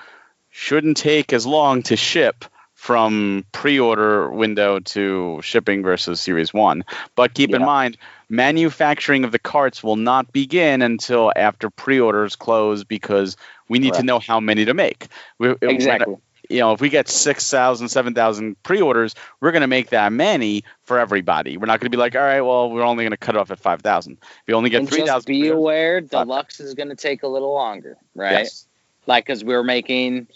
shouldn't 0.49 0.97
take 0.97 1.33
as 1.33 1.45
long 1.45 1.83
to 1.83 1.95
ship 1.95 2.45
from 2.85 3.43
pre-order 3.51 4.29
window 4.29 4.77
to 4.77 5.39
shipping 5.41 5.81
versus 5.81 6.21
Series 6.21 6.53
1. 6.53 6.85
But 7.15 7.33
keep 7.33 7.51
in 7.51 7.65
mind, 7.65 7.97
manufacturing 8.29 9.23
of 9.23 9.31
the 9.31 9.39
carts 9.39 9.83
will 9.83 9.95
not 9.95 10.31
begin 10.31 10.83
until 10.83 11.33
after 11.35 11.71
pre-orders 11.71 12.35
close 12.35 12.83
because 12.83 13.37
we 13.67 13.79
need 13.79 13.95
to 13.95 14.03
know 14.03 14.19
how 14.19 14.39
many 14.39 14.65
to 14.65 14.75
make. 14.75 15.07
We, 15.39 15.47
when- 15.47 15.71
Exactly. 15.71 16.17
you 16.47 16.59
know, 16.59 16.73
if 16.73 16.79
we 16.79 16.89
get 16.89 17.09
6,000, 17.09 17.89
7,000 17.89 18.61
pre-orders, 18.61 19.15
we're 19.41 19.51
going 19.51 19.61
to 19.61 19.67
make 19.67 19.89
that 19.89 20.13
many 20.13 20.63
for 20.83 20.99
everybody. 20.99 21.57
We're 21.57 21.65
not 21.65 21.79
going 21.79 21.89
to 21.89 21.97
be 21.97 21.99
like, 21.99 22.13
all 22.15 22.21
right, 22.21 22.41
well, 22.41 22.69
we're 22.69 22.83
only 22.83 23.03
going 23.03 23.11
to 23.13 23.17
cut 23.17 23.33
it 23.33 23.39
off 23.39 23.49
at 23.49 23.59
5,000. 23.59 24.19
If 24.21 24.27
you 24.45 24.53
only 24.53 24.69
get 24.69 24.81
And 24.81 24.89
3,000 24.89 25.07
just 25.07 25.25
be 25.25 25.47
aware, 25.47 26.01
deluxe 26.01 26.59
is 26.59 26.75
going 26.75 26.89
to 26.89 26.95
take 26.95 27.23
a 27.23 27.27
little 27.27 27.51
longer, 27.51 27.97
right? 28.13 28.43
Yes. 28.43 28.67
Like, 29.07 29.25
because 29.25 29.43
we're 29.43 29.63
making 29.63 30.27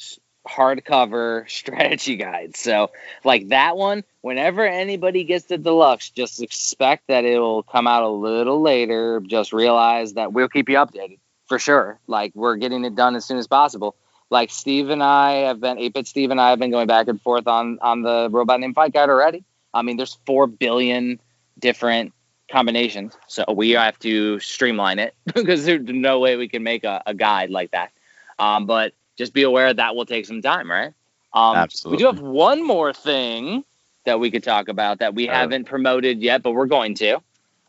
hardcover 0.50 1.50
strategy 1.60 2.16
guide. 2.16 2.56
So, 2.56 2.92
like 3.24 3.50
that 3.50 3.78
one, 3.78 4.04
whenever 4.22 4.66
anybody 4.66 5.24
gets 5.24 5.46
the 5.46 5.58
deluxe, 5.58 6.10
just 6.10 6.42
expect 6.42 7.08
that 7.08 7.26
it 7.26 7.40
will 7.40 7.64
come 7.64 7.88
out 7.88 8.04
a 8.04 8.10
little 8.10 8.62
later. 8.62 9.22
Just 9.22 9.54
realize 9.54 10.14
that 10.14 10.34
we'll 10.34 10.50
keep 10.50 10.70
you 10.70 10.76
updated 10.76 11.20
for 11.48 11.60
sure. 11.60 12.00
Like, 12.08 12.32
we're 12.36 12.58
getting 12.58 12.86
it 12.86 12.96
done 12.96 13.16
as 13.16 13.26
soon 13.26 13.38
as 13.38 13.48
possible. 13.48 13.96
Like 14.30 14.52
Steve 14.52 14.90
and 14.90 15.02
I 15.02 15.48
have 15.48 15.60
been, 15.60 15.78
8-bit 15.78 16.08
Steve 16.08 16.30
and 16.30 16.40
I 16.40 16.52
have 16.52 16.60
been 16.60 16.70
going 16.70 16.88
back 16.88 17.08
and 17.08 17.20
forth 17.20 17.48
on 17.48 17.80
on 17.82 18.04
the 18.04 18.30
Robot 18.32 18.60
Named 18.60 18.76
Fight 18.76 18.94
guide 18.94 19.10
already. 19.10 19.44
I 19.74 19.82
mean, 19.82 19.98
there's 19.98 20.18
four 20.26 20.48
billion 20.48 21.20
different 21.58 22.14
combinations, 22.52 23.18
so 23.28 23.44
we 23.52 23.72
have 23.72 23.98
to 24.00 24.40
streamline 24.40 25.00
it 25.00 25.16
because 25.34 25.66
there's 25.66 25.82
no 25.84 26.20
way 26.20 26.36
we 26.36 26.48
can 26.48 26.64
make 26.64 26.84
a, 26.84 27.02
a 27.08 27.14
guide 27.14 27.50
like 27.50 27.72
that. 27.72 27.92
Um, 28.38 28.66
but 28.68 28.94
just 29.20 29.34
be 29.34 29.44
aware 29.44 29.72
that 29.72 29.96
will 29.96 30.06
take 30.06 30.26
some 30.26 30.42
time, 30.42 30.72
right? 30.72 30.94
Um, 31.34 31.58
Absolutely. 31.58 31.98
We 31.98 32.02
do 32.02 32.06
have 32.16 32.22
one 32.22 32.66
more 32.66 32.94
thing 32.94 33.64
that 34.06 34.20
we 34.20 34.32
could 34.32 34.44
talk 34.44 34.70
about 34.70 35.00
that 35.00 35.14
we 35.14 35.26
Sure. 35.26 35.34
haven't 35.34 35.66
promoted 35.66 36.22
yet, 36.22 36.42
but 36.42 36.52
we're 36.52 36.66
going 36.66 36.96
to. 36.96 37.20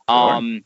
Um, 0.09 0.65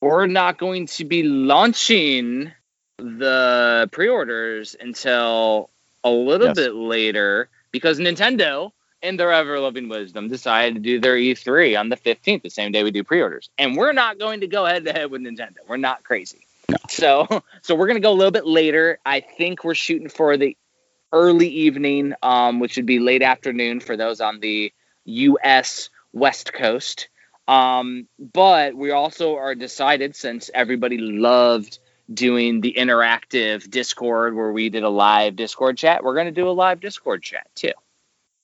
we're 0.00 0.26
not 0.26 0.58
going 0.58 0.86
to 0.86 1.04
be 1.04 1.22
launching 1.22 2.52
the 2.98 3.88
pre-orders 3.90 4.76
until 4.78 5.70
a 6.04 6.10
little 6.10 6.48
Yes. 6.48 6.56
bit 6.56 6.74
later 6.74 7.48
because 7.70 7.98
Nintendo, 7.98 8.70
in 9.00 9.16
their 9.16 9.32
ever-loving 9.32 9.88
wisdom, 9.88 10.28
decided 10.28 10.74
to 10.74 10.80
do 10.80 11.00
their 11.00 11.16
E3 11.16 11.74
on 11.80 11.88
the 11.88 11.96
15th, 11.96 12.42
the 12.42 12.50
same 12.50 12.70
day 12.70 12.84
we 12.84 12.90
do 12.90 13.02
pre-orders, 13.02 13.48
and 13.56 13.76
we're 13.76 13.92
not 13.94 14.18
going 14.18 14.40
to 14.40 14.46
go 14.46 14.66
head-to-head 14.66 15.10
with 15.10 15.22
Nintendo. 15.22 15.56
We're 15.66 15.78
not 15.78 16.04
crazy. 16.04 16.46
No. 16.70 16.76
So, 16.88 17.42
so 17.62 17.74
we're 17.74 17.86
gonna 17.86 18.00
go 18.00 18.12
a 18.12 18.14
little 18.14 18.30
bit 18.30 18.46
later. 18.46 18.98
I 19.04 19.20
think 19.20 19.64
we're 19.64 19.74
shooting 19.74 20.08
for 20.08 20.36
the 20.36 20.56
early 21.12 21.48
evening, 21.48 22.14
um, 22.22 22.60
which 22.60 22.76
would 22.76 22.86
be 22.86 22.98
late 22.98 23.22
afternoon 23.22 23.80
for 23.80 23.96
those 23.96 24.20
on 24.20 24.40
the 24.40 24.72
U.S. 25.04 25.90
West 26.12 26.52
Coast. 26.52 27.08
Um, 27.48 28.06
but 28.18 28.74
we 28.74 28.92
also 28.92 29.36
are 29.36 29.54
decided 29.54 30.16
since 30.16 30.50
everybody 30.54 30.98
loved 30.98 31.78
doing 32.12 32.60
the 32.60 32.74
interactive 32.76 33.68
Discord 33.68 34.34
where 34.34 34.52
we 34.52 34.68
did 34.68 34.82
a 34.82 34.88
live 34.88 35.36
Discord 35.36 35.76
chat, 35.76 36.04
we're 36.04 36.14
going 36.14 36.26
to 36.26 36.32
do 36.32 36.48
a 36.48 36.50
live 36.50 36.80
Discord 36.80 37.22
chat 37.22 37.48
too. 37.54 37.72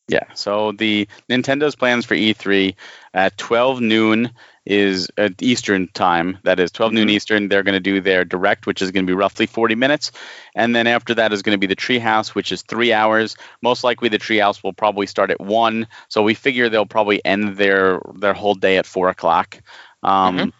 Yeah. 0.08 0.24
So 0.34 0.72
the 0.72 1.06
Nintendo's 1.28 1.76
plans 1.76 2.06
for 2.06 2.14
E3 2.14 2.74
at 3.12 3.36
12 3.36 3.80
noon 3.80 4.30
is 4.64 5.08
at 5.16 5.40
Eastern 5.42 5.88
time. 5.88 6.38
That 6.44 6.60
is 6.60 6.70
12 6.70 6.92
noon 6.92 7.08
Mhm. 7.08 7.12
Eastern. 7.12 7.48
They're 7.48 7.62
going 7.62 7.74
to 7.74 7.80
do 7.80 8.00
their 8.00 8.24
direct, 8.24 8.66
which 8.66 8.82
is 8.82 8.90
going 8.90 9.06
to 9.06 9.10
be 9.10 9.14
roughly 9.16 9.46
40 9.46 9.74
minutes, 9.74 10.12
and 10.54 10.74
then 10.74 10.86
after 10.86 11.14
that 11.14 11.32
is 11.32 11.42
going 11.42 11.54
to 11.54 11.58
be 11.58 11.66
the 11.66 11.76
Treehouse, 11.76 12.34
which 12.34 12.52
is 12.52 12.62
three 12.62 12.92
hours. 12.92 13.36
Most 13.62 13.84
likely, 13.84 14.08
the 14.08 14.18
Treehouse 14.18 14.62
will 14.62 14.74
probably 14.74 15.06
start 15.06 15.30
at 15.30 15.40
one. 15.40 15.86
So 16.08 16.22
we 16.22 16.34
figure 16.34 16.68
they'll 16.68 16.86
probably 16.86 17.24
end 17.24 17.56
their 17.56 18.00
their 18.16 18.34
whole 18.34 18.54
day 18.54 18.76
at 18.78 18.86
four 18.86 19.08
o'clock. 19.08 19.60
Um, 20.02 20.38
Mhm. 20.38 20.52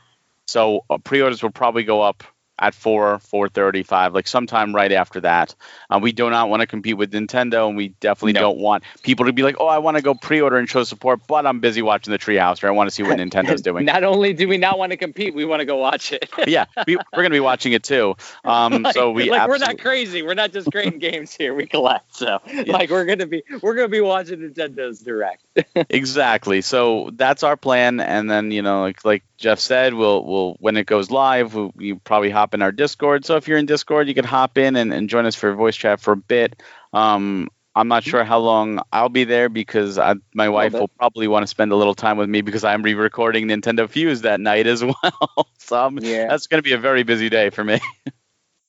So 0.47 0.85
uh, 0.89 0.97
pre-orders 0.99 1.43
will 1.43 1.51
probably 1.51 1.85
go 1.85 2.01
up 2.01 2.23
at 2.59 2.75
four, 2.75 3.19
four 3.21 3.49
thirty-five, 3.49 4.15
like 4.15 4.27
sometime 4.27 4.75
right 4.75 4.93
after 4.93 5.21
that. 5.21 5.55
Uh, 5.91 5.99
we 6.03 6.13
do 6.13 6.29
not 6.31 6.49
want 6.49 6.61
to 6.61 6.67
compete 6.67 6.97
with 6.97 7.13
Nintendo, 7.13 7.69
and 7.69 7.77
we 7.77 7.89
definitely 7.89 8.33
No. 8.33 8.41
don't 8.41 8.59
want 8.59 8.85
people 9.03 9.27
to 9.27 9.33
be 9.33 9.43
like, 9.43 9.57
"Oh, 9.61 9.67
I 9.67 9.79
want 9.79 9.97
to 9.97 10.03
go 10.03 10.15
pre-order 10.15 10.57
and 10.57 10.69
show 10.69 10.85
support, 10.85 11.21
but 11.27 11.47
I'm 11.47 11.61
busy 11.61 11.83
watching 11.83 12.13
the 12.13 12.19
Treehouse, 12.19 12.63
or 12.63 12.69
I 12.69 12.71
want 12.71 12.89
to 12.89 12.95
see 12.95 13.03
what 13.03 13.17
Nintendo's 13.19 13.63
doing." 13.63 13.85
Not 13.85 14.05
only 14.05 14.33
do 14.33 14.49
we 14.49 14.59
not 14.59 14.79
want 14.79 14.93
to 14.93 14.97
compete, 14.97 15.35
we 15.35 15.45
want 15.45 15.61
to 15.61 15.67
go 15.67 15.77
watch 15.77 16.13
it. 16.13 16.29
yeah, 16.47 16.67
we, 16.87 16.97
we're 16.97 17.03
going 17.23 17.31
to 17.31 17.37
be 17.37 17.41
watching 17.41 17.73
it 17.73 17.83
too. 17.83 18.17
Um, 18.45 18.83
like, 18.83 18.95
so 18.95 19.11
we 19.11 19.31
like 19.31 19.49
we're 19.49 19.59
not 19.59 19.79
crazy. 19.79 20.23
We're 20.23 20.35
not 20.35 20.53
just 20.53 20.71
creating 20.71 20.99
games 20.99 21.33
here. 21.35 21.55
We 21.55 21.67
collect. 21.67 22.15
So 22.15 22.41
like 22.67 22.91
we're 22.91 23.05
gonna 23.05 23.27
be 23.27 23.43
we're 23.63 23.75
gonna 23.75 23.89
be 23.89 24.01
watching 24.01 24.41
Nintendo's 24.41 25.01
direct. 25.01 25.45
exactly. 25.91 26.61
So 26.61 27.11
that's 27.15 27.43
our 27.43 27.57
plan, 27.57 28.01
and 28.01 28.31
then 28.31 28.51
you 28.51 28.63
know, 28.63 28.83
like 28.83 29.05
like 29.05 29.25
Jeff 29.37 29.59
said, 29.59 29.95
we'll 29.95 30.25
we'll 30.25 30.57
when 30.61 30.77
it 30.77 30.87
goes 30.87 31.11
live, 31.11 31.55
we'll, 31.55 31.73
you 31.79 31.97
probably 31.97 32.31
hop 32.31 32.48
in 32.55 32.63
our 32.63 32.73
Discord. 32.73 33.25
So 33.25 33.37
if 33.37 33.49
you're 33.49 33.59
in 33.59 33.67
Discord, 33.67 34.09
you 34.09 34.15
can 34.15 34.25
hop 34.25 34.59
in 34.59 34.77
and, 34.77 34.93
and 34.93 35.09
join 35.09 35.27
us 35.27 35.35
for 35.35 35.53
voice 35.55 35.77
chat 35.77 36.01
for 36.01 36.13
a 36.13 36.17
bit. 36.17 36.63
Um, 36.93 37.49
I'm 37.75 37.87
not 37.89 38.03
sure 38.03 38.25
how 38.25 38.39
long 38.41 38.81
I'll 38.93 39.09
be 39.09 39.23
there 39.25 39.49
because 39.49 39.99
I, 39.99 40.15
my 40.35 40.49
wife 40.49 40.73
will 40.73 40.89
probably 40.89 41.29
want 41.29 41.45
to 41.45 41.47
spend 41.47 41.71
a 41.71 41.77
little 41.77 41.95
time 41.95 42.17
with 42.17 42.29
me 42.29 42.41
because 42.41 42.65
I'm 42.65 42.83
re-recording 42.83 43.47
Nintendo 43.47 43.89
Fuse 43.89 44.23
that 44.23 44.41
night 44.41 44.67
as 44.67 44.83
well. 45.03 45.49
so 45.59 45.77
I'm- 45.81 45.99
Yeah. 46.03 46.27
that's 46.29 46.49
going 46.49 46.59
to 46.59 46.63
be 46.69 46.73
a 46.73 46.79
very 46.79 47.05
busy 47.05 47.29
day 47.29 47.51
for 47.51 47.63
me. 47.65 47.79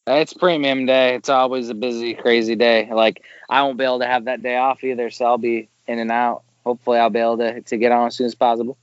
It's 0.08 0.34
premium 0.34 0.88
day. 0.88 1.14
It's 1.14 1.30
always 1.30 1.70
a 1.70 1.76
busy, 1.76 2.16
crazy 2.16 2.56
day. 2.56 2.90
Like 2.92 3.22
I 3.48 3.62
won't 3.62 3.78
be 3.78 3.84
able 3.84 4.00
to 4.00 4.08
have 4.08 4.26
that 4.26 4.42
day 4.42 4.58
off 4.58 4.84
either, 4.84 5.12
so 5.12 5.26
I'll 5.26 5.38
be 5.38 5.70
in 5.86 6.00
and 6.00 6.12
out. 6.12 6.42
Hopefully, 6.66 6.98
I'll 6.98 7.12
be 7.12 7.20
able 7.20 7.38
to 7.38 7.62
to 7.62 7.78
get 7.78 7.92
on 7.92 8.08
as 8.08 8.16
soon 8.16 8.26
as 8.26 8.34
possible. 8.34 8.76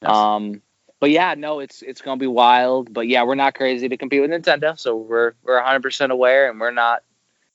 Yes. 0.00 0.10
Um, 0.10 0.62
but 1.04 1.10
yeah, 1.10 1.34
no, 1.34 1.60
it's 1.60 1.82
it's 1.82 2.00
gonna 2.00 2.16
be 2.16 2.26
wild. 2.26 2.90
But 2.90 3.08
yeah, 3.08 3.24
we're 3.24 3.34
not 3.34 3.54
crazy 3.54 3.90
to 3.90 3.96
compete 3.98 4.22
with 4.22 4.30
Nintendo, 4.30 4.78
so 4.80 4.96
we're 4.96 5.34
we're 5.42 5.56
100 5.56 5.82
percent 5.82 6.12
aware, 6.12 6.48
and 6.48 6.58
we're 6.58 6.70
not 6.70 7.02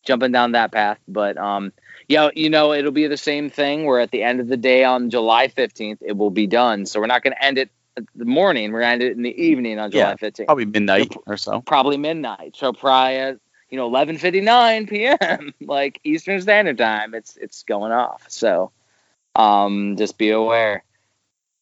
jumping 0.03 0.31
down 0.31 0.51
that 0.51 0.71
path. 0.71 0.99
But 1.07 1.35
um, 1.35 1.73
yeah, 2.07 2.29
you 2.35 2.51
know, 2.51 2.73
it'll 2.73 2.91
be 2.91 3.07
the 3.07 3.17
same 3.17 3.49
thing. 3.49 3.85
Where 3.87 4.01
at 4.01 4.11
the 4.11 4.21
end 4.21 4.39
of 4.39 4.49
the 4.49 4.55
day 4.55 4.83
on 4.83 5.09
July 5.09 5.47
15th, 5.47 5.97
it 6.01 6.15
will 6.15 6.29
be 6.29 6.45
done. 6.45 6.85
So 6.85 6.99
we're 6.99 7.07
not 7.07 7.23
going 7.23 7.33
to 7.33 7.43
end 7.43 7.57
it 7.57 7.71
the 8.13 8.23
morning. 8.23 8.71
We're 8.71 8.81
going 8.81 8.99
to 8.99 9.05
end 9.05 9.13
it 9.13 9.17
in 9.17 9.23
the 9.23 9.41
evening 9.41 9.79
on 9.79 9.89
July 9.89 10.15
yeah, 10.21 10.29
15th. 10.29 10.45
Probably 10.45 10.65
midnight 10.65 11.15
or 11.25 11.35
so. 11.35 11.61
Probably 11.61 11.97
midnight. 11.97 12.55
So 12.55 12.71
probably 12.71 13.15
at, 13.15 13.39
you 13.71 13.77
know 13.77 13.89
11:59 13.89 14.87
p.m. 14.87 15.55
like 15.61 15.99
Eastern 16.03 16.39
Standard 16.39 16.77
Time. 16.77 17.15
It's 17.15 17.35
it's 17.35 17.63
going 17.63 17.93
off. 17.93 18.25
So 18.27 18.71
um, 19.35 19.95
just 19.97 20.19
be 20.19 20.29
aware. 20.29 20.83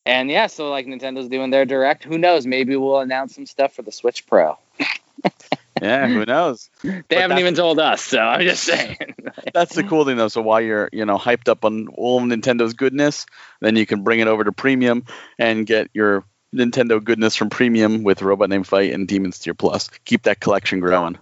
And 0.07 0.31
yeah, 0.31 0.47
so 0.47 0.69
like 0.69 0.85
Nintendo's 0.85 1.27
doing 1.27 1.49
their 1.49 1.65
direct. 1.65 2.05
Who 2.05 2.17
knows? 2.17 2.47
Maybe 2.47 2.77
we'll 2.77 2.99
announce 2.99 3.35
some 3.35 3.45
stuff 3.45 3.73
for 3.73 3.81
the 3.81 3.91
Switch 3.91 4.25
Pro. 4.25 4.57
yeah, 5.81 6.07
who 6.07 6.25
knows? 6.25 6.69
they 6.81 7.03
but 7.09 7.17
haven't 7.17 7.39
even 7.39 7.55
told 7.55 7.77
us, 7.77 8.03
so 8.03 8.19
I'm 8.19 8.41
just 8.41 8.63
saying. 8.63 8.95
that's 9.53 9.75
the 9.75 9.83
cool 9.83 10.05
thing, 10.05 10.15
though. 10.15 10.29
So 10.29 10.41
while 10.41 10.61
you're, 10.61 10.87
you 10.93 11.03
know, 11.03 11.17
hyped 11.17 11.49
up 11.49 11.65
on 11.65 11.89
all 11.89 12.21
Nintendo's 12.21 12.73
goodness, 12.73 13.25
then 13.59 13.75
you 13.75 13.85
can 13.85 14.03
bring 14.03 14.21
it 14.21 14.29
over 14.29 14.45
to 14.45 14.53
Premium 14.53 15.03
and 15.37 15.65
get 15.65 15.89
your 15.93 16.23
Nintendo 16.55 17.03
goodness 17.03 17.35
from 17.35 17.49
Premium 17.49 18.03
with 18.03 18.21
Robot 18.21 18.49
Named 18.49 18.65
Fight 18.65 18.93
and 18.93 19.09
Demon's 19.09 19.39
Tier 19.39 19.55
Plus. 19.55 19.89
Keep 20.05 20.23
that 20.23 20.39
collection 20.39 20.79
growing. 20.79 21.17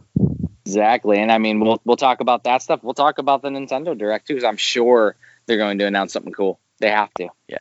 Exactly, 0.63 1.17
and 1.17 1.31
I 1.31 1.39
mean, 1.39 1.59
we'll 1.59 1.81
we'll 1.85 1.97
talk 1.97 2.19
about 2.19 2.43
that 2.43 2.61
stuff. 2.61 2.83
We'll 2.83 2.93
talk 2.93 3.17
about 3.17 3.41
the 3.41 3.49
Nintendo 3.49 3.97
Direct 3.97 4.27
too, 4.27 4.35
because 4.35 4.47
I'm 4.47 4.57
sure 4.57 5.15
they're 5.47 5.57
going 5.57 5.79
to 5.79 5.87
announce 5.87 6.13
something 6.13 6.33
cool. 6.33 6.59
They 6.77 6.91
have 6.91 7.11
to. 7.15 7.29
Yeah. 7.47 7.57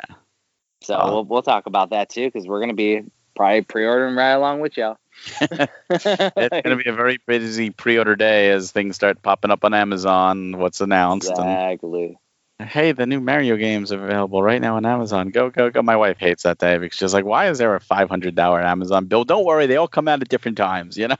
So 0.85 0.97
uh, 0.97 1.11
we'll 1.11 1.25
we'll 1.25 1.43
talk 1.43 1.67
about 1.67 1.91
that 1.91 2.11
too 2.11 2.27
because 2.27 2.47
we're 2.47 2.61
gonna 2.61 2.75
be 2.75 3.03
probably 3.35 3.63
pre-ordering 3.63 4.15
right 4.15 4.33
along 4.33 4.61
with 4.61 4.77
y'all. 4.77 4.99
it's 5.41 6.63
gonna 6.63 6.77
be 6.77 6.89
a 6.89 6.93
very 6.93 7.19
busy 7.27 7.71
pre-order 7.71 8.17
day 8.17 8.51
as 8.51 8.71
things 8.71 8.97
start 8.97 9.23
popping 9.23 9.51
up 9.51 9.65
on 9.65 9.75
Amazon. 9.75 10.59
What's 10.59 10.81
announced? 10.81 11.31
Exactly. 11.31 12.19
And, 12.59 12.69
hey, 12.69 12.93
the 12.93 13.07
new 13.07 13.21
Mario 13.21 13.57
games 13.57 13.93
are 13.93 14.05
available 14.05 14.43
right 14.43 14.61
now 14.61 14.77
on 14.77 14.85
Amazon. 14.85 15.31
Go, 15.31 15.51
go, 15.51 15.71
go! 15.71 15.83
My 15.83 15.97
wife 15.97 16.19
hates 16.19 16.43
that 16.45 16.59
day 16.59 16.79
because 16.79 16.97
she's 16.97 17.15
like, 17.15 17.25
"Why 17.25 17.49
is 17.49 17.59
there 17.59 17.75
a 17.75 17.81
five 17.81 18.09
hundred 18.09 18.35
dollar 18.35 18.61
Amazon 18.61 19.07
bill?" 19.07 19.25
Don't 19.25 19.45
worry, 19.45 19.67
they 19.67 19.77
all 19.77 19.89
come 19.89 20.07
out 20.07 20.21
at 20.21 20.29
different 20.29 20.59
times. 20.59 20.97
You 20.97 21.09
know. 21.09 21.17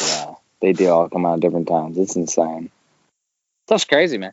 yeah, 0.00 0.34
they 0.60 0.72
do 0.72 0.88
all 0.88 1.08
come 1.08 1.26
out 1.26 1.34
at 1.34 1.40
different 1.40 1.68
times. 1.68 1.98
It's 1.98 2.16
insane. 2.16 2.70
Stuff's 3.66 3.84
crazy, 3.84 4.18
man. 4.18 4.32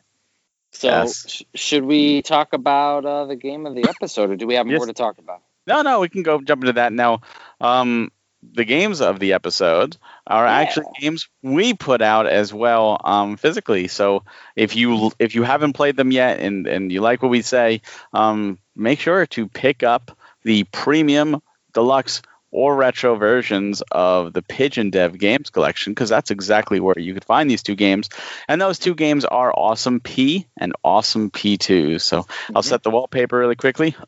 So, 0.72 0.88
yes. 0.88 1.28
sh- 1.28 1.42
should 1.54 1.84
we 1.84 2.22
talk 2.22 2.52
about 2.52 3.04
uh, 3.04 3.24
the 3.26 3.36
game 3.36 3.66
of 3.66 3.74
the 3.74 3.88
episode, 3.88 4.30
or 4.30 4.36
do 4.36 4.46
we 4.46 4.54
have 4.54 4.68
yes. 4.68 4.78
more 4.78 4.86
to 4.86 4.92
talk 4.92 5.18
about? 5.18 5.42
No, 5.66 5.82
no, 5.82 6.00
we 6.00 6.08
can 6.08 6.22
go 6.22 6.40
jump 6.40 6.62
into 6.62 6.74
that 6.74 6.92
now. 6.92 7.20
Um, 7.60 8.10
the 8.42 8.64
games 8.64 9.00
of 9.00 9.18
the 9.18 9.34
episode 9.34 9.96
are 10.26 10.46
yeah. 10.46 10.60
actually 10.60 10.86
games 10.98 11.28
we 11.42 11.74
put 11.74 12.00
out 12.00 12.26
as 12.26 12.52
well 12.52 13.00
um, 13.04 13.36
physically. 13.36 13.88
So 13.88 14.24
if 14.56 14.74
you 14.76 15.12
if 15.18 15.34
you 15.34 15.42
haven't 15.42 15.74
played 15.74 15.96
them 15.96 16.10
yet 16.10 16.40
and 16.40 16.66
and 16.66 16.90
you 16.90 17.00
like 17.00 17.22
what 17.22 17.30
we 17.30 17.42
say, 17.42 17.82
um, 18.12 18.58
make 18.74 19.00
sure 19.00 19.26
to 19.26 19.48
pick 19.48 19.82
up 19.82 20.16
the 20.42 20.64
premium 20.64 21.42
deluxe 21.74 22.22
or 22.52 22.74
retro 22.74 23.14
versions 23.14 23.82
of 23.92 24.32
the 24.32 24.42
Pigeon 24.42 24.90
Dev 24.90 25.18
Games 25.18 25.50
Collection 25.50 25.92
because 25.92 26.08
that's 26.08 26.30
exactly 26.30 26.80
where 26.80 26.98
you 26.98 27.14
could 27.14 27.24
find 27.24 27.50
these 27.50 27.62
two 27.62 27.74
games. 27.74 28.08
And 28.48 28.60
those 28.60 28.78
two 28.78 28.94
games 28.94 29.24
are 29.24 29.52
Awesome 29.54 30.00
Pea 30.00 30.46
and 30.56 30.72
Awesome 30.82 31.30
Pea 31.30 31.56
2. 31.56 31.98
So 31.98 32.22
mm-hmm. 32.22 32.56
I'll 32.56 32.62
set 32.62 32.82
the 32.82 32.90
wallpaper 32.90 33.38
really 33.38 33.56
quickly. 33.56 33.94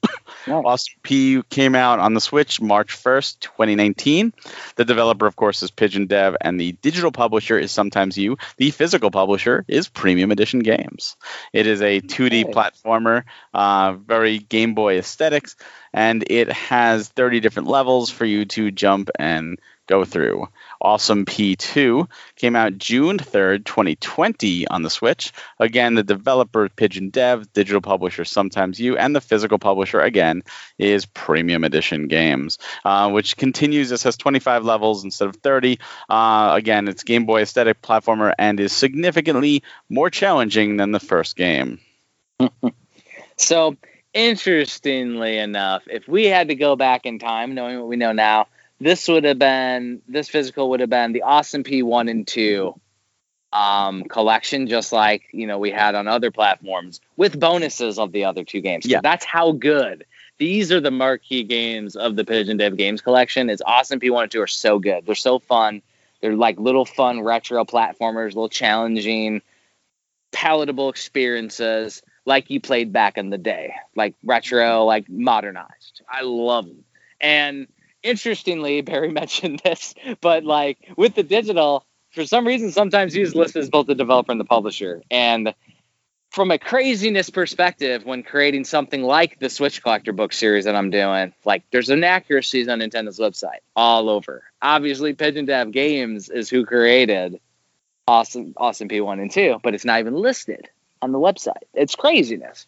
Awesome 0.49 0.95
Pea 1.03 1.43
came 1.51 1.75
out 1.75 2.01
on 2.01 2.15
the 2.15 2.21
Switch 2.21 2.61
March 2.61 2.97
1st, 2.97 3.41
2019. 3.41 4.33
The 4.75 4.85
developer, 4.85 5.27
of 5.27 5.37
course, 5.37 5.63
is 5.63 5.71
Pigeon 5.71 6.07
Dev, 6.07 6.37
and 6.41 6.61
the 6.61 6.73
digital 6.73 7.13
publisher 7.13 7.59
is 7.59 7.71
Sometimes 7.71 8.19
You. 8.19 8.39
The 8.57 8.71
physical 8.71 9.11
publisher 9.11 9.65
is 9.69 9.89
Premium 9.89 10.33
Edition 10.33 10.61
Games. 10.61 11.17
It 11.53 11.67
is 11.67 11.81
a 11.81 12.01
2D 12.01 12.53
platformer, 12.53 13.25
uh, 13.55 13.93
very 13.93 14.39
Game 14.39 14.75
Boy 14.75 14.99
aesthetics 14.99 15.55
and 15.93 16.25
it 16.29 16.51
has 16.53 17.09
30 17.09 17.41
different 17.41 17.69
levels 17.69 18.11
for 18.11 18.25
you 18.25 18.45
to 18.47 18.71
jump 18.71 19.11
and 19.19 19.59
go 19.87 20.05
through. 20.05 20.49
Awesome 20.81 21.25
Pea 21.25 21.57
2 21.57 22.09
came 22.37 22.57
out 22.57 22.79
June 22.79 23.19
3rd, 23.19 23.65
2020 23.65 24.67
on 24.69 24.83
the 24.83 24.91
Switch. 24.91 25.33
Again, 25.59 25.95
the 25.95 26.03
developer 26.03 26.69
Pigeon 26.69 27.11
Dev, 27.11 27.53
digital 27.53 27.81
publisher 27.81 28.25
Sometimes 28.25 28.81
You, 28.81 28.97
and 28.97 29.15
the 29.15 29.21
physical 29.21 29.59
publisher 29.59 30.01
again 30.01 30.43
is 30.79 31.05
Premium 31.07 31.65
Edition 31.65 32.09
Games, 32.09 32.59
uh, 32.85 33.11
which 33.11 33.37
continues. 33.37 33.91
This 33.91 34.05
has 34.05 34.17
25 34.17 34.65
levels 34.65 35.05
instead 35.05 35.29
of 35.29 35.37
30. 35.37 35.79
Uh, 36.09 36.53
again, 36.55 36.89
it's 36.89 37.03
Game 37.03 37.27
Boy 37.27 37.43
aesthetic 37.43 37.83
platformer 37.83 38.33
and 38.39 38.61
is 38.61 38.73
significantly 38.73 39.63
more 39.89 40.11
challenging 40.11 40.77
than 40.77 40.93
the 40.93 41.01
first 41.01 41.37
game. 41.37 41.81
so 43.37 43.77
interestingly 44.15 45.39
enough, 45.39 45.83
if 45.87 46.07
we 46.09 46.27
had 46.27 46.49
to 46.49 46.55
go 46.55 46.77
back 46.77 47.07
in 47.07 47.19
time, 47.19 47.55
knowing 47.55 47.79
what 47.79 47.89
we 47.89 47.97
know 47.97 48.13
now, 48.13 48.47
this 48.81 49.07
would 49.09 49.25
have 49.25 49.39
been 49.39 50.03
this 50.09 50.29
physical 50.29 50.71
would 50.71 50.81
have 50.81 50.91
been 50.91 51.13
the 51.13 51.23
Awesome 51.23 51.63
Pea 51.63 51.83
one 51.83 52.09
and 52.09 52.27
two 52.27 52.79
um, 53.53 54.05
collection, 54.05 54.67
just 54.67 54.93
like 54.93 55.23
you 55.33 55.47
know 55.47 55.59
we 55.59 55.71
had 55.71 55.95
on 55.95 56.09
other 56.09 56.31
platforms, 56.31 57.01
with 57.17 57.39
bonuses 57.39 57.99
of 57.99 58.13
the 58.13 58.25
other 58.25 58.45
two 58.45 58.61
games. 58.61 58.85
Yeah, 58.87 59.01
that's 59.03 59.25
how 59.25 59.53
good. 59.53 60.05
These 60.39 60.73
are 60.73 60.81
the 60.81 60.91
marquee 60.91 61.45
games 61.45 61.95
of 61.95 62.17
the 62.17 62.25
Pigeon 62.25 62.57
Dev 62.57 62.77
Games 62.77 63.01
collection. 63.01 63.51
It's 63.51 63.63
Awesome 63.65 64.01
Pea 64.01 64.11
one 64.11 64.25
and 64.25 64.33
two 64.33 64.43
are 64.43 64.49
so 64.49 64.79
good. 64.79 65.07
They're 65.07 65.15
so 65.15 65.39
fun. 65.39 65.83
They're 66.21 66.37
like 66.37 66.59
little 66.59 66.85
fun 66.85 67.21
retro 67.23 67.65
platformers, 67.65 68.29
little 68.29 68.49
challenging, 68.49 69.43
palatable 70.33 70.89
experiences 70.89 72.03
like 72.25 72.51
you 72.51 72.61
played 72.61 72.93
back 72.93 73.19
in 73.19 73.31
the 73.31 73.39
day, 73.39 73.75
like 73.97 74.15
retro, 74.25 74.85
like 74.85 75.09
modernized. 75.09 76.03
I 76.09 76.23
love 76.23 76.67
them. 76.67 76.85
And 77.21 77.67
interestingly, 78.03 78.81
Barry 78.83 79.11
mentioned 79.13 79.61
this, 79.65 79.95
but 80.21 80.45
like 80.45 80.79
with 80.97 81.15
the 81.15 81.23
digital, 81.23 81.85
for 82.11 82.25
some 82.27 82.47
reason, 82.47 82.71
sometimes 82.73 83.17
use 83.17 83.35
list 83.35 83.57
as 83.57 83.71
both 83.71 83.87
the 83.87 83.95
developer 83.95 84.33
and 84.33 84.41
the 84.41 84.45
publisher. 84.45 85.03
And 85.11 85.55
from 86.31 86.51
a 86.51 86.59
craziness 86.59 87.29
perspective, 87.31 88.05
when 88.05 88.23
creating 88.23 88.65
something 88.65 89.03
like 89.03 89.39
the 89.39 89.51
Switch 89.51 89.83
Collector 89.83 90.13
book 90.13 90.33
series 90.33 90.65
that 90.65 90.75
I'm 90.75 90.91
doing, 90.91 91.35
like 91.45 91.65
there's 91.71 91.91
inaccuracies 91.91 92.69
on 92.69 92.81
Nintendo's 92.81 93.19
website 93.19 93.61
all 93.77 94.09
over. 94.09 94.45
Obviously, 94.61 95.13
Pigeon 95.13 95.45
Dev 95.45 95.73
Games 95.73 96.31
is 96.31 96.49
who 96.49 96.65
created 96.65 97.41
Awesome 98.07 98.55
Awesome 98.57 98.89
Pea 98.89 99.01
1 99.01 99.21
and 99.21 99.31
2, 99.31 99.61
but 99.63 99.75
it's 99.75 99.85
not 99.85 100.01
even 100.01 100.15
listed 100.15 100.69
on 101.03 101.13
the 101.13 101.19
website. 101.19 101.65
It's 101.75 101.95
craziness. 101.95 102.67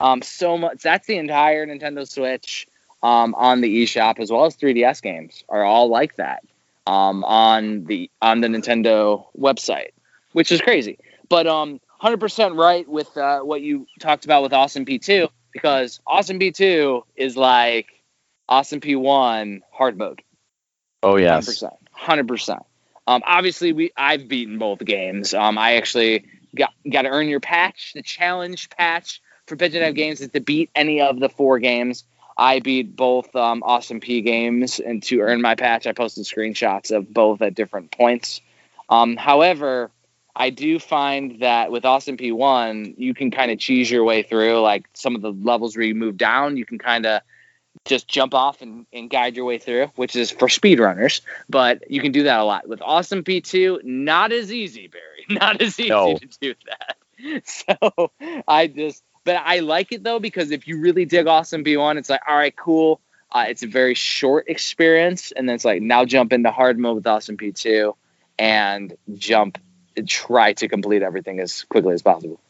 Um, 0.00 0.22
so 0.22 0.56
much. 0.56 0.82
That's 0.82 1.06
the 1.06 1.18
entire 1.18 1.66
Nintendo 1.66 2.08
Switch 2.08 2.66
um, 3.02 3.34
on 3.34 3.60
the 3.60 3.82
eShop, 3.82 4.20
as 4.20 4.30
well 4.30 4.46
as 4.46 4.56
3DS 4.56 5.02
games, 5.02 5.44
are 5.48 5.64
all 5.64 5.88
like 5.88 6.16
that 6.16 6.44
um, 6.86 7.24
on 7.24 7.84
the 7.84 8.10
on 8.20 8.40
the 8.40 8.48
Nintendo 8.48 9.26
website, 9.38 9.90
which 10.32 10.50
is 10.50 10.60
crazy. 10.60 10.98
But 11.28 11.46
um, 11.46 11.80
100% 12.02 12.58
right 12.58 12.88
with 12.88 13.16
uh, 13.16 13.40
what 13.40 13.62
you 13.62 13.86
talked 14.00 14.24
about 14.24 14.42
with 14.42 14.52
Awesome 14.52 14.84
Pea 14.84 14.98
2, 14.98 15.28
because 15.52 16.00
Awesome 16.06 16.38
Pea 16.38 16.52
2 16.52 17.04
is 17.16 17.36
like 17.36 17.86
Awesome 18.48 18.80
Pea 18.80 18.96
1 18.96 19.62
hard 19.70 19.98
mode. 19.98 20.22
Oh 21.02 21.16
yes, 21.16 21.48
100%. 21.48 21.76
100%. 21.98 22.64
Um, 23.06 23.22
obviously, 23.26 23.72
we 23.72 23.92
I've 23.96 24.28
beaten 24.28 24.58
both 24.58 24.78
games. 24.78 25.34
Um, 25.34 25.58
I 25.58 25.74
actually 25.74 26.26
got 26.56 26.72
got 26.90 27.02
to 27.02 27.08
earn 27.08 27.28
your 27.28 27.40
patch. 27.40 27.92
The 27.94 28.02
challenge 28.02 28.70
patch 28.70 29.20
for 29.46 29.56
Pigeon 29.56 29.94
Games 29.94 30.20
is 30.20 30.30
to 30.30 30.40
beat 30.40 30.70
any 30.74 31.00
of 31.00 31.20
the 31.20 31.28
four 31.28 31.58
games. 31.58 32.04
I 32.36 32.60
beat 32.60 32.96
both 32.96 33.34
um, 33.36 33.62
Awesome 33.64 34.00
Pea 34.00 34.22
games, 34.22 34.80
and 34.80 35.02
to 35.04 35.20
earn 35.20 35.42
my 35.42 35.54
patch, 35.54 35.86
I 35.86 35.92
posted 35.92 36.24
screenshots 36.24 36.90
of 36.90 37.12
both 37.12 37.42
at 37.42 37.54
different 37.54 37.90
points. 37.90 38.40
Um, 38.88 39.16
however, 39.16 39.90
I 40.34 40.50
do 40.50 40.78
find 40.78 41.40
that 41.40 41.70
with 41.70 41.84
Awesome 41.84 42.16
Pea 42.16 42.32
1, 42.32 42.94
you 42.96 43.12
can 43.14 43.30
kind 43.30 43.50
of 43.50 43.58
cheese 43.58 43.90
your 43.90 44.04
way 44.04 44.22
through. 44.22 44.60
Like 44.60 44.86
some 44.94 45.14
of 45.14 45.20
the 45.20 45.32
levels 45.32 45.76
where 45.76 45.84
you 45.84 45.94
move 45.94 46.16
down, 46.16 46.56
you 46.56 46.64
can 46.64 46.78
kind 46.78 47.04
of 47.04 47.20
just 47.84 48.08
jump 48.08 48.34
off 48.34 48.62
and, 48.62 48.86
and 48.92 49.10
guide 49.10 49.36
your 49.36 49.44
way 49.44 49.58
through, 49.58 49.86
which 49.96 50.16
is 50.16 50.30
for 50.30 50.48
speedrunners. 50.48 51.20
But 51.48 51.90
you 51.90 52.00
can 52.00 52.12
do 52.12 52.22
that 52.24 52.40
a 52.40 52.44
lot. 52.44 52.66
With 52.66 52.80
Awesome 52.80 53.24
Pea 53.24 53.40
2, 53.42 53.80
not 53.84 54.32
as 54.32 54.52
easy, 54.52 54.88
Barry. 54.88 55.11
Not 55.28 55.60
as 55.60 55.78
easy 55.78 55.88
no. 55.88 56.16
to 56.16 56.26
do 56.40 56.54
that. 56.66 56.96
So 57.44 58.10
I 58.48 58.66
just, 58.66 59.04
but 59.22 59.36
I 59.36 59.60
like 59.60 59.92
it 59.92 60.02
though 60.02 60.18
because 60.18 60.50
if 60.50 60.66
you 60.66 60.80
really 60.80 61.04
dig 61.04 61.28
Awesome 61.28 61.62
Pea 61.62 61.76
1, 61.76 61.98
it's 61.98 62.10
like, 62.10 62.22
all 62.28 62.36
right, 62.36 62.56
cool. 62.56 63.00
Uh, 63.30 63.44
it's 63.48 63.62
a 63.62 63.68
very 63.68 63.94
short 63.94 64.48
experience, 64.48 65.30
and 65.30 65.48
then 65.48 65.54
it's 65.54 65.64
like 65.64 65.80
now 65.80 66.04
jump 66.04 66.32
into 66.32 66.50
hard 66.50 66.78
mode 66.80 66.96
with 66.96 67.06
Awesome 67.06 67.36
Pea 67.36 67.52
2 67.52 67.94
and 68.38 68.96
jump, 69.14 69.58
and 69.96 70.08
try 70.08 70.52
to 70.54 70.68
complete 70.68 71.02
everything 71.02 71.38
as 71.38 71.62
quickly 71.64 71.94
as 71.94 72.02
possible. 72.02 72.40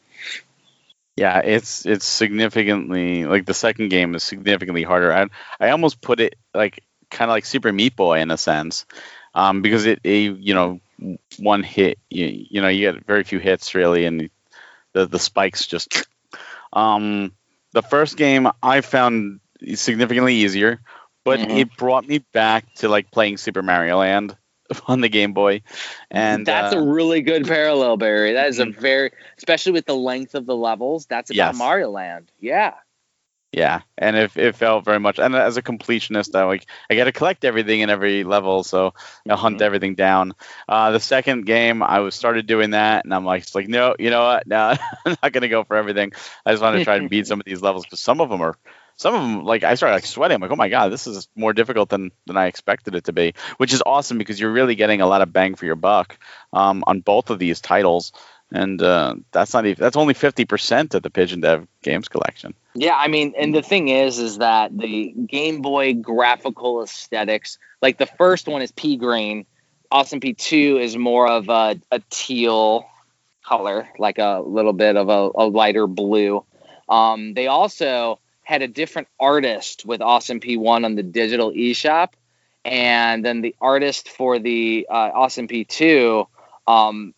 Yeah, 1.15 1.39
it's 1.39 1.85
it's 1.85 2.05
significantly 2.05 3.25
like 3.25 3.45
the 3.45 3.53
second 3.53 3.89
game 3.89 4.15
is 4.15 4.23
significantly 4.23 4.83
harder. 4.83 5.13
I 5.13 5.27
I 5.59 5.69
almost 5.69 6.01
put 6.01 6.19
it 6.19 6.35
like 6.53 6.83
kind 7.11 7.29
of 7.29 7.33
like 7.33 7.45
Super 7.45 7.71
Meat 7.71 7.95
Boy 7.95 8.19
in 8.19 8.31
a 8.31 8.37
sense, 8.37 8.85
um, 9.35 9.61
because 9.61 9.85
it, 9.85 9.99
it 10.03 10.37
you 10.37 10.53
know 10.53 10.79
one 11.37 11.63
hit. 11.63 11.99
You, 12.09 12.45
you 12.49 12.61
know, 12.61 12.67
you 12.67 12.91
get 12.91 13.05
very 13.05 13.23
few 13.23 13.39
hits 13.39 13.75
really, 13.75 14.05
and 14.05 14.29
the 14.93 15.05
the 15.05 15.19
spikes 15.19 15.67
just. 15.67 16.07
Um, 16.71 17.33
the 17.73 17.81
first 17.83 18.17
game 18.17 18.47
I 18.61 18.81
found 18.81 19.39
significantly 19.75 20.35
easier, 20.35 20.81
but 21.23 21.39
Mhm. 21.39 21.59
it 21.59 21.77
brought 21.77 22.05
me 22.07 22.19
back 22.19 22.73
to 22.75 22.89
like 22.89 23.11
playing 23.11 23.37
Super 23.37 23.61
Mario 23.61 23.97
Land 23.99 24.35
on 24.87 25.01
the 25.01 25.09
Game 25.09 25.33
Boy, 25.33 25.61
and 26.09 26.45
that's 26.45 26.73
uh, 26.73 26.77
a 26.77 26.81
really 26.81 27.21
good 27.21 27.47
parallel, 27.47 27.97
Barry. 27.97 28.33
That 28.33 28.47
is 28.47 28.59
a 28.59 28.65
very, 28.65 29.11
especially 29.37 29.73
with 29.73 29.85
the 29.85 29.95
length 29.95 30.35
of 30.35 30.45
the 30.45 30.55
levels. 30.55 31.05
That's 31.05 31.29
about 31.29 31.53
Yes. 31.53 31.57
Mario 31.57 31.89
Land. 31.91 32.31
Yeah. 32.39 32.73
Yeah, 33.53 33.81
and 33.99 34.15
it, 34.17 34.35
it 34.35 34.55
felt 34.55 34.83
very 34.83 34.99
much. 34.99 35.19
And 35.19 35.35
as 35.35 35.57
a 35.57 35.61
completionist, 35.61 36.33
I 36.35 36.43
like 36.45 36.65
I 36.89 36.95
got 36.95 37.03
to 37.03 37.11
collect 37.11 37.45
everything 37.45 37.81
in 37.81 37.89
every 37.91 38.23
level, 38.23 38.63
so 38.63 38.95
I 39.29 39.35
hunt 39.35 39.61
Mhm. 39.61 39.61
everything 39.61 39.93
down. 39.93 40.33
Uh, 40.67 40.89
the 40.91 40.99
second 40.99 41.45
game, 41.45 41.83
I 41.83 41.99
was 41.99 42.15
started 42.15 42.47
doing 42.47 42.71
that, 42.71 43.05
and 43.05 43.13
I'm 43.13 43.25
like, 43.25 43.43
it's 43.43 43.53
like, 43.53 43.67
no, 43.67 43.95
you 43.99 44.09
know 44.09 44.23
what? 44.25 44.47
No, 44.47 44.75
I'm 45.05 45.17
not 45.21 45.31
gonna 45.33 45.49
go 45.49 45.63
for 45.63 45.75
everything. 45.77 46.13
I 46.45 46.51
just 46.51 46.63
want 46.63 46.75
to 46.75 46.81
try 46.81 46.95
and 46.95 47.09
beat 47.09 47.27
some 47.27 47.39
of 47.39 47.45
these 47.45 47.61
levels 47.61 47.85
because 47.85 47.99
some 47.99 48.21
of 48.21 48.29
them 48.29 48.41
are, 48.41 48.55
some 48.97 49.13
of 49.13 49.21
them 49.21 49.43
like 49.45 49.63
I 49.63 49.75
started 49.75 49.93
like 49.95 50.07
sweating. 50.07 50.35
I'm 50.35 50.41
like, 50.41 50.51
oh 50.51 50.55
my 50.55 50.69
god, 50.69 50.89
this 50.91 51.05
is 51.05 51.27
more 51.35 51.53
difficult 51.53 51.89
than 51.89 52.11
than 52.25 52.37
I 52.37 52.47
expected 52.47 52.95
it 52.95 53.03
to 53.05 53.13
be, 53.13 53.35
which 53.57 53.71
is 53.73 53.83
awesome 53.85 54.17
because 54.17 54.39
you're 54.39 54.51
really 54.51 54.73
getting 54.75 55.01
a 55.01 55.07
lot 55.07 55.21
of 55.21 55.31
bang 55.31 55.53
for 55.53 55.65
your 55.65 55.75
buck 55.75 56.17
um, 56.53 56.83
on 56.87 57.01
both 57.01 57.29
of 57.29 57.37
these 57.37 57.61
titles. 57.61 58.13
And 58.51 58.81
uh, 58.81 59.15
that's 59.31 59.53
not 59.53 59.65
even 59.67 59.81
that's 59.83 59.97
only 59.97 60.13
fifty 60.15 60.45
percent 60.45 60.95
of 60.95 61.03
the 61.03 61.11
Pigeon 61.11 61.41
Dev 61.41 61.67
Games 61.83 62.07
collection. 62.07 62.55
Yeah, 62.75 62.95
I 62.95 63.07
mean, 63.07 63.33
and 63.37 63.53
the 63.53 63.61
thing 63.61 63.89
is, 63.89 64.17
is 64.19 64.39
that 64.39 64.75
the 64.75 65.13
Game 65.27 65.61
Boy 65.61 65.93
graphical 65.93 66.81
aesthetics, 66.81 67.59
like 67.81 67.97
the 67.97 68.07
first 68.07 68.47
one 68.47 68.61
is 68.61 68.71
pea 68.71 68.97
green, 68.97 69.45
Awesome 69.93 70.19
Pea 70.19 70.33
2 70.33 70.79
is 70.81 70.97
more 70.97 71.29
of 71.29 71.49
a, 71.49 71.79
a 71.91 72.01
teal 72.09 72.89
color, 73.45 73.87
like 73.99 74.17
a 74.17 74.41
little 74.43 74.73
bit 74.73 74.97
of 74.97 75.07
a, 75.07 75.29
a 75.35 75.45
lighter 75.45 75.85
blue. 75.85 76.43
Um, 76.89 77.35
they 77.35 77.45
also 77.45 78.19
had 78.41 78.63
a 78.63 78.67
different 78.67 79.07
artist 79.19 79.85
with 79.85 80.01
Awesome 80.01 80.39
Pea 80.39 80.57
1 80.57 80.83
on 80.83 80.95
the 80.95 81.03
digital 81.03 81.51
eShop, 81.51 82.09
and 82.65 83.23
then 83.23 83.41
the 83.41 83.55
artist 83.61 84.09
for 84.09 84.39
the 84.39 84.87
uh, 84.89 85.11
Awesome 85.13 85.47
Pea 85.47 85.63
2. 85.63 86.27
Um, 86.67 87.13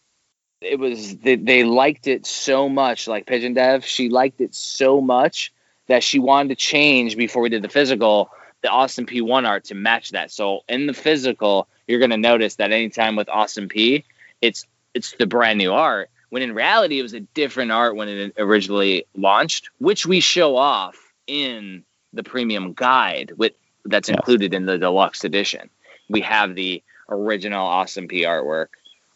it 0.62 0.80
was 0.80 1.18
they, 1.18 1.36
they 1.36 1.64
liked 1.64 2.08
it 2.08 2.26
so 2.26 2.70
much 2.70 3.08
like 3.08 3.26
pigeon 3.26 3.54
dev 3.54 3.86
she 3.86 4.10
liked 4.10 4.42
it 4.42 4.56
so 4.56 5.02
much 5.02 5.52
that 5.88 6.04
she 6.04 6.20
wanted 6.20 6.50
to 6.50 6.56
change 6.56 7.16
before 7.18 7.42
we 7.42 7.50
did 7.50 7.62
the 7.62 7.70
physical 7.70 8.30
the 8.62 8.70
awesome 8.70 9.06
pea 9.06 9.22
1 9.22 9.46
art 9.46 9.66
to 9.66 9.76
match 9.76 10.12
that. 10.12 10.32
So 10.32 10.62
in 10.68 10.88
the 10.88 10.94
physical 10.94 11.68
you're 11.88 12.00
going 12.00 12.12
to 12.12 12.18
notice 12.18 12.56
that 12.56 12.72
anytime 12.72 13.16
with 13.16 13.30
awesome 13.30 13.68
pea 13.68 14.06
it's 14.42 14.66
it's 14.94 15.12
the 15.14 15.28
brand 15.28 15.58
new 15.60 15.72
art 15.72 16.10
when 16.30 16.42
in 16.42 16.56
reality 16.56 17.00
it 17.00 17.04
was 17.04 17.14
a 17.14 17.20
different 17.20 17.72
art 17.72 17.96
when 17.96 18.10
it 18.10 18.34
originally 18.38 19.06
launched 19.16 19.70
which 19.78 20.06
we 20.06 20.20
show 20.20 20.56
off 20.56 20.96
in 21.28 21.84
the 22.14 22.24
premium 22.24 22.74
guide 22.74 23.34
with 23.38 23.54
that's 23.84 24.10
included 24.10 24.56
in 24.56 24.66
the 24.66 24.80
deluxe 24.80 25.24
edition. 25.24 25.70
We 26.10 26.22
have 26.22 26.56
the 26.56 26.82
original 27.08 27.64
awesome 27.66 28.08
pea 28.08 28.24
artwork 28.24 28.70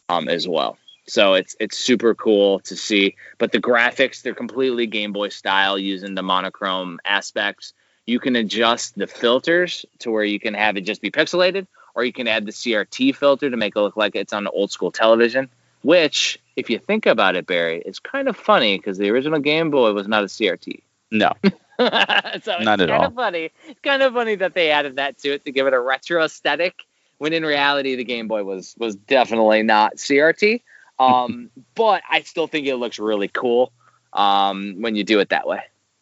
um, 0.09 0.27
as 0.27 0.47
well 0.47 0.77
so 1.09 1.33
it's 1.33 1.55
it's 1.59 1.77
super 1.77 2.13
cool 2.15 2.59
to 2.61 2.75
see. 2.75 3.15
But 3.37 3.51
the 3.51 3.59
graphics, 3.59 4.21
they're 4.21 4.33
completely 4.35 4.87
Game 4.87 5.11
Boy 5.13 5.29
style 5.29 5.77
using 5.77 6.15
the 6.15 6.23
monochrome 6.23 6.99
aspects. 7.03 7.73
You 8.05 8.19
can 8.19 8.35
adjust 8.35 8.97
the 8.97 9.07
filters 9.07 9.85
to 9.99 10.11
where 10.11 10.23
you 10.23 10.39
can 10.39 10.53
have 10.53 10.77
it 10.77 10.81
just 10.81 11.01
be 11.01 11.11
pixelated, 11.11 11.67
or 11.95 12.03
you 12.03 12.13
can 12.13 12.27
add 12.27 12.45
the 12.45 12.51
CRT 12.51 13.15
filter 13.15 13.49
to 13.49 13.57
make 13.57 13.75
it 13.75 13.79
look 13.79 13.97
like 13.97 14.15
it's 14.15 14.33
on 14.33 14.47
old 14.47 14.71
school 14.71 14.91
television. 14.91 15.49
Which, 15.81 16.39
if 16.55 16.69
you 16.69 16.77
think 16.77 17.05
about 17.05 17.35
it, 17.35 17.47
Barry, 17.47 17.81
it's 17.85 17.99
kind 17.99 18.27
of 18.27 18.35
funny 18.35 18.77
because 18.77 18.97
the 18.97 19.09
original 19.11 19.39
Game 19.39 19.69
Boy 19.71 19.93
was 19.93 20.07
not 20.07 20.23
a 20.23 20.27
CRT. 20.27 20.81
No, 21.11 21.31
so 21.43 21.85
Not 21.85 22.35
it's 22.35 22.43
at 22.47 22.63
kind 22.63 22.91
all. 22.91 23.05
of 23.05 23.13
funny. 23.15 23.51
It's 23.67 23.79
kind 23.81 24.01
of 24.01 24.13
funny 24.13 24.35
that 24.35 24.53
they 24.53 24.69
added 24.71 24.97
that 24.97 25.17
to 25.19 25.33
it 25.33 25.45
to 25.45 25.51
give 25.51 25.65
it 25.65 25.73
a 25.73 25.79
retro 25.79 26.23
aesthetic. 26.23 26.75
When 27.19 27.33
in 27.33 27.43
reality, 27.43 27.95
the 27.95 28.03
Game 28.03 28.27
Boy 28.27 28.43
was 28.43 28.75
was 28.77 28.95
definitely 28.95 29.63
not 29.63 29.95
CRT. 29.95 30.61
Um, 30.99 31.51
but 31.75 32.03
I 32.09 32.21
still 32.21 32.47
think 32.47 32.67
it 32.67 32.75
looks 32.75 32.99
really 32.99 33.27
cool 33.29 33.71
um, 34.13 34.81
when 34.81 34.95
you 34.95 35.03
do 35.03 35.19
it 35.19 35.29
that 35.29 35.47
way. 35.47 35.61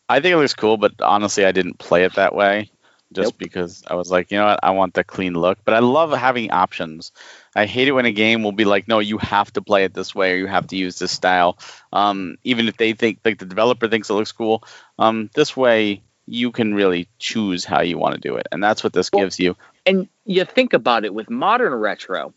I 0.09 0.19
think 0.19 0.33
it 0.33 0.37
looks 0.37 0.53
cool, 0.53 0.77
but 0.77 0.93
honestly, 1.01 1.45
I 1.45 1.51
didn't 1.51 1.79
play 1.79 2.03
it 2.05 2.15
that 2.15 2.35
way 2.35 2.71
just 3.13 3.33
Nope. 3.33 3.37
because 3.37 3.83
I 3.87 3.95
was 3.95 4.11
like, 4.11 4.31
you 4.31 4.37
know 4.37 4.45
what, 4.45 4.59
I 4.63 4.71
want 4.71 4.93
the 4.93 5.03
clean 5.03 5.33
look. 5.33 5.59
But 5.63 5.73
I 5.75 5.79
love 5.79 6.11
having 6.11 6.51
options. 6.51 7.11
I 7.55 7.65
hate 7.65 7.87
it 7.87 7.91
when 7.93 8.05
a 8.05 8.11
game 8.11 8.43
will 8.43 8.51
be 8.51 8.65
like, 8.65 8.87
no, 8.87 8.99
you 8.99 9.17
have 9.19 9.51
to 9.53 9.61
play 9.61 9.85
it 9.85 9.93
this 9.93 10.13
way 10.13 10.33
or 10.33 10.35
you 10.37 10.47
have 10.47 10.67
to 10.67 10.75
use 10.75 10.99
this 10.99 11.11
style. 11.11 11.57
Um, 11.93 12.37
even 12.43 12.67
if 12.67 12.77
they 12.77 12.93
think, 12.93 13.19
like 13.23 13.39
the 13.39 13.45
developer 13.45 13.87
thinks 13.87 14.09
it 14.09 14.13
looks 14.13 14.31
cool, 14.33 14.63
um, 14.99 15.29
this 15.33 15.55
way 15.55 16.03
you 16.25 16.51
can 16.51 16.73
really 16.73 17.07
choose 17.17 17.63
how 17.63 17.81
you 17.81 17.97
want 17.97 18.15
to 18.15 18.21
do 18.21 18.35
it. 18.35 18.47
And 18.51 18.61
that's 18.63 18.83
what 18.83 18.93
this 18.93 19.09
Well, 19.13 19.21
gives 19.21 19.39
you. 19.39 19.55
And 19.85 20.07
you 20.25 20.43
think 20.45 20.73
about 20.73 21.05
it 21.05 21.13
with 21.13 21.29
modern 21.29 21.73
retro, 21.73 22.33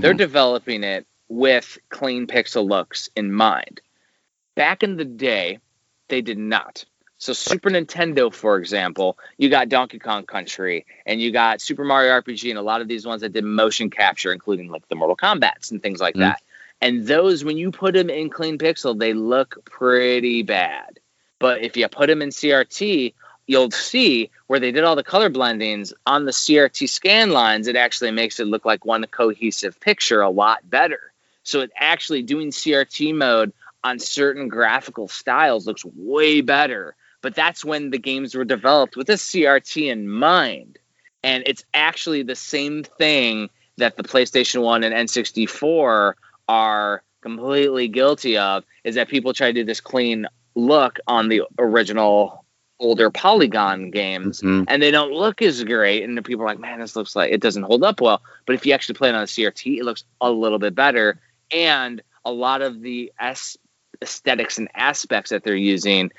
they're 0.00 0.14
Mhm. 0.14 0.18
developing 0.18 0.84
it 0.84 1.06
with 1.32 1.78
clean 1.88 2.26
pixel 2.26 2.68
looks 2.68 3.08
in 3.16 3.32
mind. 3.32 3.80
Back 4.54 4.82
in 4.82 4.96
the 4.96 5.04
day, 5.06 5.60
they 6.08 6.20
did 6.20 6.36
not. 6.36 6.84
So 7.16 7.32
Super 7.32 7.70
Nintendo, 7.70 8.32
for 8.32 8.58
example, 8.58 9.16
you 9.38 9.48
got 9.48 9.70
Donkey 9.70 9.98
Kong 9.98 10.24
Country 10.24 10.84
and 11.06 11.22
you 11.22 11.32
got 11.32 11.62
Super 11.62 11.84
Mario 11.84 12.12
RPG 12.20 12.50
and 12.50 12.58
a 12.58 12.62
lot 12.62 12.82
of 12.82 12.88
these 12.88 13.06
ones 13.06 13.22
that 13.22 13.32
did 13.32 13.44
motion 13.44 13.88
capture, 13.88 14.30
including 14.30 14.68
like 14.68 14.86
the 14.88 14.94
Mortal 14.94 15.16
Kombat's 15.16 15.70
and 15.70 15.82
things 15.82 16.00
like 16.00 16.16
Mhm. 16.16 16.20
that. 16.20 16.42
And 16.82 17.06
those, 17.06 17.44
when 17.44 17.56
you 17.56 17.70
put 17.70 17.94
them 17.94 18.10
in 18.10 18.28
clean 18.28 18.58
pixel, 18.58 18.98
they 18.98 19.14
look 19.14 19.64
pretty 19.64 20.42
bad. 20.42 21.00
But 21.38 21.62
if 21.62 21.78
you 21.78 21.88
put 21.88 22.08
them 22.08 22.20
in 22.20 22.28
CRT, 22.28 23.14
you'll 23.46 23.70
see 23.70 24.30
where 24.48 24.60
they 24.60 24.72
did 24.72 24.84
all 24.84 24.96
the 24.96 25.02
color 25.02 25.30
blendings 25.30 25.94
on 26.04 26.26
the 26.26 26.32
CRT 26.32 26.86
scan 26.88 27.30
lines. 27.30 27.68
It 27.68 27.76
actually 27.76 28.10
makes 28.10 28.38
it 28.38 28.48
look 28.48 28.66
like 28.66 28.84
one 28.84 29.06
cohesive 29.06 29.80
picture 29.80 30.20
a 30.20 30.28
lot 30.28 30.68
better. 30.68 31.11
So 31.44 31.60
it 31.60 31.70
actually 31.76 32.22
doing 32.22 32.50
CRT 32.50 33.14
mode 33.14 33.52
on 33.84 33.98
certain 33.98 34.48
graphical 34.48 35.08
styles 35.08 35.66
looks 35.66 35.84
way 35.84 36.40
better. 36.40 36.94
But 37.20 37.34
that's 37.34 37.64
when 37.64 37.90
the 37.90 37.98
games 37.98 38.34
were 38.34 38.44
developed 38.44 38.96
with 38.96 39.08
a 39.10 39.14
CRT 39.14 39.90
in 39.90 40.08
mind. 40.08 40.78
And 41.22 41.44
it's 41.46 41.64
actually 41.72 42.22
the 42.22 42.34
same 42.34 42.82
thing 42.84 43.48
that 43.78 43.96
the 43.96 44.02
PlayStation 44.02 44.62
1 44.62 44.84
and 44.84 45.08
N64 45.08 46.14
are 46.48 47.02
completely 47.22 47.88
guilty 47.88 48.36
of 48.38 48.64
is 48.84 48.96
that 48.96 49.08
people 49.08 49.32
try 49.32 49.48
to 49.48 49.52
do 49.52 49.64
this 49.64 49.80
clean 49.80 50.26
look 50.54 50.98
on 51.06 51.28
the 51.28 51.42
original 51.58 52.44
older 52.80 53.10
polygon 53.10 53.92
games 53.92 54.42
Mhm. 54.42 54.64
and 54.66 54.82
they 54.82 54.90
don't 54.90 55.12
look 55.12 55.40
as 55.40 55.62
great 55.62 56.02
and 56.02 56.18
the 56.18 56.22
people 56.22 56.42
are 56.42 56.48
like 56.48 56.58
man 56.58 56.80
this 56.80 56.96
looks 56.96 57.14
like 57.14 57.30
it 57.30 57.40
doesn't 57.40 57.62
hold 57.62 57.84
up 57.84 58.00
well 58.00 58.20
but 58.44 58.54
if 58.54 58.66
you 58.66 58.72
actually 58.72 58.96
play 58.96 59.08
it 59.08 59.14
on 59.14 59.22
a 59.22 59.26
crt 59.26 59.78
it 59.78 59.84
looks 59.84 60.02
a 60.20 60.28
little 60.28 60.58
bit 60.58 60.74
better 60.74 61.20
and 61.52 62.02
a 62.24 62.32
lot 62.32 62.62
of 62.62 62.80
the 62.80 63.12
aesthetics 64.00 64.58
and 64.58 64.68
aspects 64.74 65.30
that 65.30 65.44
they're 65.44 65.54
using 65.54 66.12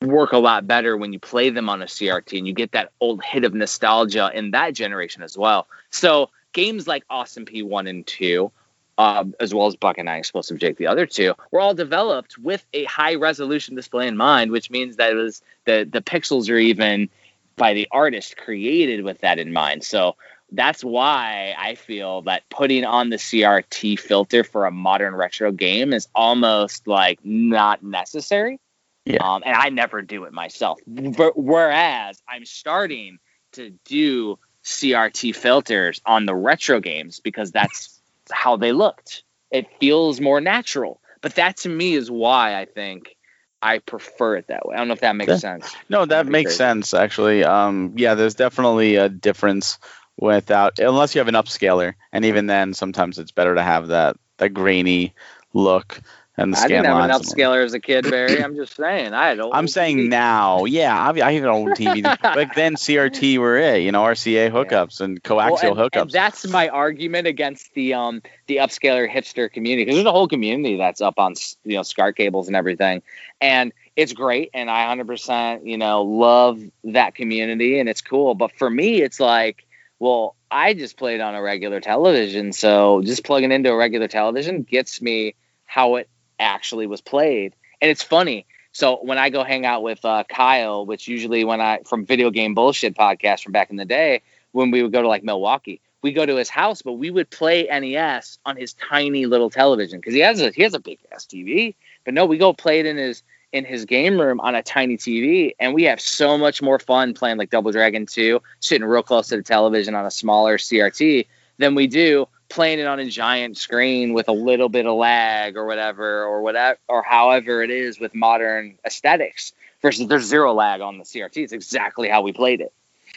work 0.00 0.32
a 0.32 0.38
lot 0.38 0.66
better 0.66 0.96
when 0.96 1.12
you 1.12 1.18
play 1.18 1.50
them 1.50 1.68
on 1.68 1.82
a 1.82 1.86
crt 1.86 2.38
and 2.38 2.46
you 2.46 2.52
get 2.52 2.72
that 2.72 2.92
old 3.00 3.22
hit 3.22 3.44
of 3.44 3.54
nostalgia 3.54 4.30
in 4.32 4.52
that 4.52 4.72
generation 4.72 5.22
as 5.22 5.36
well 5.36 5.66
so 5.90 6.30
games 6.52 6.86
like 6.86 7.04
awesome 7.10 7.44
pea 7.44 7.62
1 7.62 7.86
and 7.86 8.06
2 8.06 8.50
um, 8.96 9.34
as 9.40 9.52
well 9.52 9.66
as 9.66 9.76
Buck 9.76 9.98
and 9.98 10.08
I 10.08 10.18
Explosive 10.18 10.58
Jake, 10.58 10.76
the 10.76 10.86
other 10.86 11.06
two, 11.06 11.34
were 11.50 11.60
all 11.60 11.74
developed 11.74 12.38
with 12.38 12.64
a 12.72 12.84
high 12.84 13.16
resolution 13.16 13.74
display 13.74 14.06
in 14.06 14.16
mind, 14.16 14.50
which 14.52 14.70
means 14.70 14.96
that 14.96 15.10
it 15.10 15.16
was 15.16 15.42
the 15.64 15.88
the 15.90 16.00
pixels 16.00 16.48
are 16.48 16.56
even 16.56 17.08
by 17.56 17.74
the 17.74 17.88
artist 17.90 18.36
created 18.36 19.04
with 19.04 19.20
that 19.20 19.38
in 19.38 19.52
mind. 19.52 19.84
So 19.84 20.16
that's 20.56 20.82
why 20.84 21.54
I 21.58 21.74
feel 21.74 22.22
that 22.22 22.48
putting 22.50 22.84
on 22.84 23.10
the 23.10 23.16
CRT 23.16 23.98
filter 23.98 24.44
for 24.44 24.66
a 24.66 24.70
modern 24.70 25.14
retro 25.14 25.52
game 25.52 25.92
is 25.92 26.08
almost 26.14 26.86
like 26.86 27.20
not 27.24 27.82
necessary. 27.82 28.60
Yeah. 29.04 29.22
Um, 29.22 29.42
and 29.44 29.54
I 29.54 29.68
never 29.68 30.02
do 30.02 30.24
it 30.24 30.32
myself. 30.32 30.80
Wh- 30.86 31.36
Whereas 31.36 32.22
I'm 32.28 32.44
starting 32.46 33.18
to 33.52 33.70
do 33.84 34.38
CRT 34.64 35.34
filters 35.36 36.00
on 36.06 36.26
the 36.26 36.34
retro 36.34 36.80
games 36.80 37.20
because 37.20 37.52
that's 37.52 38.00
how 38.30 38.56
they 38.56 38.72
looked. 38.72 39.22
It 39.50 39.66
feels 39.78 40.20
more 40.20 40.40
natural. 40.40 41.00
But 41.20 41.36
that 41.36 41.58
to 41.58 41.68
me 41.68 41.94
is 41.94 42.10
why 42.10 42.58
I 42.58 42.64
think 42.64 43.14
I 43.62 43.78
prefer 43.78 44.36
it 44.36 44.48
that 44.48 44.66
way. 44.66 44.74
I 44.74 44.78
don't 44.78 44.88
know 44.88 44.94
if 44.94 45.00
that 45.00 45.16
makes 45.16 45.30
Yeah. 45.32 45.36
sense. 45.36 45.74
No, 45.88 46.04
that 46.04 46.26
makes 46.26 46.48
crazy. 46.50 46.56
sense 46.56 46.92
actually. 46.94 47.44
Um, 47.44 47.94
yeah, 47.96 48.14
there's 48.14 48.34
definitely 48.34 48.96
a 48.96 49.08
difference 49.08 49.78
without 50.16 50.78
unless 50.78 51.14
you 51.14 51.18
have 51.20 51.28
an 51.28 51.34
upscaler, 51.34 51.94
and 52.12 52.24
even 52.24 52.46
then, 52.46 52.74
sometimes 52.74 53.18
it's 53.18 53.32
better 53.32 53.54
to 53.54 53.62
have 53.62 53.88
that 53.88 54.16
that 54.38 54.50
grainy 54.50 55.14
look. 55.52 56.00
and 56.36 56.52
the 56.52 56.58
I 56.58 56.66
didn't 56.66 56.86
have 56.86 56.96
an 57.04 57.10
upscaler 57.10 57.64
as 57.64 57.74
a 57.74 57.80
kid, 57.80 58.10
Barry. 58.10 58.42
I'm 58.42 58.56
just 58.56 58.74
saying. 58.76 59.14
I 59.14 59.28
had 59.28 59.38
old 59.40 59.54
I'm 59.54 59.68
saying 59.68 60.08
now, 60.08 60.64
yeah, 60.64 60.92
I, 60.98 61.10
I 61.20 61.32
have 61.32 61.44
an 61.44 61.48
old 61.48 61.68
TV. 61.70 62.02
Back 62.22 62.56
then, 62.56 62.74
CRT 62.74 63.38
were 63.38 63.56
it, 63.56 63.82
you 63.82 63.92
know, 63.92 64.02
RCA 64.02 64.50
hookups 64.50 65.00
and 65.00 65.22
coaxial 65.22 65.62
Well, 65.62 65.78
and- 65.78 65.92
hookups. 65.92 66.00
and 66.02 66.10
that's 66.10 66.46
my 66.48 66.68
argument 66.68 67.26
against 67.28 67.72
the 67.74 67.94
um 67.94 68.22
the 68.48 68.56
upscaler 68.56 69.08
hipster 69.10 69.50
community 69.50 69.84
because 69.84 69.96
there's 69.96 70.06
a 70.06 70.12
whole 70.12 70.28
community 70.28 70.76
that's 70.76 71.00
up 71.00 71.18
on 71.18 71.34
you 71.64 71.76
know 71.76 71.82
SCART 71.82 72.16
cables 72.16 72.48
and 72.48 72.56
everything, 72.56 73.02
and 73.40 73.72
it's 73.96 74.12
great, 74.12 74.50
and 74.54 74.68
I 74.68 74.92
100% 74.96 75.64
you 75.66 75.78
know 75.78 76.02
love 76.02 76.60
that 76.82 77.14
community, 77.14 77.78
and 77.78 77.88
it's 77.88 78.00
cool. 78.00 78.34
But 78.34 78.50
for 78.58 78.68
me, 78.68 79.00
it's 79.02 79.20
like, 79.20 79.64
well, 79.98 80.36
I 80.50 80.74
just 80.74 80.96
played 80.96 81.20
on 81.20 81.34
a 81.34 81.42
regular 81.42 81.80
television, 81.80 82.52
so 82.52 83.02
just 83.02 83.24
plugging 83.24 83.52
into 83.52 83.70
a 83.70 83.76
regular 83.76 84.08
television 84.08 84.62
gets 84.62 85.00
me 85.00 85.34
how 85.64 85.96
it 85.96 86.08
actually 86.38 86.86
was 86.86 87.00
played, 87.00 87.54
and 87.80 87.90
it's 87.90 88.02
funny. 88.02 88.46
So 88.72 88.98
when 89.02 89.18
I 89.18 89.30
go 89.30 89.44
hang 89.44 89.64
out 89.64 89.84
with 89.84 90.04
uh, 90.04 90.24
Kyle, 90.28 90.84
which 90.84 91.06
usually 91.06 91.44
when 91.44 91.60
I 91.60 91.80
from 91.86 92.06
Video 92.06 92.30
Game 92.30 92.54
Bullshit 92.54 92.96
podcast 92.96 93.44
from 93.44 93.52
back 93.52 93.70
in 93.70 93.76
the 93.76 93.84
day, 93.84 94.22
when 94.54 94.70
we 94.70 94.82
would 94.82 94.92
go 94.92 95.02
to 95.02 95.08
like 95.08 95.24
Milwaukee. 95.24 95.80
We 96.00 96.12
go 96.12 96.24
to 96.24 96.36
his 96.36 96.48
house, 96.48 96.82
but 96.82 96.92
we 96.92 97.10
would 97.10 97.30
play 97.30 97.64
NES 97.64 98.38
on 98.44 98.56
his 98.56 98.74
tiny 98.74 99.26
little 99.26 99.50
television 99.50 99.98
because 99.98 100.14
he 100.14 100.20
has 100.20 100.40
a 100.40 100.50
he 100.50 100.62
has 100.62 100.74
a 100.74 100.78
big 100.78 100.98
ass 101.12 101.26
TV. 101.26 101.74
But 102.04 102.14
no, 102.14 102.26
we 102.26 102.38
go 102.38 102.52
play 102.52 102.80
it 102.80 102.86
in 102.86 102.96
his 102.96 103.22
in 103.54 103.64
his 103.64 103.84
game 103.84 104.20
room 104.20 104.40
on 104.40 104.56
a 104.56 104.62
tiny 104.62 104.96
TV, 104.96 105.54
and 105.60 105.72
we 105.72 105.84
have 105.84 106.00
so 106.00 106.36
much 106.36 106.60
more 106.60 106.80
fun 106.80 107.14
playing 107.14 107.38
like 107.38 107.50
Double 107.50 107.70
Dragon 107.70 108.04
2, 108.04 108.42
sitting 108.58 108.86
real 108.86 109.04
close 109.04 109.28
to 109.28 109.36
the 109.36 109.44
television 109.44 109.94
on 109.94 110.04
a 110.04 110.10
smaller 110.10 110.58
CRT 110.58 111.28
than 111.58 111.76
we 111.76 111.86
do 111.86 112.26
playing 112.48 112.80
it 112.80 112.86
on 112.86 112.98
a 112.98 113.06
giant 113.06 113.56
screen 113.56 114.12
with 114.12 114.28
a 114.28 114.32
little 114.32 114.68
bit 114.68 114.86
of 114.86 114.96
lag 114.96 115.56
or 115.56 115.66
whatever 115.66 116.24
or 116.24 116.42
whatever 116.42 116.78
or 116.88 117.02
however 117.02 117.62
it 117.62 117.70
is 117.70 117.98
with 117.98 118.14
modern 118.14 118.76
aesthetics 118.84 119.52
versus 119.82 120.06
there's 120.08 120.24
zero 120.24 120.52
lag 120.52 120.80
on 120.80 120.98
the 120.98 121.04
CRT. 121.04 121.36
It's 121.36 121.52
exactly 121.52 122.08
how 122.08 122.22
we 122.22 122.32
played 122.32 122.60
it. 122.60 122.72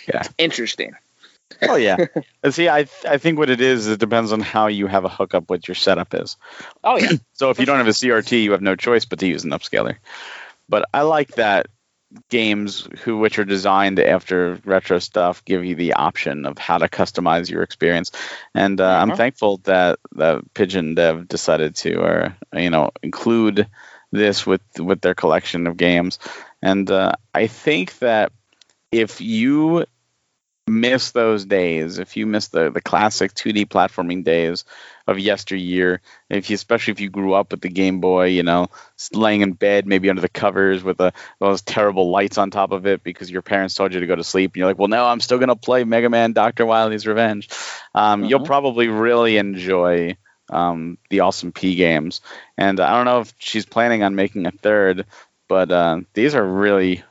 Yeah. 0.07 0.23
Interesting. 0.37 0.95
Oh 1.67 1.75
yeah. 1.75 1.99
And 2.43 2.53
see, 2.53 2.69
I 2.69 2.87
I 3.07 3.17
think 3.17 3.37
what 3.39 3.49
it 3.49 3.61
is, 3.61 3.87
it 3.87 3.99
depends 3.99 4.31
on 4.31 4.41
how 4.41 4.67
you 4.67 4.87
have 4.87 5.05
a 5.05 5.09
hookup, 5.09 5.49
what 5.49 5.67
your 5.67 5.75
setup 5.75 6.13
is. 6.13 6.37
Oh 6.83 6.97
yeah. 6.97 7.13
So 7.33 7.49
if 7.49 7.59
you 7.59 7.65
don't 7.65 7.77
have 7.77 7.87
a 7.87 7.93
CRT, 7.93 8.43
you 8.43 8.51
have 8.51 8.61
no 8.61 8.75
choice 8.75 9.05
but 9.05 9.19
to 9.19 9.27
use 9.27 9.43
an 9.43 9.51
upscaler. 9.51 9.97
But 10.69 10.87
I 10.93 11.01
like 11.01 11.33
that 11.35 11.67
games 12.29 12.87
who 13.03 13.17
which 13.17 13.39
are 13.39 13.45
designed 13.45 13.99
after 13.99 14.59
retro 14.65 14.99
stuff 14.99 15.43
give 15.45 15.65
you 15.65 15.75
the 15.75 15.93
option 15.93 16.45
of 16.45 16.57
how 16.57 16.77
to 16.77 16.87
customize 16.87 17.49
your 17.49 17.63
experience. 17.63 18.11
And 18.53 18.79
uh, 18.79 18.87
I'm 19.01 19.11
Mhm. 19.11 19.17
thankful 19.17 19.57
that 19.63 19.99
that 20.13 20.53
Pigeon 20.53 20.95
Dev 20.95 21.27
decided 21.27 21.75
to, 21.77 22.01
uh, 22.01 22.31
you 22.53 22.69
know, 22.69 22.91
include 23.03 23.67
this 24.11 24.45
with 24.45 24.61
with 24.79 25.01
their 25.01 25.15
collection 25.15 25.67
of 25.67 25.77
games. 25.77 26.19
And 26.61 26.89
uh, 26.91 27.13
I 27.33 27.47
think 27.47 27.97
that 27.99 28.31
if 28.91 29.21
you 29.21 29.85
miss 30.67 31.11
those 31.11 31.45
days, 31.45 31.97
if 31.99 32.17
you 32.17 32.25
miss 32.25 32.49
the, 32.49 32.69
the 32.69 32.81
classic 32.81 33.33
2D 33.33 33.67
platforming 33.67 34.23
days 34.23 34.65
of 35.07 35.17
yesteryear, 35.17 36.01
if 36.29 36.49
you, 36.49 36.55
especially 36.55 36.91
if 36.91 36.99
you 36.99 37.09
grew 37.09 37.33
up 37.33 37.51
with 37.51 37.61
the 37.61 37.69
Game 37.69 38.01
Boy, 38.01 38.25
you 38.27 38.43
know, 38.43 38.67
laying 39.13 39.41
in 39.41 39.53
bed, 39.53 39.87
maybe 39.87 40.09
under 40.09 40.21
the 40.21 40.29
covers 40.29 40.83
with 40.83 40.99
a, 40.99 41.13
those 41.39 41.61
terrible 41.61 42.09
lights 42.09 42.37
on 42.37 42.51
top 42.51 42.71
of 42.71 42.85
it 42.85 43.03
because 43.03 43.31
your 43.31 43.41
parents 43.41 43.75
told 43.75 43.93
you 43.93 44.01
to 44.01 44.07
go 44.07 44.15
to 44.15 44.23
sleep, 44.23 44.51
and 44.51 44.57
you're 44.57 44.67
like, 44.67 44.77
well, 44.77 44.89
no, 44.89 45.05
I'm 45.05 45.21
still 45.21 45.37
going 45.37 45.47
to 45.49 45.55
play 45.55 45.83
Mega 45.85 46.09
Man 46.09 46.33
Dr. 46.33 46.65
Wily's 46.65 47.07
Revenge. 47.07 47.49
Um, 47.95 48.25
You'll 48.25 48.41
Mhm. 48.41 48.45
probably 48.45 48.89
really 48.89 49.37
enjoy 49.37 50.17
um, 50.49 50.97
the 51.09 51.21
Awesome 51.21 51.51
P 51.51 51.75
games. 51.75 52.21
And 52.57 52.79
I 52.79 52.95
don't 52.95 53.05
know 53.05 53.21
if 53.21 53.33
she's 53.37 53.65
planning 53.65 54.03
on 54.03 54.15
making 54.15 54.45
a 54.45 54.51
third, 54.51 55.05
but 55.49 55.71
uh, 55.71 56.01
these 56.13 56.35
are 56.35 56.45
really 56.45 57.03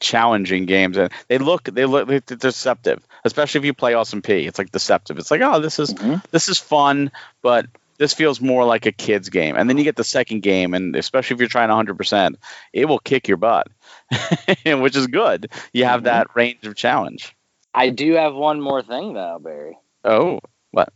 challenging 0.00 0.66
games 0.66 0.96
and 0.96 1.10
they 1.28 1.38
look 1.38 1.64
they 1.64 1.84
look 1.86 2.08
they're 2.08 2.20
deceptive 2.20 3.06
especially 3.24 3.58
if 3.60 3.64
you 3.64 3.74
play 3.74 3.94
awesome 3.94 4.22
pea 4.22 4.46
it's 4.46 4.58
like 4.58 4.70
deceptive 4.70 5.18
it's 5.18 5.30
like 5.30 5.40
oh 5.40 5.60
this 5.60 5.78
is 5.78 5.94
Mhm. 5.94 6.22
this 6.30 6.48
is 6.48 6.58
fun 6.58 7.10
but 7.42 7.66
this 7.98 8.14
feels 8.14 8.40
more 8.40 8.64
like 8.64 8.86
a 8.86 8.92
kid's 8.92 9.28
game 9.28 9.56
and 9.56 9.68
then 9.68 9.76
you 9.78 9.84
get 9.84 9.96
the 9.96 10.04
second 10.04 10.40
game 10.40 10.74
and 10.74 10.94
especially 10.94 11.34
if 11.34 11.40
you're 11.40 11.48
trying 11.48 11.68
100% 11.70 12.36
it 12.72 12.84
will 12.84 12.98
kick 13.00 13.26
your 13.28 13.36
butt 13.38 13.68
which 14.64 14.94
is 14.96 15.06
good 15.08 15.50
you 15.72 15.84
have 15.84 16.02
Mhm. 16.02 16.04
that 16.04 16.26
range 16.36 16.64
of 16.66 16.74
challenge 16.76 17.34
I 17.74 17.90
do 17.90 18.14
have 18.14 18.34
one 18.34 18.60
more 18.60 18.82
thing 18.82 19.14
though, 19.14 19.38
Barry. 19.40 19.78
oh 20.04 20.40
what? 20.70 20.92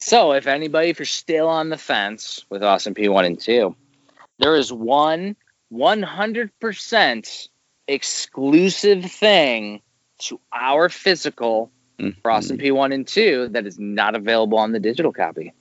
So 0.00 0.32
if 0.32 0.46
anybody, 0.46 0.90
if 0.90 0.98
you're 1.00 1.06
still 1.06 1.48
on 1.48 1.70
the 1.70 1.76
fence 1.76 2.44
with 2.50 2.62
Awesome 2.62 2.94
Pea 2.94 3.08
1 3.08 3.24
and 3.24 3.38
2, 3.40 3.74
there 4.38 4.54
is 4.56 4.72
one 4.72 5.34
100% 5.72 7.48
exclusive 7.88 9.04
thing 9.04 9.80
to 10.18 10.40
our 10.52 10.88
physical 10.88 11.70
for 12.22 12.30
Awesome 12.30 12.58
Pea 12.58 12.70
1 12.70 12.92
and 12.92 13.06
2 13.06 13.48
that 13.48 13.66
is 13.66 13.78
not 13.78 14.14
available 14.14 14.58
on 14.58 14.72
the 14.72 14.80
digital 14.80 15.12
copy. 15.12 15.52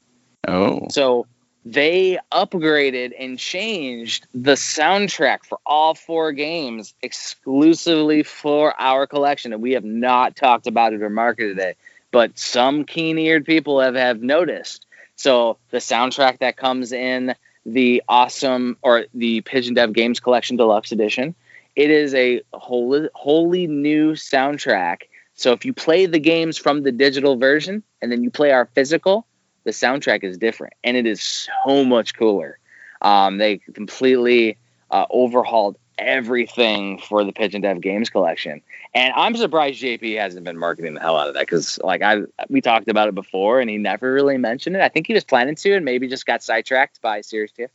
oh 0.47 0.87
So 0.91 1.25
they 1.65 2.19
upgraded 2.31 3.13
and 3.19 3.37
changed 3.37 4.27
the 4.33 4.53
soundtrack 4.53 5.45
for 5.45 5.59
all 5.65 5.95
four 5.95 6.31
games 6.31 6.93
exclusively 7.01 8.23
for 8.23 8.79
our 8.79 9.07
collection. 9.07 9.51
And 9.51 9.61
we 9.61 9.73
have 9.73 9.83
not 9.83 10.35
talked 10.35 10.67
about 10.67 10.93
it 10.93 11.01
or 11.01 11.09
marketed 11.09 11.57
it, 11.57 11.77
but 12.11 12.37
some 12.37 12.85
keen 12.85 13.17
eared 13.17 13.45
people 13.45 13.81
have, 13.81 13.95
have 13.95 14.21
noticed. 14.21 14.85
So 15.15 15.57
the 15.71 15.79
soundtrack 15.79 16.39
that 16.39 16.55
comes 16.55 16.91
in 16.91 17.35
the 17.65 18.03
awesome 18.07 18.77
or 18.81 19.05
the 19.13 19.41
Pigeon 19.41 19.73
Dev 19.73 19.91
Games 19.91 20.19
Collection 20.21 20.55
Deluxe 20.55 20.93
Edition, 20.93 21.35
it 21.77 21.91
is 21.91 22.15
a 22.15 22.41
wholly, 22.53 23.67
new 23.67 24.13
soundtrack. 24.13 25.03
So 25.35 25.51
if 25.51 25.63
you 25.63 25.73
play 25.73 26.07
the 26.07 26.19
games 26.19 26.57
from 26.57 26.81
the 26.81 26.91
digital 26.91 27.37
version 27.37 27.83
and 28.01 28.11
then 28.11 28.23
you 28.23 28.31
play 28.31 28.51
our 28.51 28.65
physical, 28.73 29.27
the 29.63 29.69
soundtrack 29.69 30.23
is 30.23 30.39
different 30.39 30.73
and 30.83 30.97
it 30.97 31.05
is 31.05 31.47
so 31.65 31.85
much 31.85 32.15
cooler. 32.15 32.57
Um, 33.03 33.37
they 33.37 33.59
completely 33.59 34.57
uh, 34.89 35.05
overhauled 35.11 35.77
everything 35.99 36.97
for 36.97 37.23
the 37.23 37.31
Pigeon 37.31 37.61
Dev 37.61 37.79
Games 37.79 38.09
collection, 38.09 38.61
and 38.95 39.13
I'm 39.15 39.35
surprised 39.35 39.81
JP 39.81 40.17
hasn't 40.17 40.45
been 40.45 40.57
marketing 40.57 40.95
the 40.95 40.99
hell 40.99 41.17
out 41.17 41.27
of 41.27 41.35
that 41.35 41.41
because, 41.41 41.79
like, 41.83 42.01
I 42.01 42.21
we 42.49 42.61
talked 42.61 42.87
about 42.87 43.07
it 43.07 43.13
before 43.13 43.59
and 43.59 43.69
he 43.69 43.77
never 43.77 44.11
really 44.11 44.37
mentioned 44.37 44.75
it. 44.75 44.81
I 44.81 44.89
think 44.89 45.05
he 45.05 45.13
was 45.13 45.23
planning 45.23 45.55
to, 45.55 45.75
and 45.75 45.85
maybe 45.85 46.07
just 46.07 46.25
got 46.25 46.41
sidetracked 46.41 47.01
by 47.01 47.21
Series 47.21 47.51
Two. 47.51 47.67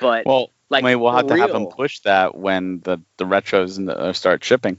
But 0.00 0.24
well 0.24 0.50
like, 0.70 0.84
we'll 0.84 1.12
have 1.12 1.26
to 1.26 1.36
have 1.36 1.52
them 1.52 1.66
push 1.66 2.00
that 2.00 2.36
when 2.36 2.80
the 2.80 2.98
the 3.16 3.24
retros 3.24 3.76
and 3.76 3.88
the, 3.88 3.98
uh, 3.98 4.12
start 4.12 4.42
shipping 4.44 4.78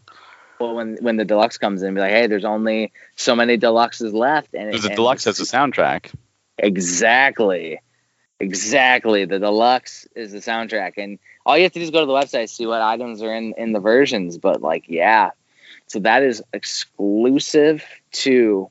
well, 0.60 0.76
when 0.76 0.98
when 1.02 1.18
the 1.18 1.26
deluxe 1.26 1.58
comes 1.58 1.82
in, 1.82 1.94
be 1.96 2.02
like, 2.02 2.12
hey, 2.12 2.28
there's 2.28 2.46
only 2.46 2.94
so 3.16 3.36
many 3.36 3.58
deluxes 3.58 4.14
left, 4.14 4.54
and 4.54 4.70
because 4.70 4.84
the 4.84 4.90
and 4.90 4.96
deluxe 4.96 5.26
has 5.26 5.40
a 5.40 5.44
soundtrack 5.44 6.12
Exactly. 6.62 7.80
Exactly. 8.40 9.26
The 9.26 9.40
deluxe 9.40 10.08
is 10.16 10.32
the 10.32 10.40
soundtrack. 10.40 10.94
And 10.98 11.20
all 11.46 11.58
you 11.58 11.64
have 11.64 11.74
to 11.74 11.80
do 11.80 11.84
is 11.84 11.92
go 11.92 12.02
to 12.02 12.06
the 12.06 12.14
website, 12.14 12.50
see 12.50 12.66
what 12.66 12.82
items 12.82 13.22
are 13.22 13.34
in, 13.34 13.54
in 13.58 13.72
the 13.72 13.80
versions. 13.80 14.38
But 14.38 14.62
like, 14.62 14.86
yeah. 14.88 15.32
So 15.88 16.00
that 16.00 16.24
is 16.24 16.42
exclusive 16.54 17.84
to 18.12 18.70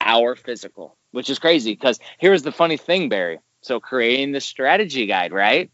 our 0.00 0.34
physical, 0.34 0.96
which 1.12 1.30
is 1.30 1.38
crazy 1.38 1.72
because 1.72 2.00
here's 2.18 2.42
the 2.42 2.52
funny 2.52 2.76
thing, 2.76 3.08
Barry. 3.08 3.38
So 3.62 3.80
creating 3.80 4.32
the 4.32 4.40
strategy 4.40 5.06
guide, 5.06 5.32
right? 5.32 5.70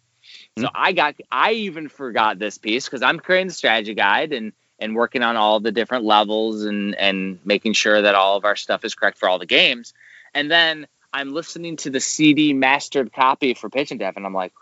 So 0.58 0.64
mm-hmm. 0.64 0.74
I 0.74 0.92
got 0.92 1.16
I 1.30 1.52
even 1.52 1.88
forgot 1.88 2.38
this 2.38 2.56
piece 2.58 2.86
because 2.86 3.02
I'm 3.02 3.18
creating 3.20 3.48
the 3.48 3.54
strategy 3.54 3.94
guide 3.94 4.32
and 4.32 4.52
and 4.78 4.94
working 4.94 5.22
on 5.22 5.36
all 5.36 5.60
the 5.60 5.72
different 5.72 6.04
levels 6.04 6.64
and 6.64 6.94
and 6.94 7.38
making 7.44 7.74
sure 7.74 8.00
that 8.00 8.14
all 8.14 8.36
of 8.36 8.44
our 8.44 8.56
stuff 8.56 8.84
is 8.84 8.94
correct 8.94 9.18
for 9.18 9.28
all 9.28 9.38
the 9.38 9.46
games. 9.46 9.92
And 10.34 10.50
then 10.50 10.86
I'm 11.12 11.32
listening 11.32 11.76
to 11.78 11.90
the 11.90 12.00
CD 12.00 12.52
mastered 12.52 13.12
copy 13.12 13.54
for 13.54 13.70
Pigeon 13.70 13.98
Dev, 13.98 14.14
and 14.16 14.26
I'm 14.26 14.34
like, 14.34 14.52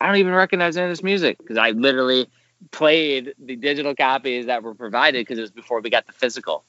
I 0.00 0.06
don't 0.06 0.16
even 0.16 0.32
recognize 0.32 0.76
any 0.76 0.86
of 0.86 0.90
this 0.90 1.02
music 1.02 1.38
because 1.38 1.58
I 1.58 1.70
literally 1.70 2.28
played 2.70 3.34
the 3.38 3.56
digital 3.56 3.94
copies 3.94 4.46
that 4.46 4.62
were 4.62 4.74
provided 4.74 5.20
because 5.20 5.38
it 5.38 5.42
was 5.42 5.50
before 5.50 5.80
we 5.80 5.90
got 5.90 6.06
the 6.06 6.12
physical. 6.12 6.64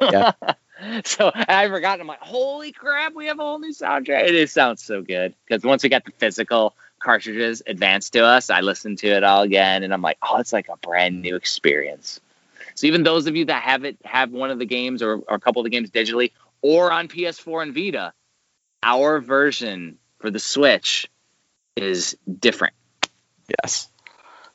Yeah. 0.00 0.32
so 1.04 1.30
I 1.34 1.68
forgot. 1.68 2.00
I'm 2.00 2.06
like, 2.06 2.20
holy 2.20 2.72
crap, 2.72 3.14
we 3.14 3.26
have 3.26 3.38
a 3.38 3.42
whole 3.42 3.58
new 3.58 3.72
soundtrack. 3.72 4.28
It 4.28 4.50
sounds 4.50 4.82
so 4.82 5.02
good 5.02 5.34
because 5.46 5.64
once 5.64 5.82
we 5.82 5.88
got 5.88 6.04
the 6.04 6.12
physical 6.12 6.74
cartridges 7.04 7.62
advanced 7.66 8.14
to 8.14 8.24
us, 8.24 8.50
I 8.50 8.60
listened 8.62 8.98
to 8.98 9.08
it 9.08 9.22
all 9.22 9.42
again, 9.42 9.82
and 9.82 9.92
I'm 9.92 10.02
like, 10.02 10.18
oh, 10.22 10.38
it's 10.38 10.52
like 10.52 10.68
a 10.68 10.76
brand 10.76 11.22
new 11.22 11.36
experience. 11.36 12.20
So 12.74 12.86
even 12.88 13.04
those 13.04 13.26
of 13.26 13.36
you 13.36 13.44
that 13.44 13.62
have 13.62 13.84
it, 13.84 13.98
have 14.04 14.32
one 14.32 14.50
of 14.50 14.58
the 14.58 14.66
games 14.66 15.02
or, 15.02 15.18
or 15.18 15.36
a 15.36 15.40
couple 15.40 15.60
of 15.60 15.64
the 15.64 15.70
games 15.70 15.90
digitally 15.90 16.32
or 16.62 16.90
on 16.90 17.08
PS4 17.08 17.62
and 17.62 17.74
Vita, 17.74 18.12
our 18.82 19.20
version 19.20 19.98
for 20.18 20.30
the 20.30 20.40
Switch 20.40 21.08
is 21.76 22.16
different. 22.40 22.74
yes 23.62 23.88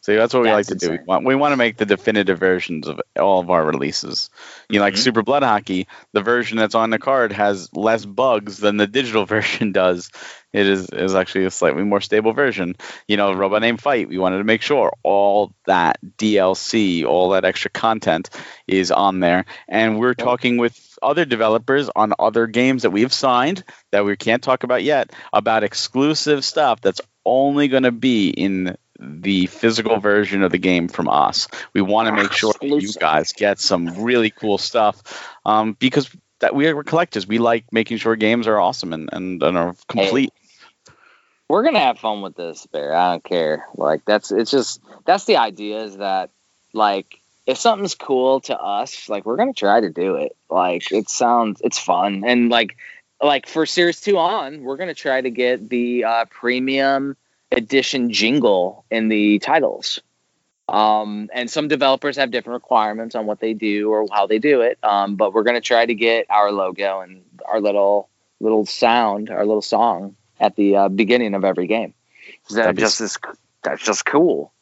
So 0.01 0.15
that's 0.15 0.33
what 0.33 0.43
we 0.43 0.49
like 0.49 0.65
That's 0.65 0.81
to 0.81 0.87
do. 0.87 0.91
We 0.93 0.99
want, 1.05 1.25
we 1.25 1.35
want 1.35 1.51
to 1.51 1.57
make 1.57 1.77
the 1.77 1.85
definitive 1.85 2.39
versions 2.39 2.87
of 2.87 3.01
all 3.19 3.41
of 3.41 3.49
our 3.49 3.65
releases. 3.65 4.29
You 4.69 4.79
know, 4.79 4.85
like 4.85 4.93
Mhm. 4.93 4.99
Super 4.99 5.23
Blood 5.23 5.43
Hockey, 5.43 5.87
the 6.13 6.21
version 6.21 6.57
that's 6.57 6.75
on 6.75 6.89
the 6.89 6.99
card 6.99 7.33
has 7.33 7.69
less 7.73 8.05
bugs 8.05 8.57
than 8.57 8.77
the 8.77 8.87
digital 8.87 9.25
version 9.35 9.71
does. 9.73 10.09
It 10.51 10.65
is 10.65 10.89
is 10.89 11.13
actually 11.13 11.45
a 11.45 11.51
slightly 11.51 11.83
more 11.83 12.01
stable 12.01 12.33
version. 12.33 12.75
You 13.07 13.17
know, 13.17 13.33
Robot 13.33 13.61
Named 13.61 13.79
Fight, 13.79 14.07
we 14.09 14.17
wanted 14.17 14.39
to 14.39 14.43
make 14.45 14.61
sure 14.61 14.91
all 15.03 15.53
that 15.67 15.99
DLC, 16.17 17.05
all 17.05 17.29
that 17.31 17.45
extra 17.45 17.69
content 17.69 18.29
is 18.67 18.91
on 18.91 19.19
there. 19.19 19.45
And 19.67 19.99
we're 19.99 20.15
talking 20.15 20.57
with 20.57 20.97
other 21.03 21.25
developers 21.25 21.89
on 21.95 22.13
other 22.17 22.47
games 22.47 22.81
that 22.83 22.89
we've 22.89 23.13
signed 23.13 23.63
that 23.91 24.05
we 24.05 24.15
can't 24.17 24.41
talk 24.41 24.63
about 24.63 24.83
yet 24.83 25.11
about 25.33 25.63
exclusive 25.63 26.43
stuff 26.43 26.81
that's 26.81 27.01
only 27.25 27.67
going 27.67 27.83
to 27.83 27.91
be 27.91 28.29
in 28.29 28.75
the 28.99 29.47
physical 29.47 29.99
version 29.99 30.43
of 30.43 30.51
the 30.51 30.57
game 30.57 30.87
from 30.87 31.07
us. 31.07 31.47
We 31.73 31.81
want 31.81 32.07
to 32.07 32.13
make 32.13 32.33
sure 32.33 32.53
that 32.59 32.67
you 32.67 32.91
guys 32.93 33.31
get 33.31 33.59
some 33.59 34.03
really 34.03 34.29
cool 34.29 34.57
stuff 34.57 35.01
um, 35.45 35.73
because 35.73 36.09
that 36.39 36.53
we 36.53 36.67
are 36.67 36.83
collectors. 36.83 37.27
We 37.27 37.37
like 37.37 37.71
making 37.71 37.97
sure 37.97 38.15
games 38.15 38.47
are 38.47 38.59
awesome 38.59 38.93
and, 38.93 39.09
and, 39.11 39.41
and 39.41 39.57
are 39.57 39.75
complete. 39.87 40.33
We're 41.47 41.63
gonna 41.63 41.79
have 41.79 41.97
fun 41.97 42.21
with 42.21 42.35
this, 42.35 42.65
Bear. 42.67 42.93
I 42.93 43.11
don't 43.11 43.23
care. 43.23 43.67
Like 43.73 44.05
that's 44.05 44.31
it's 44.31 44.51
just 44.51 44.81
that's 45.05 45.25
the 45.25 45.37
idea 45.37 45.83
is 45.83 45.97
that 45.97 46.29
like 46.73 47.19
if 47.47 47.57
something's 47.57 47.95
cool 47.95 48.41
to 48.41 48.55
us, 48.57 49.09
like 49.09 49.25
we're 49.25 49.37
gonna 49.37 49.53
try 49.53 49.79
to 49.79 49.89
do 49.89 50.15
it. 50.15 50.35
Like 50.49 50.91
it 50.91 51.09
sounds 51.09 51.61
it's 51.63 51.79
fun 51.79 52.23
and 52.25 52.49
like 52.49 52.77
like 53.21 53.47
for 53.47 53.65
series 53.65 53.99
two 53.99 54.17
on, 54.17 54.61
we're 54.61 54.77
gonna 54.77 54.93
try 54.93 55.19
to 55.19 55.31
get 55.31 55.67
the 55.67 56.03
uh, 56.03 56.25
premium 56.25 57.17
edition 57.51 58.11
jingle 58.11 58.85
in 58.91 59.07
the 59.07 59.39
titles. 59.39 60.01
Um, 60.67 61.29
and 61.33 61.49
some 61.49 61.67
developers 61.67 62.17
have 62.17 62.29
different 62.29 62.61
requirements 62.61 63.15
on 63.15 63.25
what 63.25 63.39
they 63.39 63.53
do 63.53 63.89
or 63.89 64.05
how 64.11 64.27
they 64.27 64.37
do 64.37 64.61
it. 64.61 64.77
Um, 64.83 65.15
but 65.15 65.33
we're 65.33 65.43
gonna 65.43 65.61
try 65.61 65.85
to 65.85 65.95
get 65.95 66.27
our 66.29 66.51
logo 66.51 67.01
and 67.01 67.23
our 67.47 67.59
little 67.59 68.09
little 68.39 68.65
sound, 68.65 69.29
our 69.29 69.45
little 69.45 69.61
song 69.61 70.15
at 70.39 70.55
the 70.55 70.75
uh, 70.75 70.89
beginning 70.89 71.33
of 71.33 71.43
every 71.43 71.67
game. 71.67 71.93
That 72.51 72.75
just 72.77 73.01
is 73.01 73.17
that's 73.63 73.83
just 73.83 74.05
cool. 74.05 74.53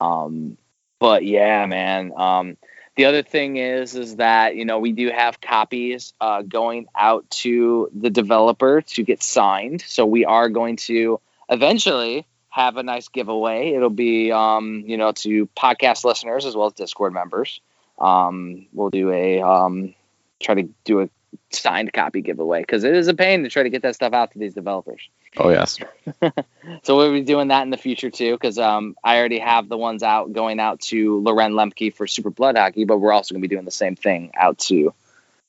Um, 0.00 0.58
but 0.98 1.24
yeah, 1.24 1.66
man. 1.66 2.12
Um, 2.16 2.56
the 2.96 3.06
other 3.06 3.22
thing 3.22 3.56
is 3.56 3.94
is 3.94 4.16
that 4.16 4.56
you 4.56 4.64
know 4.64 4.80
we 4.80 4.92
do 4.92 5.10
have 5.10 5.40
copies 5.40 6.12
uh, 6.20 6.42
going 6.42 6.88
out 6.94 7.30
to 7.30 7.90
the 7.94 8.10
developer 8.10 8.82
to 8.82 9.02
get 9.02 9.22
signed. 9.22 9.82
So 9.86 10.04
we 10.04 10.24
are 10.24 10.48
going 10.48 10.76
to 10.88 11.20
eventually 11.48 12.26
have 12.48 12.76
a 12.76 12.82
nice 12.82 13.08
giveaway. 13.08 13.72
It'll 13.72 13.90
be 13.90 14.32
um, 14.32 14.84
you 14.86 14.96
know 14.96 15.12
to 15.12 15.46
podcast 15.48 16.04
listeners 16.04 16.44
as 16.44 16.56
well 16.56 16.66
as 16.66 16.72
Discord 16.74 17.12
members. 17.12 17.60
Um, 17.98 18.66
we'll 18.72 18.90
do 18.90 19.10
a 19.10 19.42
um, 19.42 19.94
try 20.40 20.54
to 20.54 20.68
do 20.84 21.02
a 21.02 21.10
signed 21.50 21.92
copy 21.92 22.20
giveaway 22.20 22.60
because 22.60 22.84
it 22.84 22.94
is 22.94 23.08
a 23.08 23.14
pain 23.14 23.42
to 23.42 23.50
try 23.50 23.62
to 23.62 23.70
get 23.70 23.82
that 23.82 23.94
stuff 23.94 24.12
out 24.12 24.32
to 24.32 24.38
these 24.38 24.54
developers. 24.54 25.08
Oh 25.36 25.50
yes, 25.50 25.78
So 26.82 26.96
we'll 26.96 27.12
be 27.12 27.22
doing 27.22 27.48
that 27.48 27.62
in 27.62 27.70
the 27.70 27.76
future 27.76 28.10
too, 28.10 28.32
because 28.32 28.58
um, 28.58 28.96
I 29.02 29.18
already 29.18 29.38
have 29.38 29.68
the 29.68 29.76
ones 29.76 30.02
out 30.02 30.32
going 30.32 30.60
out 30.60 30.80
to 30.82 31.20
Loren 31.20 31.52
Lemcke 31.52 31.94
for 31.94 32.06
Super 32.06 32.30
Blood 32.30 32.56
Hockey, 32.56 32.84
but 32.84 32.98
we're 32.98 33.12
also 33.12 33.34
going 33.34 33.42
to 33.42 33.48
be 33.48 33.54
doing 33.54 33.64
the 33.64 33.70
same 33.70 33.96
thing 33.96 34.32
out 34.34 34.58
to 34.58 34.94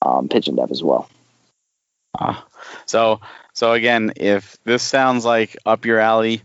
um, 0.02 0.28
Pigeon 0.30 0.56
Dev 0.56 0.72
as 0.72 0.84
well. 0.84 1.10
Ah, 2.20 2.46
so 2.86 3.22
so 3.60 3.74
again, 3.74 4.14
if 4.16 4.58
this 4.64 4.82
sounds 4.82 5.26
like 5.26 5.58
up 5.66 5.86
your 5.86 6.00
alley, 6.00 6.44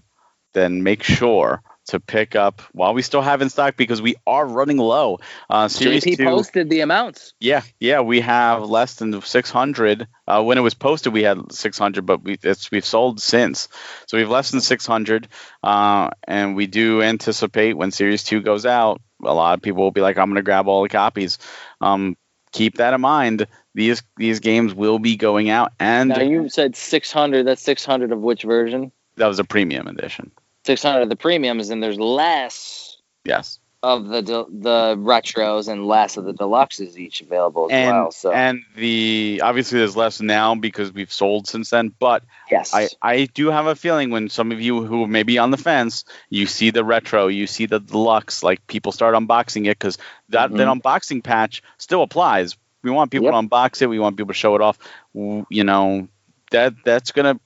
then 0.52 0.82
make 0.82 1.04
sure 1.04 1.62
to 1.86 2.00
pick 2.00 2.34
up 2.34 2.60
while 2.72 2.92
we 2.92 3.02
still 3.02 3.22
have 3.22 3.40
in 3.40 3.50
stock 3.50 3.76
because 3.76 4.02
we 4.02 4.16
are 4.26 4.44
running 4.44 4.78
low. 4.78 5.20
Uh, 5.48 5.68
series 5.68 6.02
JP 6.02 6.16
two, 6.16 6.24
posted 6.24 6.68
the 6.68 6.80
amounts. 6.80 7.32
yeah, 7.38 7.62
yeah, 7.78 8.00
we 8.00 8.20
have 8.20 8.64
less 8.64 8.96
than 8.96 9.22
600. 9.22 10.08
Uh, 10.26 10.42
when 10.42 10.58
it 10.58 10.62
was 10.62 10.74
posted, 10.74 11.12
we 11.12 11.22
had 11.22 11.52
600, 11.52 12.04
but 12.04 12.24
we 12.24 12.36
it's 12.42 12.72
we've 12.72 12.84
sold 12.84 13.20
since, 13.20 13.68
so 14.08 14.16
we 14.16 14.22
have 14.22 14.30
less 14.30 14.50
than 14.50 14.60
600. 14.60 15.28
Uh, 15.62 16.10
and 16.26 16.56
we 16.56 16.66
do 16.66 17.00
anticipate 17.00 17.74
when 17.74 17.92
Series 17.92 18.24
Two 18.24 18.42
goes 18.42 18.66
out, 18.66 19.00
a 19.22 19.32
lot 19.32 19.54
of 19.54 19.62
people 19.62 19.84
will 19.84 19.92
be 19.92 20.00
like, 20.00 20.18
"I'm 20.18 20.30
going 20.30 20.34
to 20.34 20.42
grab 20.42 20.66
all 20.66 20.82
the 20.82 20.88
copies." 20.88 21.38
Um, 21.80 22.16
keep 22.54 22.76
that 22.78 22.94
in 22.94 23.00
mind. 23.02 23.46
These 23.74 24.02
these 24.16 24.40
games 24.40 24.72
will 24.74 24.98
be 24.98 25.16
going 25.16 25.50
out, 25.50 25.72
and 25.78 26.08
Now 26.08 26.22
you 26.22 26.48
said 26.48 26.74
600. 26.76 27.44
That's 27.46 27.60
600 27.62 28.12
of 28.12 28.20
which 28.20 28.44
version? 28.44 28.90
that 29.16 29.26
was 29.26 29.38
a 29.38 29.44
premium 29.44 29.86
edition. 29.86 30.30
600 30.64 31.02
of 31.02 31.08
the 31.08 31.16
premiums, 31.16 31.70
and 31.70 31.82
there's 31.82 31.98
less 31.98 32.96
Yes. 33.24 33.58
Of 33.84 34.08
the 34.08 34.22
de- 34.22 34.46
the 34.50 34.96
retros 34.96 35.68
and 35.68 35.86
less 35.86 36.16
of 36.16 36.24
the 36.24 36.32
deluxes 36.32 36.96
each 36.96 37.20
available 37.20 37.66
as 37.66 37.72
and 37.72 37.96
well. 37.96 38.10
So 38.10 38.32
and 38.32 38.62
the 38.76 39.42
obviously 39.44 39.78
there's 39.80 39.96
less 39.96 40.20
now 40.22 40.54
because 40.54 40.90
we've 40.92 41.12
sold 41.12 41.46
since 41.46 41.70
then 41.70 41.92
but 41.98 42.24
yes, 42.50 42.72
I, 42.72 42.88
I 43.02 43.26
do 43.26 43.50
have 43.50 43.66
a 43.66 43.76
feeling 43.76 44.10
when 44.10 44.30
some 44.30 44.52
of 44.52 44.60
you 44.60 44.84
who 44.84 45.06
may 45.06 45.22
be 45.22 45.36
on 45.38 45.50
the 45.50 45.58
fence 45.58 46.04
you 46.30 46.46
see 46.46 46.70
the 46.70 46.82
retro 46.84 47.26
you 47.28 47.46
see 47.46 47.66
the 47.66 47.78
deluxe 47.78 48.42
like 48.42 48.66
people 48.66 48.90
start 48.92 49.14
unboxing 49.14 49.66
it 49.66 49.78
because 49.78 49.98
that 50.30 50.50
that 50.56 50.66
unboxing 50.68 51.22
patch 51.22 51.62
still 51.76 52.02
applies 52.02 52.56
we 52.82 52.90
want 52.90 53.10
people 53.10 53.28
Mm-hmm. 53.28 53.34
Yep. 53.36 53.42
to 53.42 53.48
unbox 53.48 53.82
it 53.82 53.86
we 53.88 53.98
want 53.98 54.16
people 54.16 54.32
to 54.32 54.38
show 54.38 54.54
it 54.54 54.62
off 54.62 54.78
you 55.14 55.64
know 55.64 56.08
that 56.50 56.74
that's 56.84 57.12
gonna 57.12 57.38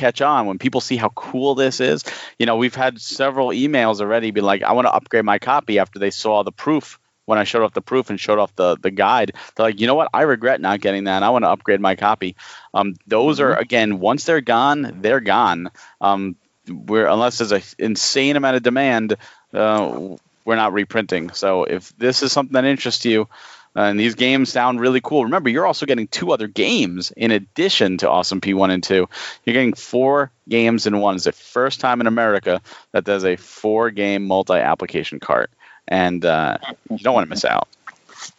catch 0.00 0.22
on 0.22 0.46
when 0.46 0.58
people 0.58 0.80
see 0.80 0.96
how 0.96 1.10
cool 1.10 1.54
this 1.54 1.80
is 1.80 2.04
you 2.38 2.46
know 2.46 2.56
we've 2.56 2.74
had 2.74 3.00
several 3.00 3.48
emails 3.48 4.00
already 4.00 4.30
be 4.30 4.40
like 4.40 4.62
i 4.62 4.72
want 4.72 4.86
to 4.86 4.92
upgrade 4.92 5.24
my 5.24 5.38
copy 5.38 5.78
after 5.78 5.98
they 5.98 6.10
saw 6.10 6.42
the 6.42 6.52
proof 6.52 6.98
when 7.26 7.38
I 7.38 7.44
showed 7.44 7.62
off 7.62 7.72
the 7.72 7.80
proof 7.80 8.10
and 8.10 8.18
showed 8.18 8.40
off 8.40 8.56
the 8.56 8.76
the 8.76 8.90
guide, 8.90 9.34
they're 9.54 9.66
like, 9.66 9.80
you 9.80 9.86
know 9.86 9.94
what? 9.94 10.08
I 10.12 10.22
regret 10.22 10.60
not 10.60 10.80
getting 10.80 11.04
that. 11.04 11.22
I 11.22 11.30
want 11.30 11.44
to 11.44 11.48
upgrade 11.50 11.80
my 11.80 11.94
copy. 11.94 12.34
Um, 12.74 12.96
those 13.06 13.38
are 13.38 13.54
again, 13.54 14.00
once 14.00 14.24
they're 14.24 14.40
gone, 14.40 14.98
they're 15.00 15.20
gone. 15.20 15.70
Um, 16.00 16.34
we're 16.68 17.06
unless 17.06 17.38
there's 17.38 17.52
an 17.52 17.62
insane 17.78 18.36
amount 18.36 18.56
of 18.56 18.64
demand, 18.64 19.16
uh, 19.54 20.16
we're 20.44 20.56
not 20.56 20.72
reprinting. 20.72 21.30
So 21.30 21.64
if 21.64 21.96
this 21.96 22.22
is 22.22 22.32
something 22.32 22.54
that 22.54 22.64
interests 22.64 23.04
you, 23.04 23.28
and 23.74 23.98
these 23.98 24.14
games 24.14 24.50
sound 24.50 24.80
really 24.80 25.00
cool. 25.00 25.24
Remember, 25.24 25.48
you're 25.48 25.66
also 25.66 25.86
getting 25.86 26.08
two 26.08 26.32
other 26.32 26.48
games 26.48 27.12
in 27.16 27.30
addition 27.30 27.98
to 27.98 28.10
Awesome 28.10 28.40
Pea 28.40 28.54
1 28.54 28.70
and 28.70 28.82
2. 28.82 29.08
You're 29.44 29.54
getting 29.54 29.74
four 29.74 30.32
games 30.48 30.86
in 30.86 30.98
one. 30.98 31.16
It's 31.16 31.24
the 31.24 31.32
first 31.32 31.80
time 31.80 32.00
in 32.00 32.06
America 32.06 32.60
that 32.92 33.04
there's 33.04 33.24
a 33.24 33.36
four 33.36 33.90
game 33.90 34.26
multi 34.26 34.54
application 34.54 35.20
cart. 35.20 35.50
And 35.86 36.24
uh, 36.24 36.58
you 36.90 36.98
don't 36.98 37.14
want 37.14 37.26
to 37.26 37.30
miss 37.30 37.44
out. 37.44 37.68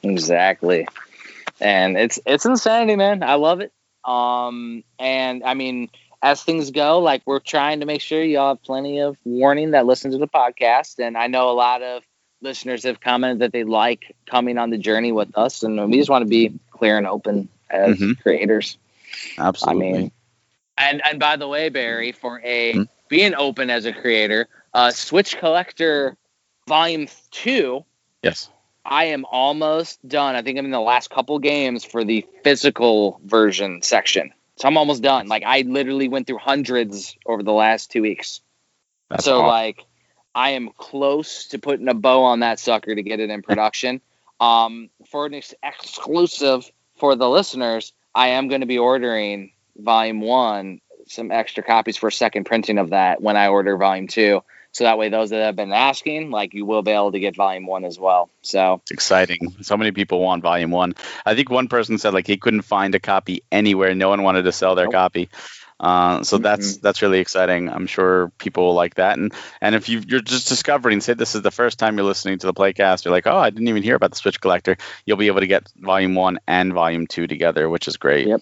Exactly. 0.03 0.87
And 1.59 1.97
it's 1.97 2.19
it's 2.25 2.45
insanity, 2.45 2.95
man. 2.95 3.23
I 3.23 3.35
love 3.35 3.61
it. 3.61 3.71
Um 4.03 4.83
and 4.97 5.43
I 5.43 5.53
mean 5.53 5.89
as 6.21 6.43
things 6.43 6.71
go, 6.71 6.99
like 6.99 7.23
we're 7.25 7.39
trying 7.39 7.79
to 7.79 7.85
make 7.85 8.01
sure 8.01 8.23
y'all 8.23 8.49
have 8.49 8.63
plenty 8.63 8.99
of 8.99 9.17
warning 9.23 9.71
that 9.71 9.85
listen 9.85 10.11
to 10.11 10.17
the 10.17 10.27
podcast. 10.27 10.99
And 10.99 11.17
I 11.17 11.27
know 11.27 11.49
a 11.49 11.53
lot 11.53 11.81
of 11.81 12.03
listeners 12.41 12.83
have 12.83 12.99
commented 12.99 13.39
that 13.39 13.51
they 13.51 13.63
like 13.63 14.15
coming 14.25 14.57
on 14.57 14.69
the 14.69 14.77
journey 14.77 15.11
with 15.11 15.37
us, 15.37 15.63
and 15.63 15.89
we 15.91 15.97
just 15.97 16.09
want 16.09 16.23
to 16.23 16.29
be 16.29 16.59
clear 16.71 16.97
and 16.97 17.07
open 17.07 17.49
as 17.69 17.97
Mhm. 17.97 18.19
creators. 18.21 18.77
Absolutely. 19.37 19.87
I 19.87 19.91
mean, 19.93 20.11
and 20.77 21.01
and 21.05 21.19
by 21.19 21.35
the 21.35 21.47
way, 21.47 21.69
Barry, 21.69 22.11
for 22.11 22.41
a 22.43 22.73
Hmm? 22.73 22.83
being 23.09 23.35
open 23.35 23.69
as 23.69 23.85
a 23.85 23.93
creator, 23.93 24.47
uh, 24.73 24.91
Switch 24.91 25.37
Collector 25.37 26.17
Volume 26.67 27.07
Two 27.31 27.85
yes. 28.23 28.49
I 28.83 29.05
am 29.05 29.25
almost 29.25 30.05
done. 30.07 30.35
I 30.35 30.41
think 30.41 30.57
I'm 30.57 30.65
in 30.65 30.71
the 30.71 30.79
last 30.81 31.09
couple 31.11 31.37
games 31.39 31.83
for 31.85 32.03
the 32.03 32.25
physical 32.43 33.19
version 33.23 33.83
section. 33.83 34.33
So 34.55 34.67
I'm 34.67 34.77
almost 34.77 35.03
done. 35.03 35.27
Like 35.27 35.43
I 35.45 35.61
literally 35.61 36.07
went 36.07 36.25
through 36.27 36.39
hundreds 36.39 37.15
over 37.25 37.43
the 37.43 37.51
last 37.53 37.91
two 37.91 38.01
weeks. 38.01 38.41
That's 39.09 39.23
so 39.25 39.37
awesome. 39.37 39.47
like 39.47 39.85
I 40.33 40.51
am 40.51 40.69
close 40.77 41.47
to 41.47 41.59
putting 41.59 41.87
a 41.87 41.93
bow 41.93 42.23
on 42.23 42.39
that 42.41 42.59
sucker 42.59 42.93
to 42.93 43.03
get 43.03 43.19
it 43.19 43.29
in 43.29 43.41
production. 43.41 44.01
Um, 44.41 44.89
for 45.11 45.27
an 45.27 45.35
ex- 45.35 45.53
exclusive 45.61 46.67
for 46.97 47.15
the 47.15 47.29
listeners, 47.29 47.93
I 48.15 48.29
am 48.29 48.47
going 48.47 48.61
to 48.61 48.67
be 48.67 48.79
ordering 48.79 49.51
volume 49.77 50.19
one, 50.19 50.81
some 51.07 51.31
extra 51.31 51.61
copies 51.61 51.95
for 51.95 52.07
a 52.07 52.11
second 52.11 52.45
printing 52.45 52.79
of 52.79 52.89
that 52.89 53.21
when 53.21 53.37
I 53.37 53.49
order 53.49 53.77
volume 53.77 54.07
two. 54.07 54.41
So 54.71 54.85
that 54.85 54.97
way, 54.97 55.09
those 55.09 55.31
that 55.31 55.43
have 55.43 55.55
been 55.55 55.73
asking, 55.73 56.31
like 56.31 56.53
you 56.53 56.65
will 56.65 56.81
be 56.81 56.91
able 56.91 57.11
to 57.11 57.19
get 57.19 57.35
volume 57.35 57.65
one 57.67 57.83
as 57.83 57.99
well. 57.99 58.29
So 58.41 58.79
It's 58.83 58.91
exciting. 58.91 59.57
So 59.61 59.75
many 59.75 59.91
people 59.91 60.21
want 60.21 60.43
volume 60.43 60.71
one. 60.71 60.95
I 61.25 61.35
think 61.35 61.49
one 61.49 61.67
person 61.67 61.97
said 61.97 62.13
like 62.13 62.25
he 62.25 62.37
couldn't 62.37 62.61
find 62.61 62.95
a 62.95 62.99
copy 62.99 63.43
anywhere. 63.51 63.93
No 63.93 64.09
one 64.09 64.23
wanted 64.23 64.43
to 64.43 64.51
sell 64.51 64.75
their 64.75 64.85
Nope. 64.85 64.93
copy. 64.93 65.29
Uh, 65.81 66.23
so 66.23 66.37
that's 66.37 66.77
that's 66.77 67.01
really 67.01 67.19
exciting. 67.19 67.67
I'm 67.67 67.87
sure 67.87 68.31
people 68.37 68.67
will 68.67 68.75
like 68.75 68.95
that. 68.95 69.17
And 69.17 69.33
and 69.59 69.73
if 69.73 69.89
you, 69.89 70.03
you're 70.07 70.21
just 70.21 70.47
discovering, 70.47 71.01
say 71.01 71.15
this 71.15 71.33
is 71.33 71.41
the 71.41 71.49
first 71.49 71.79
time 71.79 71.97
you're 71.97 72.05
listening 72.05 72.37
to 72.37 72.47
the 72.47 72.53
Playcast, 72.53 73.03
you're 73.03 73.11
like, 73.11 73.25
oh, 73.25 73.37
I 73.37 73.49
didn't 73.49 73.67
even 73.67 73.81
hear 73.81 73.95
about 73.95 74.11
the 74.11 74.17
Switch 74.17 74.39
Collector. 74.39 74.77
You'll 75.05 75.17
be 75.17 75.25
able 75.25 75.39
to 75.39 75.47
get 75.47 75.71
Volume 75.75 76.13
One 76.13 76.39
and 76.45 76.71
Volume 76.71 77.07
Two 77.07 77.25
together, 77.25 77.67
which 77.67 77.87
is 77.87 77.97
great. 77.97 78.27
Yep. 78.27 78.41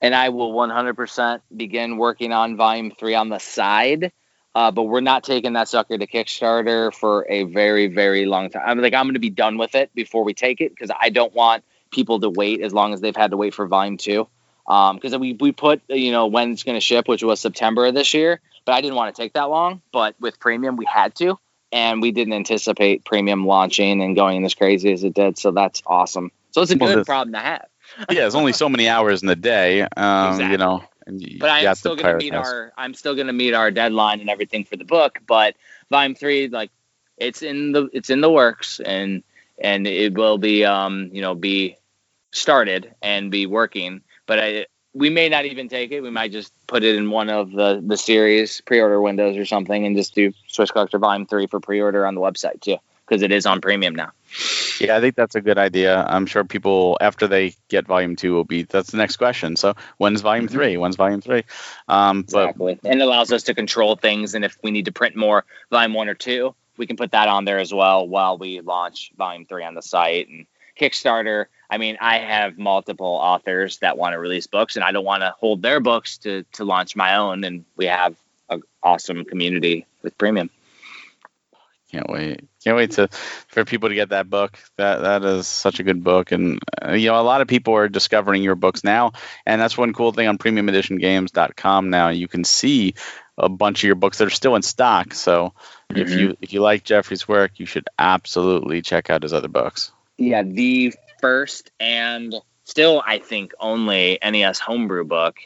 and 0.00 0.14
I 0.14 0.28
will 0.28 0.52
100% 0.52 1.40
begin 1.56 1.96
working 1.96 2.32
on 2.32 2.56
volume 2.56 2.92
three 2.96 3.16
on 3.16 3.28
the 3.28 3.40
side. 3.40 4.12
Uh, 4.54 4.70
but 4.70 4.84
we're 4.84 5.00
not 5.00 5.24
taking 5.24 5.52
that 5.54 5.68
sucker 5.68 5.98
to 5.98 6.06
Kickstarter 6.06 6.92
for 6.92 7.26
a 7.28 7.44
very, 7.44 7.88
very 7.88 8.26
long 8.26 8.50
time. 8.50 8.62
I'm 8.66 8.80
like, 8.80 8.94
I'm 8.94 9.04
going 9.04 9.14
to 9.14 9.20
be 9.20 9.30
done 9.30 9.58
with 9.58 9.74
it 9.74 9.94
before 9.94 10.24
we 10.24 10.34
take 10.34 10.60
it 10.60 10.70
because 10.70 10.90
I 10.98 11.10
don't 11.10 11.34
want 11.34 11.64
people 11.90 12.20
to 12.20 12.30
wait 12.30 12.62
as 12.62 12.72
long 12.72 12.92
as 12.92 13.00
they've 13.00 13.14
had 13.14 13.30
to 13.32 13.36
wait 13.36 13.54
for 13.54 13.66
volume 13.66 13.98
two. 13.98 14.28
Because 14.68 15.14
um, 15.14 15.20
we 15.20 15.32
we 15.32 15.52
put 15.52 15.80
you 15.88 16.12
know 16.12 16.26
when 16.26 16.52
it's 16.52 16.62
going 16.62 16.76
to 16.76 16.80
ship, 16.80 17.08
which 17.08 17.22
was 17.22 17.40
September 17.40 17.86
of 17.86 17.94
this 17.94 18.12
year, 18.12 18.40
but 18.66 18.72
I 18.72 18.82
didn't 18.82 18.96
want 18.96 19.14
to 19.14 19.22
take 19.22 19.32
that 19.32 19.48
long. 19.48 19.80
But 19.92 20.14
with 20.20 20.38
premium, 20.38 20.76
we 20.76 20.84
had 20.84 21.14
to, 21.16 21.38
and 21.72 22.02
we 22.02 22.12
didn't 22.12 22.34
anticipate 22.34 23.04
premium 23.04 23.46
launching 23.46 24.02
and 24.02 24.14
going 24.14 24.44
as 24.44 24.54
crazy 24.54 24.92
as 24.92 25.04
it 25.04 25.14
did. 25.14 25.38
So 25.38 25.52
that's 25.52 25.82
awesome. 25.86 26.32
So 26.50 26.60
it's 26.60 26.70
a 26.70 26.76
good 26.76 26.96
well, 26.96 27.04
problem 27.04 27.32
to 27.32 27.40
have. 27.40 27.66
yeah, 28.10 28.20
there's 28.20 28.34
only 28.34 28.52
so 28.52 28.68
many 28.68 28.88
hours 28.88 29.22
in 29.22 29.28
the 29.28 29.36
day. 29.36 29.82
Um, 29.82 30.32
exactly. 30.32 30.52
You 30.52 30.58
know, 30.58 30.84
you, 31.06 31.38
but 31.38 31.48
I'm 31.48 31.74
still 31.74 31.96
going 31.96 32.18
to 32.18 32.24
meet 32.24 32.34
our 32.34 32.72
I'm 32.76 32.92
still 32.92 33.14
going 33.14 33.28
to 33.28 33.32
meet 33.32 33.54
our 33.54 33.70
deadline 33.70 34.20
and 34.20 34.28
everything 34.28 34.64
for 34.64 34.76
the 34.76 34.84
book. 34.84 35.18
But 35.26 35.56
volume 35.90 36.14
three, 36.14 36.48
like 36.48 36.70
it's 37.16 37.42
in 37.42 37.72
the 37.72 37.88
it's 37.92 38.10
in 38.10 38.20
the 38.20 38.30
works 38.30 38.80
and 38.80 39.22
and 39.58 39.86
it 39.86 40.14
will 40.14 40.38
be 40.38 40.64
um 40.64 41.10
you 41.12 41.22
know 41.22 41.34
be 41.34 41.76
started 42.32 42.94
and 43.02 43.30
be 43.30 43.46
working. 43.46 44.02
But 44.28 44.38
I 44.38 44.66
we 44.94 45.10
may 45.10 45.28
not 45.28 45.44
even 45.44 45.68
take 45.68 45.90
it. 45.90 46.00
We 46.00 46.10
might 46.10 46.32
just 46.32 46.52
put 46.66 46.84
it 46.84 46.96
in 46.96 47.10
one 47.10 47.30
of 47.30 47.50
the 47.50 47.82
the 47.84 47.96
series 47.96 48.60
pre-order 48.60 49.00
windows 49.00 49.36
or 49.36 49.44
something, 49.44 49.86
and 49.86 49.96
just 49.96 50.14
do 50.14 50.32
Switch 50.46 50.70
Collector 50.70 50.98
Volume 50.98 51.26
Three 51.26 51.46
for 51.46 51.58
pre-order 51.58 52.06
on 52.06 52.14
the 52.14 52.20
website 52.20 52.60
too, 52.60 52.76
because 53.06 53.22
it 53.22 53.32
is 53.32 53.46
on 53.46 53.60
premium 53.60 53.94
now. 53.94 54.12
Yeah, 54.80 54.96
I 54.96 55.00
think 55.00 55.16
that's 55.16 55.34
a 55.34 55.40
good 55.40 55.58
idea. 55.58 56.04
I'm 56.04 56.26
sure 56.26 56.44
people 56.44 56.98
after 57.00 57.26
they 57.26 57.54
get 57.68 57.86
Volume 57.86 58.16
Two 58.16 58.34
will 58.34 58.44
be. 58.44 58.62
That's 58.62 58.90
the 58.90 58.98
next 58.98 59.16
question. 59.16 59.56
So 59.56 59.74
when's 59.96 60.20
Volume 60.20 60.46
mm-hmm. 60.46 60.54
Three? 60.54 60.76
When's 60.76 60.96
Volume 60.96 61.20
Three? 61.20 61.44
Um, 61.88 62.20
exactly, 62.20 62.78
but, 62.82 62.90
and 62.90 63.00
it 63.00 63.04
allows 63.04 63.32
us 63.32 63.44
to 63.44 63.54
control 63.54 63.96
things. 63.96 64.34
And 64.34 64.44
if 64.44 64.58
we 64.62 64.70
need 64.70 64.84
to 64.84 64.92
print 64.92 65.16
more 65.16 65.44
Volume 65.70 65.94
One 65.94 66.08
or 66.08 66.14
Two, 66.14 66.54
we 66.76 66.86
can 66.86 66.96
put 66.96 67.12
that 67.12 67.28
on 67.28 67.44
there 67.44 67.58
as 67.58 67.72
well 67.72 68.06
while 68.06 68.36
we 68.38 68.60
launch 68.60 69.12
Volume 69.16 69.46
Three 69.46 69.64
on 69.64 69.74
the 69.74 69.82
site 69.82 70.28
and 70.28 70.46
Kickstarter 70.78 71.46
I 71.70 71.78
mean, 71.78 71.98
I 72.00 72.18
have 72.18 72.58
multiple 72.58 73.06
authors 73.06 73.78
that 73.78 73.98
want 73.98 74.14
to 74.14 74.18
release 74.18 74.46
books, 74.46 74.76
and 74.76 74.84
I 74.84 74.92
don't 74.92 75.04
want 75.04 75.22
to 75.22 75.34
hold 75.38 75.62
their 75.62 75.80
books 75.80 76.18
to 76.18 76.44
to 76.52 76.64
launch 76.64 76.96
my 76.96 77.16
own. 77.16 77.44
And 77.44 77.64
we 77.76 77.86
have 77.86 78.16
an 78.48 78.62
awesome 78.82 79.24
community 79.24 79.86
with 80.02 80.16
Premium. 80.16 80.50
Can't 81.90 82.08
wait! 82.08 82.44
Can't 82.62 82.76
wait 82.76 82.90
to 82.92 83.08
for 83.48 83.64
people 83.64 83.88
to 83.88 83.94
get 83.94 84.10
that 84.10 84.28
book. 84.28 84.58
That 84.76 84.98
that 84.98 85.24
is 85.24 85.46
such 85.46 85.80
a 85.80 85.82
good 85.82 86.04
book, 86.04 86.32
and 86.32 86.58
uh, 86.84 86.92
you 86.92 87.08
know 87.08 87.20
a 87.20 87.22
lot 87.22 87.40
of 87.40 87.48
people 87.48 87.74
are 87.74 87.88
discovering 87.88 88.42
your 88.42 88.56
books 88.56 88.84
now, 88.84 89.12
and 89.46 89.60
that's 89.60 89.76
one 89.76 89.94
cool 89.94 90.12
thing 90.12 90.28
on 90.28 90.36
PremiumEditionGames.com. 90.36 91.88
Now 91.88 92.08
you 92.08 92.28
can 92.28 92.44
see 92.44 92.94
a 93.38 93.48
bunch 93.48 93.84
of 93.84 93.86
your 93.86 93.94
books 93.94 94.18
that 94.18 94.26
are 94.26 94.30
still 94.30 94.56
in 94.56 94.62
stock. 94.62 95.14
So 95.14 95.54
mm-hmm. 95.90 96.00
if 96.00 96.10
you 96.10 96.36
if 96.42 96.52
you 96.52 96.60
like 96.60 96.84
Jeffrey's 96.84 97.26
work, 97.26 97.52
you 97.56 97.64
should 97.64 97.88
absolutely 97.98 98.82
check 98.82 99.08
out 99.08 99.22
his 99.22 99.32
other 99.32 99.48
books. 99.48 99.90
Yeah, 100.18 100.42
the 100.42 100.94
first 101.20 101.70
and 101.80 102.34
still, 102.64 103.02
I 103.04 103.18
think, 103.18 103.52
only 103.58 104.18
NES 104.22 104.58
homebrew 104.58 105.04
book 105.04 105.38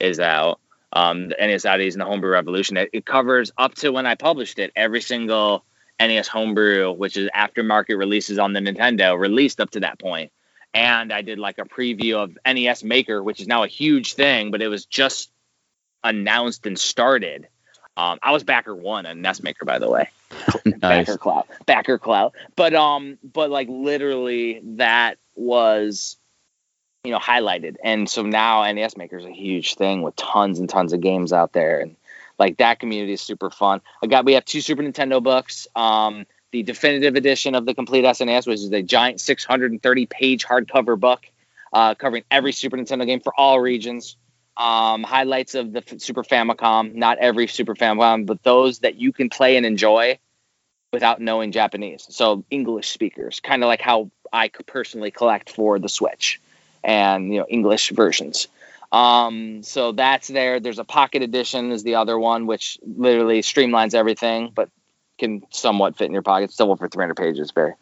is 0.00 0.20
out. 0.20 0.60
Um, 0.92 1.28
the 1.28 1.36
NES 1.40 1.64
Oddities 1.64 1.94
and 1.94 2.00
the 2.00 2.06
Homebrew 2.06 2.30
Revolution. 2.30 2.76
It, 2.76 2.90
it, 2.92 3.04
covers 3.04 3.50
up 3.58 3.74
to 3.76 3.90
when 3.90 4.06
I 4.06 4.14
published 4.14 4.60
it, 4.60 4.70
every 4.76 5.00
single 5.00 5.64
NES 5.98 6.28
homebrew, 6.28 6.92
which 6.92 7.16
is 7.16 7.28
aftermarket 7.34 7.98
releases 7.98 8.38
on 8.38 8.52
the 8.52 8.60
Nintendo, 8.60 9.18
released 9.18 9.60
up 9.60 9.70
to 9.70 9.80
that 9.80 9.98
point. 9.98 10.30
And 10.72 11.12
I 11.12 11.22
did 11.22 11.38
like 11.38 11.58
a 11.58 11.64
preview 11.64 12.16
of 12.16 12.38
NES 12.46 12.84
Maker, 12.84 13.22
which 13.22 13.40
is 13.40 13.48
now 13.48 13.64
a 13.64 13.68
huge 13.68 14.14
thing, 14.14 14.50
but 14.50 14.62
it 14.62 14.68
was 14.68 14.86
just 14.86 15.30
announced 16.02 16.66
and 16.66 16.78
started. 16.78 17.48
Um, 17.96 18.18
I 18.22 18.32
was 18.32 18.42
backer 18.42 18.74
one 18.74 19.06
on 19.06 19.20
NES 19.20 19.42
Maker, 19.42 19.64
by 19.64 19.78
the 19.78 19.88
way. 19.88 20.08
nice. 20.64 21.06
Backer 21.06 21.16
clout, 21.16 21.48
backer 21.66 21.98
clout. 21.98 22.34
But 22.56 22.74
um, 22.74 23.18
but 23.22 23.50
like 23.50 23.68
literally, 23.68 24.60
that 24.76 25.18
was 25.36 26.16
you 27.04 27.12
know 27.12 27.18
highlighted, 27.18 27.76
and 27.82 28.08
so 28.08 28.22
now 28.22 28.70
NES 28.70 28.96
Maker 28.96 29.18
is 29.18 29.24
a 29.24 29.32
huge 29.32 29.76
thing 29.76 30.02
with 30.02 30.16
tons 30.16 30.58
and 30.58 30.68
tons 30.68 30.92
of 30.92 31.00
games 31.00 31.32
out 31.32 31.52
there, 31.52 31.80
and 31.80 31.96
like 32.38 32.56
that 32.56 32.80
community 32.80 33.12
is 33.12 33.20
super 33.20 33.50
fun. 33.50 33.80
I 34.02 34.08
got 34.08 34.24
we 34.24 34.32
have 34.32 34.44
two 34.44 34.60
Super 34.60 34.82
Nintendo 34.82 35.22
books. 35.22 35.68
Um, 35.76 36.26
the 36.50 36.62
definitive 36.62 37.16
edition 37.16 37.54
of 37.54 37.66
the 37.66 37.74
complete 37.74 38.04
SNES, 38.04 38.46
which 38.46 38.60
is 38.60 38.72
a 38.72 38.82
giant 38.82 39.20
630 39.20 40.06
page 40.06 40.46
hardcover 40.46 40.98
book 40.98 41.26
uh, 41.72 41.94
covering 41.94 42.24
every 42.30 42.52
Super 42.52 42.76
Nintendo 42.76 43.06
game 43.06 43.20
for 43.20 43.32
all 43.36 43.60
regions 43.60 44.16
um, 44.56 45.02
highlights 45.02 45.54
of 45.54 45.72
the 45.72 45.82
Super 45.98 46.22
Famicom. 46.22 46.94
Not 46.94 47.18
every 47.18 47.46
Super 47.46 47.74
Famicom, 47.74 48.26
but 48.26 48.42
those 48.42 48.80
that 48.80 48.96
you 48.96 49.12
can 49.12 49.30
play 49.30 49.56
and 49.56 49.66
enjoy 49.66 50.18
without 50.92 51.20
knowing 51.20 51.52
Japanese. 51.52 52.06
So 52.10 52.44
English 52.50 52.88
speakers, 52.88 53.40
kind 53.40 53.62
of 53.62 53.68
like 53.68 53.80
how 53.80 54.10
I 54.32 54.48
personally 54.48 55.10
collect 55.10 55.50
for 55.50 55.78
the 55.78 55.88
Switch, 55.88 56.40
and 56.82 57.32
you 57.32 57.40
know 57.40 57.46
English 57.48 57.90
versions. 57.90 58.48
Um, 58.92 59.64
so 59.64 59.90
that's 59.92 60.28
there. 60.28 60.60
There's 60.60 60.78
a 60.78 60.84
pocket 60.84 61.22
edition 61.22 61.72
is 61.72 61.82
the 61.82 61.96
other 61.96 62.16
one, 62.16 62.46
which 62.46 62.78
literally 62.82 63.42
streamlines 63.42 63.94
everything, 63.94 64.52
but 64.54 64.70
can 65.18 65.42
somewhat 65.50 65.96
fit 65.96 66.06
in 66.06 66.12
your 66.12 66.22
pocket. 66.22 66.52
Still 66.52 66.74
for 66.76 66.88
300 66.88 67.16
pages, 67.16 67.50
Barry. 67.52 67.74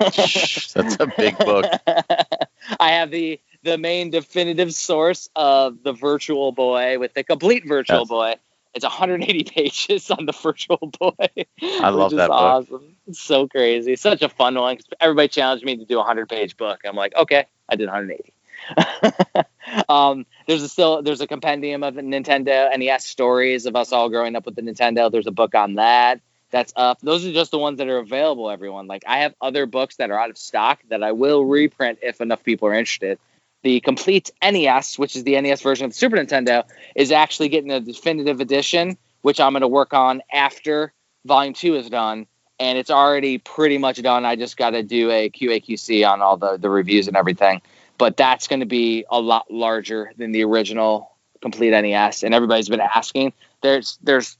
that's 0.00 0.74
a 0.74 1.12
big 1.16 1.38
book. 1.38 1.66
I 2.80 2.90
have 2.90 3.10
the 3.10 3.40
the 3.62 3.78
main 3.78 4.10
definitive 4.10 4.74
source 4.74 5.28
of 5.34 5.82
the 5.82 5.92
Virtual 5.92 6.52
Boy 6.52 6.98
with 6.98 7.14
the 7.14 7.24
complete 7.24 7.66
Virtual 7.66 8.00
yes. 8.00 8.08
Boy. 8.08 8.34
It's 8.74 8.84
180 8.84 9.44
pages 9.54 10.10
on 10.10 10.26
the 10.26 10.32
Virtual 10.32 10.92
Boy. 10.98 11.46
I 11.62 11.88
love 11.88 12.12
that 12.12 12.30
awesome. 12.30 12.70
book. 12.70 12.84
It's 13.06 13.20
so 13.20 13.48
crazy. 13.48 13.96
Such 13.96 14.22
a 14.22 14.28
fun 14.28 14.54
one. 14.54 14.78
Everybody 15.00 15.28
challenged 15.28 15.64
me 15.64 15.76
to 15.76 15.84
do 15.84 15.94
a 15.94 15.98
100 15.98 16.28
page 16.28 16.56
book. 16.56 16.80
I'm 16.84 16.96
like, 16.96 17.14
okay, 17.16 17.46
I 17.68 17.76
did 17.76 17.86
180. 17.86 18.32
um, 19.88 20.26
there's 20.46 20.62
a 20.62 20.68
still 20.68 21.02
there's 21.02 21.20
a 21.20 21.26
compendium 21.26 21.82
of 21.82 21.94
Nintendo 21.94 22.76
NES 22.76 23.04
stories 23.04 23.66
of 23.66 23.76
us 23.76 23.92
all 23.92 24.08
growing 24.08 24.36
up 24.36 24.46
with 24.46 24.56
the 24.56 24.62
Nintendo. 24.62 25.10
There's 25.10 25.26
a 25.26 25.32
book 25.32 25.54
on 25.54 25.74
that 25.74 26.20
that's 26.50 26.72
up. 26.76 27.00
Those 27.00 27.24
are 27.24 27.32
just 27.32 27.50
the 27.50 27.58
ones 27.58 27.78
that 27.78 27.88
are 27.88 27.98
available. 27.98 28.50
Everyone 28.50 28.86
like 28.86 29.04
I 29.06 29.18
have 29.18 29.34
other 29.40 29.66
books 29.66 29.96
that 29.96 30.10
are 30.10 30.18
out 30.18 30.30
of 30.30 30.38
stock 30.38 30.80
that 30.88 31.02
I 31.02 31.12
will 31.12 31.44
reprint 31.44 32.00
if 32.02 32.20
enough 32.20 32.42
people 32.42 32.68
are 32.68 32.74
interested 32.74 33.18
the 33.62 33.80
complete 33.80 34.30
NES, 34.42 34.98
which 34.98 35.16
is 35.16 35.24
the 35.24 35.40
NES 35.40 35.62
version 35.62 35.86
of 35.86 35.92
the 35.92 35.96
Super 35.96 36.16
Nintendo, 36.16 36.64
is 36.94 37.12
actually 37.12 37.48
getting 37.48 37.70
a 37.70 37.80
definitive 37.80 38.40
edition, 38.40 38.96
which 39.22 39.40
I'm 39.40 39.52
going 39.52 39.62
to 39.62 39.68
work 39.68 39.92
on 39.94 40.22
after 40.32 40.92
Volume 41.24 41.54
2 41.54 41.76
is 41.76 41.90
done. 41.90 42.26
And 42.60 42.76
it's 42.76 42.90
already 42.90 43.38
pretty 43.38 43.78
much 43.78 44.02
done. 44.02 44.24
I 44.24 44.34
just 44.34 44.56
got 44.56 44.70
to 44.70 44.82
do 44.82 45.10
a 45.10 45.30
QAQC 45.30 46.08
on 46.08 46.22
all 46.22 46.36
the, 46.36 46.56
the 46.56 46.68
reviews 46.68 47.06
and 47.06 47.16
everything. 47.16 47.62
But 47.98 48.16
that's 48.16 48.48
going 48.48 48.60
to 48.60 48.66
be 48.66 49.04
a 49.08 49.20
lot 49.20 49.50
larger 49.50 50.12
than 50.16 50.32
the 50.32 50.44
original 50.44 51.12
complete 51.40 51.70
NES. 51.70 52.24
And 52.24 52.34
everybody's 52.34 52.68
been 52.68 52.80
asking. 52.80 53.32
There's 53.60 53.98
there's 54.02 54.36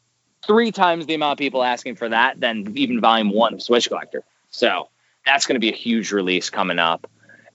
three 0.46 0.72
times 0.72 1.06
the 1.06 1.14
amount 1.14 1.32
of 1.32 1.38
people 1.38 1.62
asking 1.62 1.96
for 1.96 2.08
that 2.08 2.40
than 2.40 2.76
even 2.76 3.00
Volume 3.00 3.30
1 3.30 3.54
of 3.54 3.62
Switch 3.62 3.88
Collector. 3.88 4.24
So 4.50 4.88
that's 5.24 5.46
going 5.46 5.54
to 5.54 5.60
be 5.60 5.70
a 5.70 5.76
huge 5.76 6.10
release 6.10 6.50
coming 6.50 6.78
up. 6.78 7.08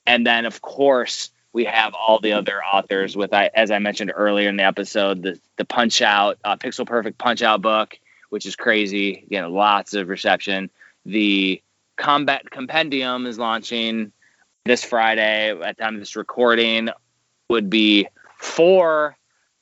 And 0.05 0.27
then, 0.27 0.45
of 0.45 0.61
course, 0.61 1.29
we 1.53 1.65
have 1.65 1.93
all 1.93 2.19
the 2.19 2.33
other 2.33 2.61
authors 2.63 3.15
with 3.15 3.33
I 3.33 3.49
as 3.53 3.71
I 3.71 3.79
mentioned 3.79 4.11
earlier 4.13 4.49
in 4.49 4.57
the 4.57 4.63
episode, 4.63 5.21
the 5.21 5.39
the 5.55 5.65
Punch 5.65 6.01
Out 6.01 6.39
uh, 6.43 6.57
Pixel 6.57 6.85
Perfect 6.85 7.17
Punch 7.17 7.41
Out 7.41 7.61
book, 7.61 7.97
which 8.29 8.45
is 8.45 8.55
crazy. 8.55 9.25
You 9.29 9.41
know, 9.41 9.49
lots 9.49 9.93
of 9.93 10.09
reception. 10.09 10.71
The 11.05 11.61
Combat 11.95 12.49
Compendium 12.49 13.27
is 13.27 13.37
launching 13.37 14.11
this 14.65 14.83
Friday. 14.83 15.51
At 15.51 15.77
the 15.77 15.83
time 15.83 15.93
of 15.93 16.01
this 16.01 16.15
recording, 16.15 16.89
would 17.49 17.69
be 17.69 18.07
for 18.39 19.15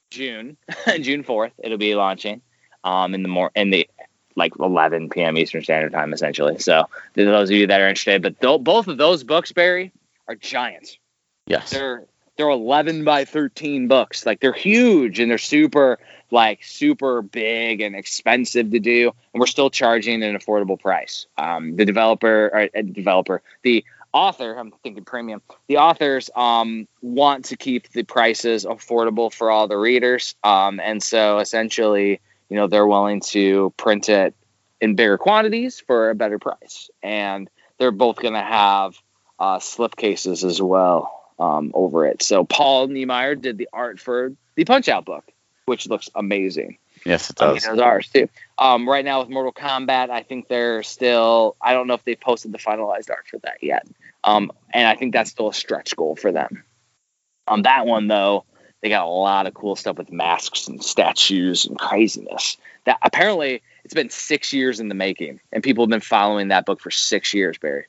June, 0.09 0.57
June 1.01 1.23
fourth. 1.23 1.51
It'll 1.59 1.77
be 1.77 1.95
launching 1.95 2.41
um, 2.85 3.13
in 3.13 3.21
the 3.21 3.29
more 3.29 3.51
in 3.53 3.69
the 3.69 3.89
like 4.37 4.53
11 4.57 5.09
p.m. 5.09 5.37
Eastern 5.37 5.61
Standard 5.61 5.91
Time, 5.91 6.13
essentially. 6.13 6.57
So, 6.59 6.87
those 7.15 7.49
of 7.49 7.55
you 7.55 7.67
that 7.67 7.81
are 7.81 7.89
interested, 7.89 8.21
but 8.21 8.39
th- 8.39 8.63
both 8.63 8.87
of 8.87 8.97
those 8.97 9.25
books, 9.25 9.51
Barry, 9.51 9.91
are 10.29 10.35
giants. 10.35 10.97
Yes. 11.45 11.71
They're 11.71 12.05
they're 12.37 12.49
11 12.49 13.03
by 13.03 13.25
13 13.25 13.87
books. 13.87 14.25
Like 14.25 14.39
they're 14.39 14.53
huge 14.53 15.19
and 15.19 15.29
they're 15.29 15.37
super 15.37 15.99
like 16.31 16.63
super 16.63 17.21
big 17.21 17.81
and 17.81 17.95
expensive 17.95 18.71
to 18.71 18.79
do, 18.79 19.11
and 19.33 19.39
we're 19.39 19.47
still 19.47 19.69
charging 19.69 20.23
an 20.23 20.35
affordable 20.35 20.79
price. 20.79 21.27
Um, 21.37 21.75
the 21.75 21.85
developer 21.85 22.45
or 22.45 22.69
uh, 22.75 22.81
developer, 22.81 23.41
the 23.61 23.83
author, 24.13 24.57
I'm 24.57 24.71
thinking 24.83 25.03
premium. 25.03 25.41
The 25.67 25.77
authors 25.77 26.29
um, 26.35 26.87
want 27.01 27.45
to 27.45 27.57
keep 27.57 27.91
the 27.91 28.03
prices 28.03 28.65
affordable 28.65 29.31
for 29.31 29.51
all 29.51 29.67
the 29.67 29.77
readers, 29.77 30.35
um, 30.43 30.79
and 30.79 31.03
so 31.03 31.39
essentially, 31.39 32.21
you 32.49 32.55
know, 32.55 32.67
they're 32.67 32.87
willing 32.87 33.19
to 33.31 33.73
print 33.77 34.09
it 34.09 34.33
in 34.79 34.95
bigger 34.95 35.17
quantities 35.17 35.81
for 35.85 36.09
a 36.09 36.15
better 36.15 36.39
price, 36.39 36.89
and 37.03 37.49
they're 37.77 37.91
both 37.91 38.15
going 38.15 38.33
to 38.33 38.39
have 38.39 38.95
uh, 39.37 39.59
slip 39.59 39.95
cases 39.95 40.43
as 40.43 40.61
well 40.61 41.20
um, 41.41 41.71
over 41.73 42.05
it. 42.05 42.21
So 42.21 42.43
Paul 42.43 42.87
Niemeyer 42.87 43.35
did 43.35 43.57
the 43.57 43.67
art 43.73 43.99
for 43.99 44.33
the 44.55 44.63
Punch 44.63 44.87
Out 44.87 45.05
book, 45.05 45.25
which 45.65 45.87
looks 45.87 46.09
amazing. 46.13 46.77
Yes, 47.03 47.31
it 47.31 47.41
I 47.41 47.47
mean, 47.47 47.55
does. 47.55 47.63
those 47.65 47.79
ours 47.79 48.09
too. 48.09 48.29
Um, 48.59 48.87
right 48.87 49.03
now 49.03 49.21
with 49.21 49.29
Mortal 49.29 49.51
Kombat, 49.51 50.11
I 50.11 50.21
think 50.21 50.47
they're 50.47 50.83
still. 50.83 51.55
I 51.59 51.73
don't 51.73 51.87
know 51.87 51.95
if 51.95 52.03
they 52.03 52.15
posted 52.15 52.51
the 52.51 52.59
finalized 52.59 53.09
art 53.09 53.27
for 53.27 53.39
that 53.39 53.63
yet. 53.63 53.87
Um, 54.23 54.51
and 54.71 54.87
I 54.87 54.95
think 54.95 55.13
that's 55.13 55.31
still 55.31 55.49
a 55.49 55.53
stretch 55.53 55.95
goal 55.95 56.15
for 56.15 56.31
them. 56.31 56.63
On 57.47 57.63
that 57.63 57.87
one 57.87 58.07
though, 58.07 58.45
they 58.81 58.89
got 58.89 59.05
a 59.05 59.09
lot 59.09 59.47
of 59.47 59.55
cool 59.55 59.75
stuff 59.75 59.97
with 59.97 60.11
masks 60.11 60.67
and 60.67 60.83
statues 60.83 61.65
and 61.65 61.77
craziness. 61.77 62.57
That 62.85 62.99
apparently 63.01 63.63
it's 63.83 63.95
been 63.95 64.11
six 64.11 64.53
years 64.53 64.79
in 64.79 64.89
the 64.89 64.95
making, 64.95 65.39
and 65.51 65.63
people 65.63 65.85
have 65.85 65.89
been 65.89 66.01
following 66.01 66.49
that 66.49 66.67
book 66.67 66.81
for 66.81 66.91
six 66.91 67.33
years, 67.33 67.57
Barry. 67.57 67.85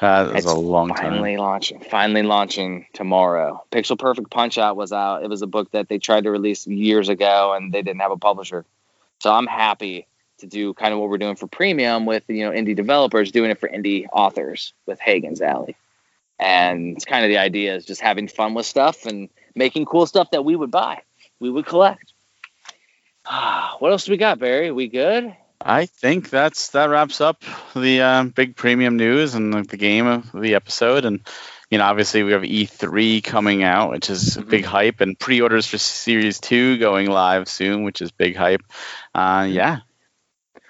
Uh, 0.00 0.24
That 0.24 0.34
was 0.34 0.44
It's 0.44 0.52
a 0.52 0.56
long 0.56 0.88
time. 0.88 1.12
Finally 1.12 1.36
launching. 1.36 1.80
Finally 1.80 2.22
launching 2.22 2.86
tomorrow. 2.92 3.64
Pixel 3.70 3.98
Perfect 3.98 4.30
Punch 4.30 4.58
Out 4.58 4.76
was 4.76 4.92
out. 4.92 5.22
It 5.22 5.28
was 5.28 5.42
a 5.42 5.46
book 5.46 5.70
that 5.72 5.88
they 5.88 5.98
tried 5.98 6.24
to 6.24 6.30
release 6.30 6.66
years 6.66 7.08
ago 7.08 7.52
and 7.54 7.72
they 7.72 7.82
didn't 7.82 8.00
have 8.00 8.10
a 8.10 8.16
publisher. 8.16 8.64
So 9.20 9.32
I'm 9.32 9.46
happy 9.46 10.06
to 10.38 10.46
do 10.46 10.74
kind 10.74 10.92
of 10.92 10.98
what 10.98 11.08
we're 11.08 11.18
doing 11.18 11.36
for 11.36 11.46
premium 11.46 12.04
with 12.06 12.24
you 12.28 12.44
know 12.44 12.50
indie 12.50 12.74
developers, 12.74 13.30
doing 13.30 13.50
it 13.50 13.60
for 13.60 13.68
indie 13.68 14.06
authors 14.12 14.72
with 14.86 14.98
Hagen's 14.98 15.40
Alley. 15.40 15.76
And 16.38 16.96
it's 16.96 17.04
kind 17.04 17.24
of 17.24 17.28
the 17.28 17.38
idea 17.38 17.76
is 17.76 17.84
just 17.84 18.00
having 18.00 18.26
fun 18.26 18.54
with 18.54 18.66
stuff 18.66 19.06
and 19.06 19.28
making 19.54 19.84
cool 19.84 20.06
stuff 20.06 20.32
that 20.32 20.44
we 20.44 20.56
would 20.56 20.72
buy, 20.72 21.02
we 21.38 21.50
would 21.50 21.66
collect. 21.66 22.12
what 23.78 23.92
else 23.92 24.06
do 24.06 24.12
we 24.12 24.16
got, 24.16 24.38
Barry? 24.38 24.72
We 24.72 24.88
good? 24.88 25.36
I 25.64 25.86
think 25.86 26.30
that's 26.30 26.70
that 26.70 26.90
wraps 26.90 27.20
up 27.20 27.42
the 27.74 28.00
uh, 28.00 28.24
big 28.24 28.56
premium 28.56 28.96
news 28.96 29.34
and 29.34 29.52
the, 29.52 29.62
the 29.62 29.76
game 29.76 30.06
of 30.06 30.32
the 30.32 30.54
episode. 30.54 31.04
And 31.04 31.20
you 31.70 31.78
know, 31.78 31.84
obviously 31.84 32.22
we 32.22 32.32
have 32.32 32.42
E3 32.42 33.22
coming 33.24 33.62
out, 33.62 33.90
which 33.90 34.10
is 34.10 34.36
Mhm. 34.36 34.48
big 34.50 34.64
hype, 34.64 35.00
and 35.00 35.18
pre-orders 35.18 35.66
for 35.66 35.78
Series 35.78 36.38
Two 36.40 36.76
going 36.78 37.08
live 37.10 37.48
soon, 37.48 37.84
which 37.84 38.02
is 38.02 38.10
big 38.10 38.36
hype. 38.36 38.62
Uh, 39.14 39.46
yeah. 39.48 39.78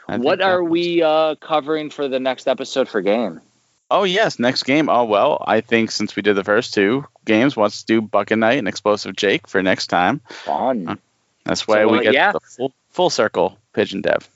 I 0.08 0.16
what 0.18 0.42
are 0.42 0.62
we 0.62 1.02
uh, 1.02 1.36
covering 1.36 1.90
for 1.90 2.08
the 2.08 2.20
next 2.20 2.46
episode 2.48 2.88
for 2.88 3.00
game? 3.00 3.40
Oh 3.90 4.04
yes, 4.04 4.38
next 4.38 4.62
game. 4.64 4.88
Oh 4.88 5.04
well, 5.04 5.42
I 5.46 5.60
think 5.60 5.90
since 5.90 6.16
we 6.16 6.22
did 6.22 6.34
the 6.34 6.44
first 6.44 6.74
two 6.74 7.06
games, 7.24 7.56
let's 7.56 7.82
do 7.82 8.00
Bucket 8.00 8.38
Knight 8.38 8.58
and 8.58 8.66
Explosive 8.68 9.14
Jake 9.16 9.46
for 9.48 9.62
next 9.62 9.88
time. 9.88 10.20
Fun. 10.28 10.98
That's 11.44 11.66
why 11.68 11.82
So, 11.82 11.88
we 11.88 11.98
uh, 11.98 12.02
get 12.02 12.14
yeah. 12.14 12.32
the 12.32 12.40
full 12.40 12.72
full 12.90 13.10
circle 13.10 13.58
pigeon 13.74 14.00
dev. 14.02 14.28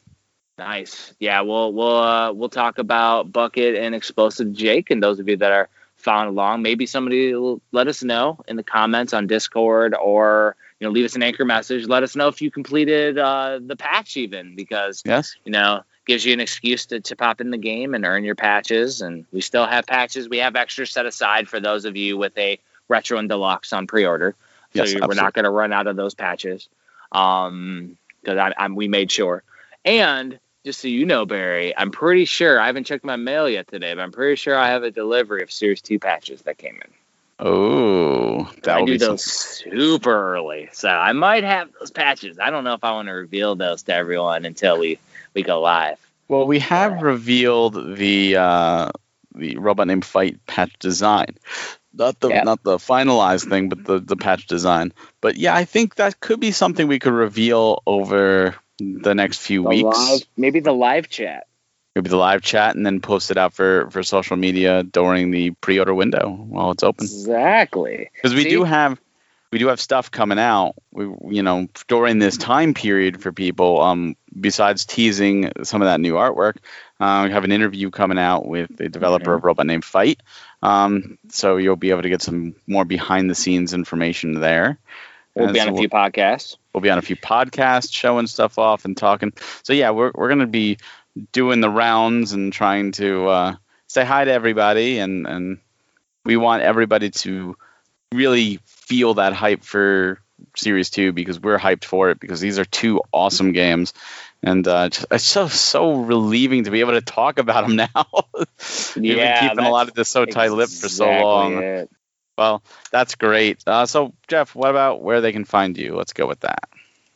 Nice. 0.58 1.12
Yeah, 1.18 1.42
we'll 1.42 1.72
we'll 1.72 1.96
uh, 1.98 2.32
we'll 2.32 2.48
talk 2.48 2.78
about 2.78 3.30
Bucket 3.30 3.74
and 3.76 3.94
Explosive 3.94 4.52
Jake, 4.54 4.90
and 4.90 5.02
those 5.02 5.20
of 5.20 5.28
you 5.28 5.36
that 5.36 5.52
are 5.52 5.68
following 5.96 6.30
along, 6.30 6.62
maybe 6.62 6.86
somebody 6.86 7.34
will 7.34 7.60
let 7.72 7.88
us 7.88 8.02
know 8.02 8.38
in 8.48 8.56
the 8.56 8.62
comments 8.62 9.12
on 9.12 9.26
Discord, 9.26 9.94
or 9.94 10.56
you 10.80 10.86
know, 10.86 10.92
leave 10.92 11.04
us 11.04 11.14
an 11.14 11.22
anchor 11.22 11.44
message. 11.44 11.86
Let 11.86 12.02
us 12.02 12.16
know 12.16 12.28
if 12.28 12.40
you 12.40 12.50
completed 12.50 13.18
uh, 13.18 13.60
the 13.62 13.76
patch, 13.76 14.16
even 14.16 14.56
because 14.56 15.02
Yes. 15.04 15.36
you 15.44 15.52
know 15.52 15.82
gives 16.06 16.24
you 16.24 16.32
an 16.32 16.38
excuse 16.40 16.86
to, 16.86 17.00
to 17.00 17.16
pop 17.16 17.40
in 17.40 17.50
the 17.50 17.58
game 17.58 17.92
and 17.92 18.04
earn 18.06 18.22
your 18.22 18.36
patches. 18.36 19.00
And 19.02 19.26
we 19.32 19.40
still 19.40 19.66
have 19.66 19.86
patches. 19.88 20.28
We 20.28 20.38
have 20.38 20.54
extra 20.54 20.86
set 20.86 21.04
aside 21.04 21.48
for 21.48 21.58
those 21.58 21.84
of 21.84 21.96
you 21.96 22.16
with 22.16 22.38
a 22.38 22.60
retro 22.88 23.18
and 23.18 23.28
deluxe 23.28 23.72
on 23.72 23.88
pre-order. 23.88 24.36
So 24.72 24.84
Yes, 24.84 24.92
you- 24.94 25.00
we're 25.04 25.14
not 25.14 25.34
going 25.34 25.46
to 25.46 25.50
run 25.50 25.72
out 25.72 25.88
of 25.88 25.96
those 25.96 26.14
patches. 26.14 26.68
Um, 27.10 27.98
because 28.22 28.38
I, 28.38 28.52
I'm 28.56 28.76
we 28.76 28.86
made 28.86 29.10
sure. 29.10 29.42
And 29.84 30.38
just 30.66 30.80
so 30.80 30.88
you 30.88 31.06
know, 31.06 31.24
Barry, 31.24 31.72
I'm 31.76 31.92
pretty 31.92 32.24
sure 32.24 32.58
I 32.60 32.66
haven't 32.66 32.84
checked 32.84 33.04
my 33.04 33.14
mail 33.14 33.48
yet 33.48 33.68
today, 33.68 33.94
but 33.94 34.02
I'm 34.02 34.10
pretty 34.10 34.34
sure 34.34 34.58
I 34.58 34.70
have 34.70 34.82
a 34.82 34.90
delivery 34.90 35.44
of 35.44 35.52
Series 35.52 35.80
Two 35.80 36.00
patches 36.00 36.42
that 36.42 36.58
came 36.58 36.74
in. 36.74 36.90
Oh, 37.38 38.50
that 38.62 38.74
I 38.74 38.80
would 38.80 38.86
do 38.86 38.92
be 38.94 38.98
those 38.98 39.22
super 39.22 40.34
early, 40.34 40.68
so 40.72 40.88
I 40.88 41.12
might 41.12 41.44
have 41.44 41.70
those 41.78 41.92
patches. 41.92 42.40
I 42.40 42.50
don't 42.50 42.64
know 42.64 42.74
if 42.74 42.82
I 42.82 42.90
want 42.90 43.06
to 43.06 43.12
reveal 43.12 43.54
those 43.54 43.84
to 43.84 43.94
everyone 43.94 44.44
until 44.44 44.80
we 44.80 44.98
we 45.34 45.44
go 45.44 45.60
live. 45.60 45.98
Well, 46.26 46.48
we 46.48 46.58
have 46.58 47.00
revealed 47.00 47.96
the 47.96 48.36
uh, 48.36 48.90
the 49.36 49.58
robot 49.58 49.86
named 49.86 50.04
Fight 50.04 50.44
patch 50.46 50.72
design, 50.80 51.36
not 51.94 52.18
the 52.18 52.30
Yeah. 52.30 52.42
not 52.42 52.64
the 52.64 52.78
finalized 52.78 53.48
thing, 53.48 53.68
but 53.68 53.84
the 53.84 54.00
the 54.00 54.16
patch 54.16 54.48
design. 54.48 54.92
But 55.20 55.36
yeah, 55.36 55.54
I 55.54 55.64
think 55.64 55.94
that 55.94 56.18
could 56.18 56.40
be 56.40 56.50
something 56.50 56.88
we 56.88 56.98
could 56.98 57.12
reveal 57.12 57.84
over 57.86 58.56
the 58.78 59.14
next 59.14 59.38
few 59.38 59.62
The 59.62 59.68
weeks. 59.68 59.98
live, 59.98 60.20
maybe 60.36 60.60
the 60.60 60.72
live 60.72 61.08
chat. 61.08 61.46
Maybe 61.94 62.10
the 62.10 62.16
live 62.16 62.42
chat, 62.42 62.76
and 62.76 62.84
then 62.84 63.00
post 63.00 63.30
it 63.30 63.38
out 63.38 63.54
for 63.54 63.90
for 63.90 64.02
social 64.02 64.36
media 64.36 64.82
during 64.82 65.30
the 65.30 65.50
pre-order 65.52 65.94
window 65.94 66.30
while 66.30 66.70
it's 66.72 66.82
open. 66.82 67.04
Exactly. 67.04 68.10
because 68.14 68.34
we 68.34 68.42
See? 68.42 68.50
do 68.50 68.64
have 68.64 69.00
we 69.52 69.58
do 69.58 69.68
have 69.68 69.80
stuff 69.80 70.10
coming 70.10 70.38
out 70.38 70.74
we 70.92 71.04
you 71.36 71.42
know 71.42 71.68
during 71.88 72.18
this 72.18 72.36
time 72.36 72.74
period 72.74 73.22
for 73.22 73.32
people 73.32 73.80
um 73.80 74.14
besides 74.38 74.84
teasing 74.84 75.50
some 75.62 75.80
of 75.80 75.86
that 75.86 76.00
new 76.00 76.14
artwork 76.14 76.56
uh, 77.00 77.22
we 77.26 77.30
have 77.32 77.44
an 77.44 77.52
interview 77.52 77.90
coming 77.90 78.18
out 78.18 78.46
with 78.46 78.76
the 78.76 78.88
developer 78.90 79.30
Mm-hmm. 79.30 79.38
of 79.38 79.44
robot 79.44 79.66
named 79.66 79.84
fight 79.84 80.20
um 80.62 81.16
so 81.30 81.56
you'll 81.56 81.76
be 81.76 81.90
able 81.90 82.02
to 82.02 82.10
get 82.10 82.20
some 82.20 82.54
more 82.66 82.84
behind 82.84 83.30
the 83.30 83.34
scenes 83.34 83.72
information 83.72 84.40
there 84.40 84.78
We'll 85.36 85.46
And 85.46 85.54
be 85.54 85.60
on 85.60 85.68
so 85.68 85.74
a 85.74 85.78
few 85.78 85.88
podcasts. 85.88 86.56
we'll 86.74 86.80
be 86.80 86.90
on 86.90 86.98
a 86.98 87.02
few 87.02 87.16
podcasts 87.16 87.92
showing 87.92 88.26
stuff 88.26 88.58
off 88.58 88.84
and 88.84 88.96
talking 88.96 89.32
so 89.62 89.72
yeah 89.72 89.90
we're, 89.90 90.10
we're 90.14 90.28
going 90.28 90.40
to 90.40 90.46
be 90.46 90.78
doing 91.32 91.60
the 91.60 91.70
rounds 91.70 92.32
and 92.32 92.52
trying 92.52 92.92
to 92.92 93.28
uh, 93.28 93.54
say 93.86 94.04
hi 94.04 94.24
to 94.24 94.30
everybody 94.32 94.98
and 94.98 95.26
and 95.26 95.58
we 96.24 96.36
want 96.36 96.62
everybody 96.62 97.10
to 97.10 97.56
really 98.12 98.58
feel 98.64 99.14
that 99.14 99.32
hype 99.32 99.62
for 99.62 100.18
series 100.56 100.90
2 100.90 101.12
because 101.12 101.40
we're 101.40 101.58
hyped 101.58 101.84
for 101.84 102.10
it 102.10 102.20
because 102.20 102.40
these 102.40 102.58
are 102.58 102.64
two 102.64 103.00
awesome 103.12 103.52
games 103.52 103.92
and 104.42 104.66
uh, 104.68 104.88
just- 104.90 105.06
it's 105.10 105.24
so 105.24 105.48
so 105.48 105.94
relieving 105.94 106.64
to 106.64 106.70
be 106.70 106.80
able 106.80 106.92
to 106.92 107.00
talk 107.00 107.38
about 107.38 107.66
them 107.66 107.76
now 107.94 108.06
We've 108.96 109.16
Yeah, 109.16 109.40
been 109.40 109.50
keeping 109.50 109.64
a 109.66 109.70
lot 109.70 109.88
of 109.88 109.94
this 109.94 110.08
so 110.08 110.24
tight-lipped 110.26 110.72
for 110.72 110.88
so 110.88 111.08
long 111.10 111.62
it. 111.62 111.90
Well 112.36 112.62
that's 112.90 113.14
great 113.14 113.62
uh, 113.66 113.86
so 113.86 114.12
jeff 114.28 114.54
what 114.54 114.70
about 114.70 115.02
where 115.02 115.20
they 115.20 115.32
can 115.32 115.44
find 115.44 115.76
you 115.76 115.94
let's 115.96 116.12
go 116.12 116.26
with 116.26 116.40
that 116.40 116.68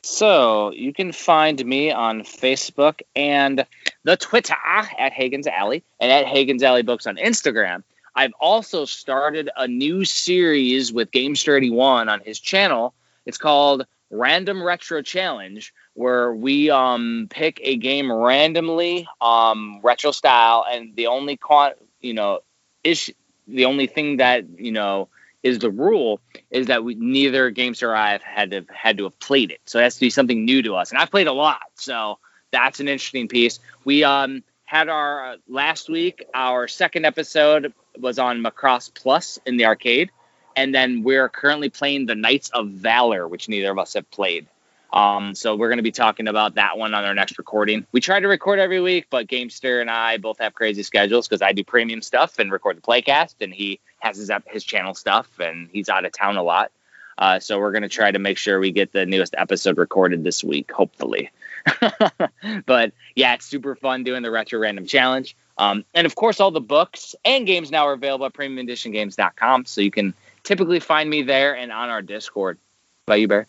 So 0.02 0.72
you 0.72 0.94
can 0.94 1.12
find 1.12 1.62
me 1.64 1.92
on 1.92 2.22
Facebook 2.22 3.00
and 3.14 3.66
the 4.04 4.16
Twitter 4.16 4.54
at 4.64 5.12
Hagen's 5.12 5.46
Alley 5.46 5.84
and 6.00 6.10
at 6.10 6.26
Hagen's 6.26 6.62
Alley 6.62 6.82
Books 6.82 7.06
on 7.06 7.16
Instagram. 7.16 7.82
I've 8.14 8.32
also 8.40 8.86
started 8.86 9.50
a 9.56 9.68
new 9.68 10.04
series 10.04 10.92
with 10.92 11.10
Gamester 11.10 11.56
81 11.56 12.08
on 12.08 12.20
his 12.20 12.40
channel. 12.40 12.94
It's 13.26 13.38
called 13.38 13.86
Random 14.10 14.62
Retro 14.62 15.02
Challenge, 15.02 15.72
where 15.94 16.32
we 16.32 16.70
um, 16.70 17.28
pick 17.30 17.60
a 17.62 17.76
game 17.76 18.10
randomly, 18.10 19.06
um, 19.20 19.80
retro 19.82 20.10
style, 20.10 20.64
and 20.68 20.96
the 20.96 21.08
only 21.08 21.36
quant, 21.36 21.76
you 22.00 22.14
know, 22.14 22.40
ish, 22.82 23.10
the 23.54 23.66
only 23.66 23.86
thing 23.86 24.18
that 24.18 24.44
you 24.58 24.72
know 24.72 25.08
is 25.42 25.58
the 25.58 25.70
rule 25.70 26.20
is 26.50 26.66
that 26.66 26.84
we 26.84 26.94
neither 26.94 27.50
Gamester 27.50 27.90
or 27.90 27.96
I 27.96 28.12
have 28.12 28.22
had 28.22 28.50
to 28.50 28.64
had 28.72 28.98
to 28.98 29.04
have 29.04 29.18
played 29.18 29.50
it. 29.50 29.60
So 29.66 29.78
it 29.78 29.82
has 29.82 29.94
to 29.94 30.00
be 30.00 30.10
something 30.10 30.44
new 30.44 30.62
to 30.62 30.74
us. 30.74 30.90
And 30.90 30.98
I've 30.98 31.10
played 31.10 31.26
a 31.26 31.32
lot, 31.32 31.62
so 31.74 32.18
that's 32.50 32.80
an 32.80 32.88
interesting 32.88 33.28
piece. 33.28 33.58
We 33.84 34.04
um 34.04 34.42
had 34.64 34.88
our 34.88 35.32
uh, 35.32 35.36
last 35.48 35.88
week. 35.88 36.24
Our 36.34 36.68
second 36.68 37.04
episode 37.04 37.72
was 37.98 38.18
on 38.18 38.42
Macross 38.42 38.92
Plus 38.94 39.38
in 39.44 39.56
the 39.56 39.66
arcade, 39.66 40.10
and 40.56 40.74
then 40.74 41.02
we're 41.02 41.28
currently 41.28 41.70
playing 41.70 42.06
the 42.06 42.14
Knights 42.14 42.50
of 42.50 42.68
Valor, 42.68 43.26
which 43.26 43.48
neither 43.48 43.70
of 43.70 43.78
us 43.78 43.94
have 43.94 44.10
played. 44.10 44.46
Um, 44.92 45.34
so 45.34 45.54
we're 45.54 45.68
going 45.68 45.78
to 45.78 45.82
be 45.82 45.92
talking 45.92 46.26
about 46.26 46.56
that 46.56 46.76
one 46.76 46.94
on 46.94 47.04
our 47.04 47.14
next 47.14 47.38
recording. 47.38 47.86
We 47.92 48.00
try 48.00 48.18
to 48.18 48.28
record 48.28 48.58
every 48.58 48.80
week, 48.80 49.06
but 49.08 49.28
Gamester 49.28 49.80
and 49.80 49.90
I 49.90 50.16
both 50.16 50.38
have 50.38 50.54
crazy 50.54 50.82
schedules 50.82 51.28
because 51.28 51.42
I 51.42 51.52
do 51.52 51.62
premium 51.62 52.02
stuff 52.02 52.38
and 52.38 52.50
record 52.50 52.76
the 52.76 52.82
playcast, 52.82 53.36
and 53.40 53.54
he 53.54 53.80
has 54.00 54.16
his 54.16 54.30
his 54.46 54.64
channel 54.64 54.94
stuff, 54.94 55.28
and 55.38 55.68
he's 55.72 55.88
out 55.88 56.04
of 56.04 56.12
town 56.12 56.36
a 56.36 56.42
lot. 56.42 56.72
Uh, 57.16 57.38
so 57.38 57.58
we're 57.58 57.70
going 57.70 57.82
to 57.82 57.88
try 57.88 58.10
to 58.10 58.18
make 58.18 58.38
sure 58.38 58.58
we 58.58 58.72
get 58.72 58.92
the 58.92 59.04
newest 59.04 59.34
episode 59.36 59.76
recorded 59.76 60.24
this 60.24 60.42
week, 60.42 60.72
hopefully. 60.72 61.30
but 62.66 62.92
yeah, 63.14 63.34
it's 63.34 63.44
super 63.44 63.76
fun 63.76 64.04
doing 64.04 64.22
the 64.22 64.30
retro 64.30 64.58
random 64.58 64.86
challenge. 64.86 65.36
Um, 65.58 65.84
and 65.92 66.06
of 66.06 66.14
course, 66.14 66.40
all 66.40 66.50
the 66.50 66.62
books 66.62 67.14
and 67.22 67.46
games 67.46 67.70
now 67.70 67.86
are 67.88 67.92
available 67.92 68.24
at 68.24 68.32
premiumeditiongames.com. 68.32 69.66
So 69.66 69.82
you 69.82 69.90
can 69.90 70.14
typically 70.42 70.80
find 70.80 71.10
me 71.10 71.20
there 71.22 71.54
and 71.54 71.70
on 71.70 71.90
our 71.90 72.00
Discord. 72.00 72.58
About 73.06 73.20
you, 73.20 73.28
Bear? 73.28 73.46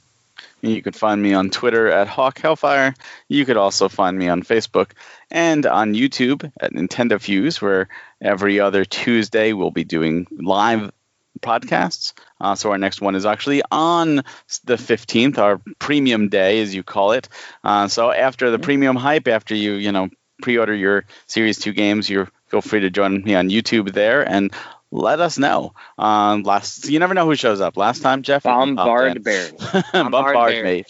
You 0.61 0.81
could 0.81 0.95
find 0.95 1.21
me 1.21 1.33
on 1.33 1.49
Twitter 1.49 1.87
at 1.89 2.07
Hawk 2.07 2.39
Hellfire. 2.39 2.93
You 3.27 3.45
could 3.45 3.57
also 3.57 3.89
find 3.89 4.17
me 4.17 4.27
on 4.27 4.43
Facebook 4.43 4.91
and 5.29 5.65
on 5.65 5.93
YouTube 5.93 6.51
at 6.59 6.73
Nintendo 6.73 7.19
Fuse, 7.19 7.61
where 7.61 7.87
every 8.21 8.59
other 8.59 8.85
Tuesday 8.85 9.53
we'll 9.53 9.71
be 9.71 9.83
doing 9.83 10.27
live 10.31 10.91
podcasts. 11.39 12.13
Uh, 12.39 12.55
so 12.55 12.71
our 12.71 12.77
next 12.77 13.01
one 13.01 13.15
is 13.15 13.25
actually 13.25 13.61
on 13.71 14.17
the 14.65 14.75
15th, 14.75 15.37
our 15.37 15.59
premium 15.79 16.29
day, 16.29 16.61
as 16.61 16.73
you 16.73 16.83
call 16.83 17.13
it. 17.13 17.27
Uh, 17.63 17.87
so 17.87 18.11
after 18.11 18.51
the 18.51 18.59
premium 18.59 18.95
hype, 18.95 19.27
after 19.27 19.55
you 19.55 19.73
you 19.73 19.91
know 19.91 20.09
pre-order 20.41 20.75
your 20.75 21.05
Series 21.27 21.59
Two 21.59 21.73
games, 21.73 22.09
you're 22.09 22.29
feel 22.47 22.61
free 22.61 22.81
to 22.81 22.89
join 22.89 23.23
me 23.23 23.33
on 23.33 23.49
YouTube 23.49 23.93
there 23.93 24.27
and 24.27 24.51
let 24.91 25.19
us 25.19 25.37
know. 25.37 25.73
Um, 25.97 26.43
last 26.43 26.89
you 26.89 26.99
never 26.99 27.13
know 27.13 27.25
who 27.25 27.35
shows 27.35 27.61
up. 27.61 27.77
Last 27.77 28.01
time 28.01 28.21
Jeff 28.21 28.43
Bombard 28.43 29.15
popped 29.15 29.17
in. 29.17 29.23
Bear. 29.23 29.51
Bombard 29.93 30.11
Bombard 30.11 30.63
me. 30.63 30.83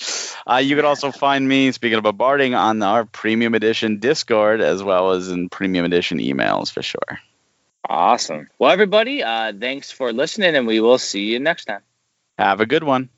Uh, 0.46 0.58
you 0.58 0.76
could 0.76 0.86
also 0.86 1.12
find 1.12 1.48
me, 1.48 1.72
speaking 1.72 1.98
of 1.98 2.04
bombarding, 2.04 2.56
on 2.56 2.82
our 2.82 3.06
Premium 3.06 3.54
Edition 3.54 4.00
Discord 4.00 4.62
as 4.62 4.82
well 4.84 5.12
as 5.12 5.30
in 5.30 5.50
Premium 5.50 5.86
Edition 5.86 6.18
emails 6.18 6.72
for 6.72 6.82
sure. 6.82 7.20
Awesome. 7.88 8.50
Well, 8.58 8.72
everybody, 8.72 9.24
uh, 9.24 9.54
thanks 9.58 9.92
for 9.92 10.14
listening, 10.14 10.56
and 10.56 10.68
we 10.68 10.80
will 10.80 10.98
see 10.98 11.32
you 11.32 11.40
next 11.40 11.66
time. 11.66 11.82
Have 12.38 12.62
a 12.62 12.66
good 12.66 12.84
one. 12.84 13.10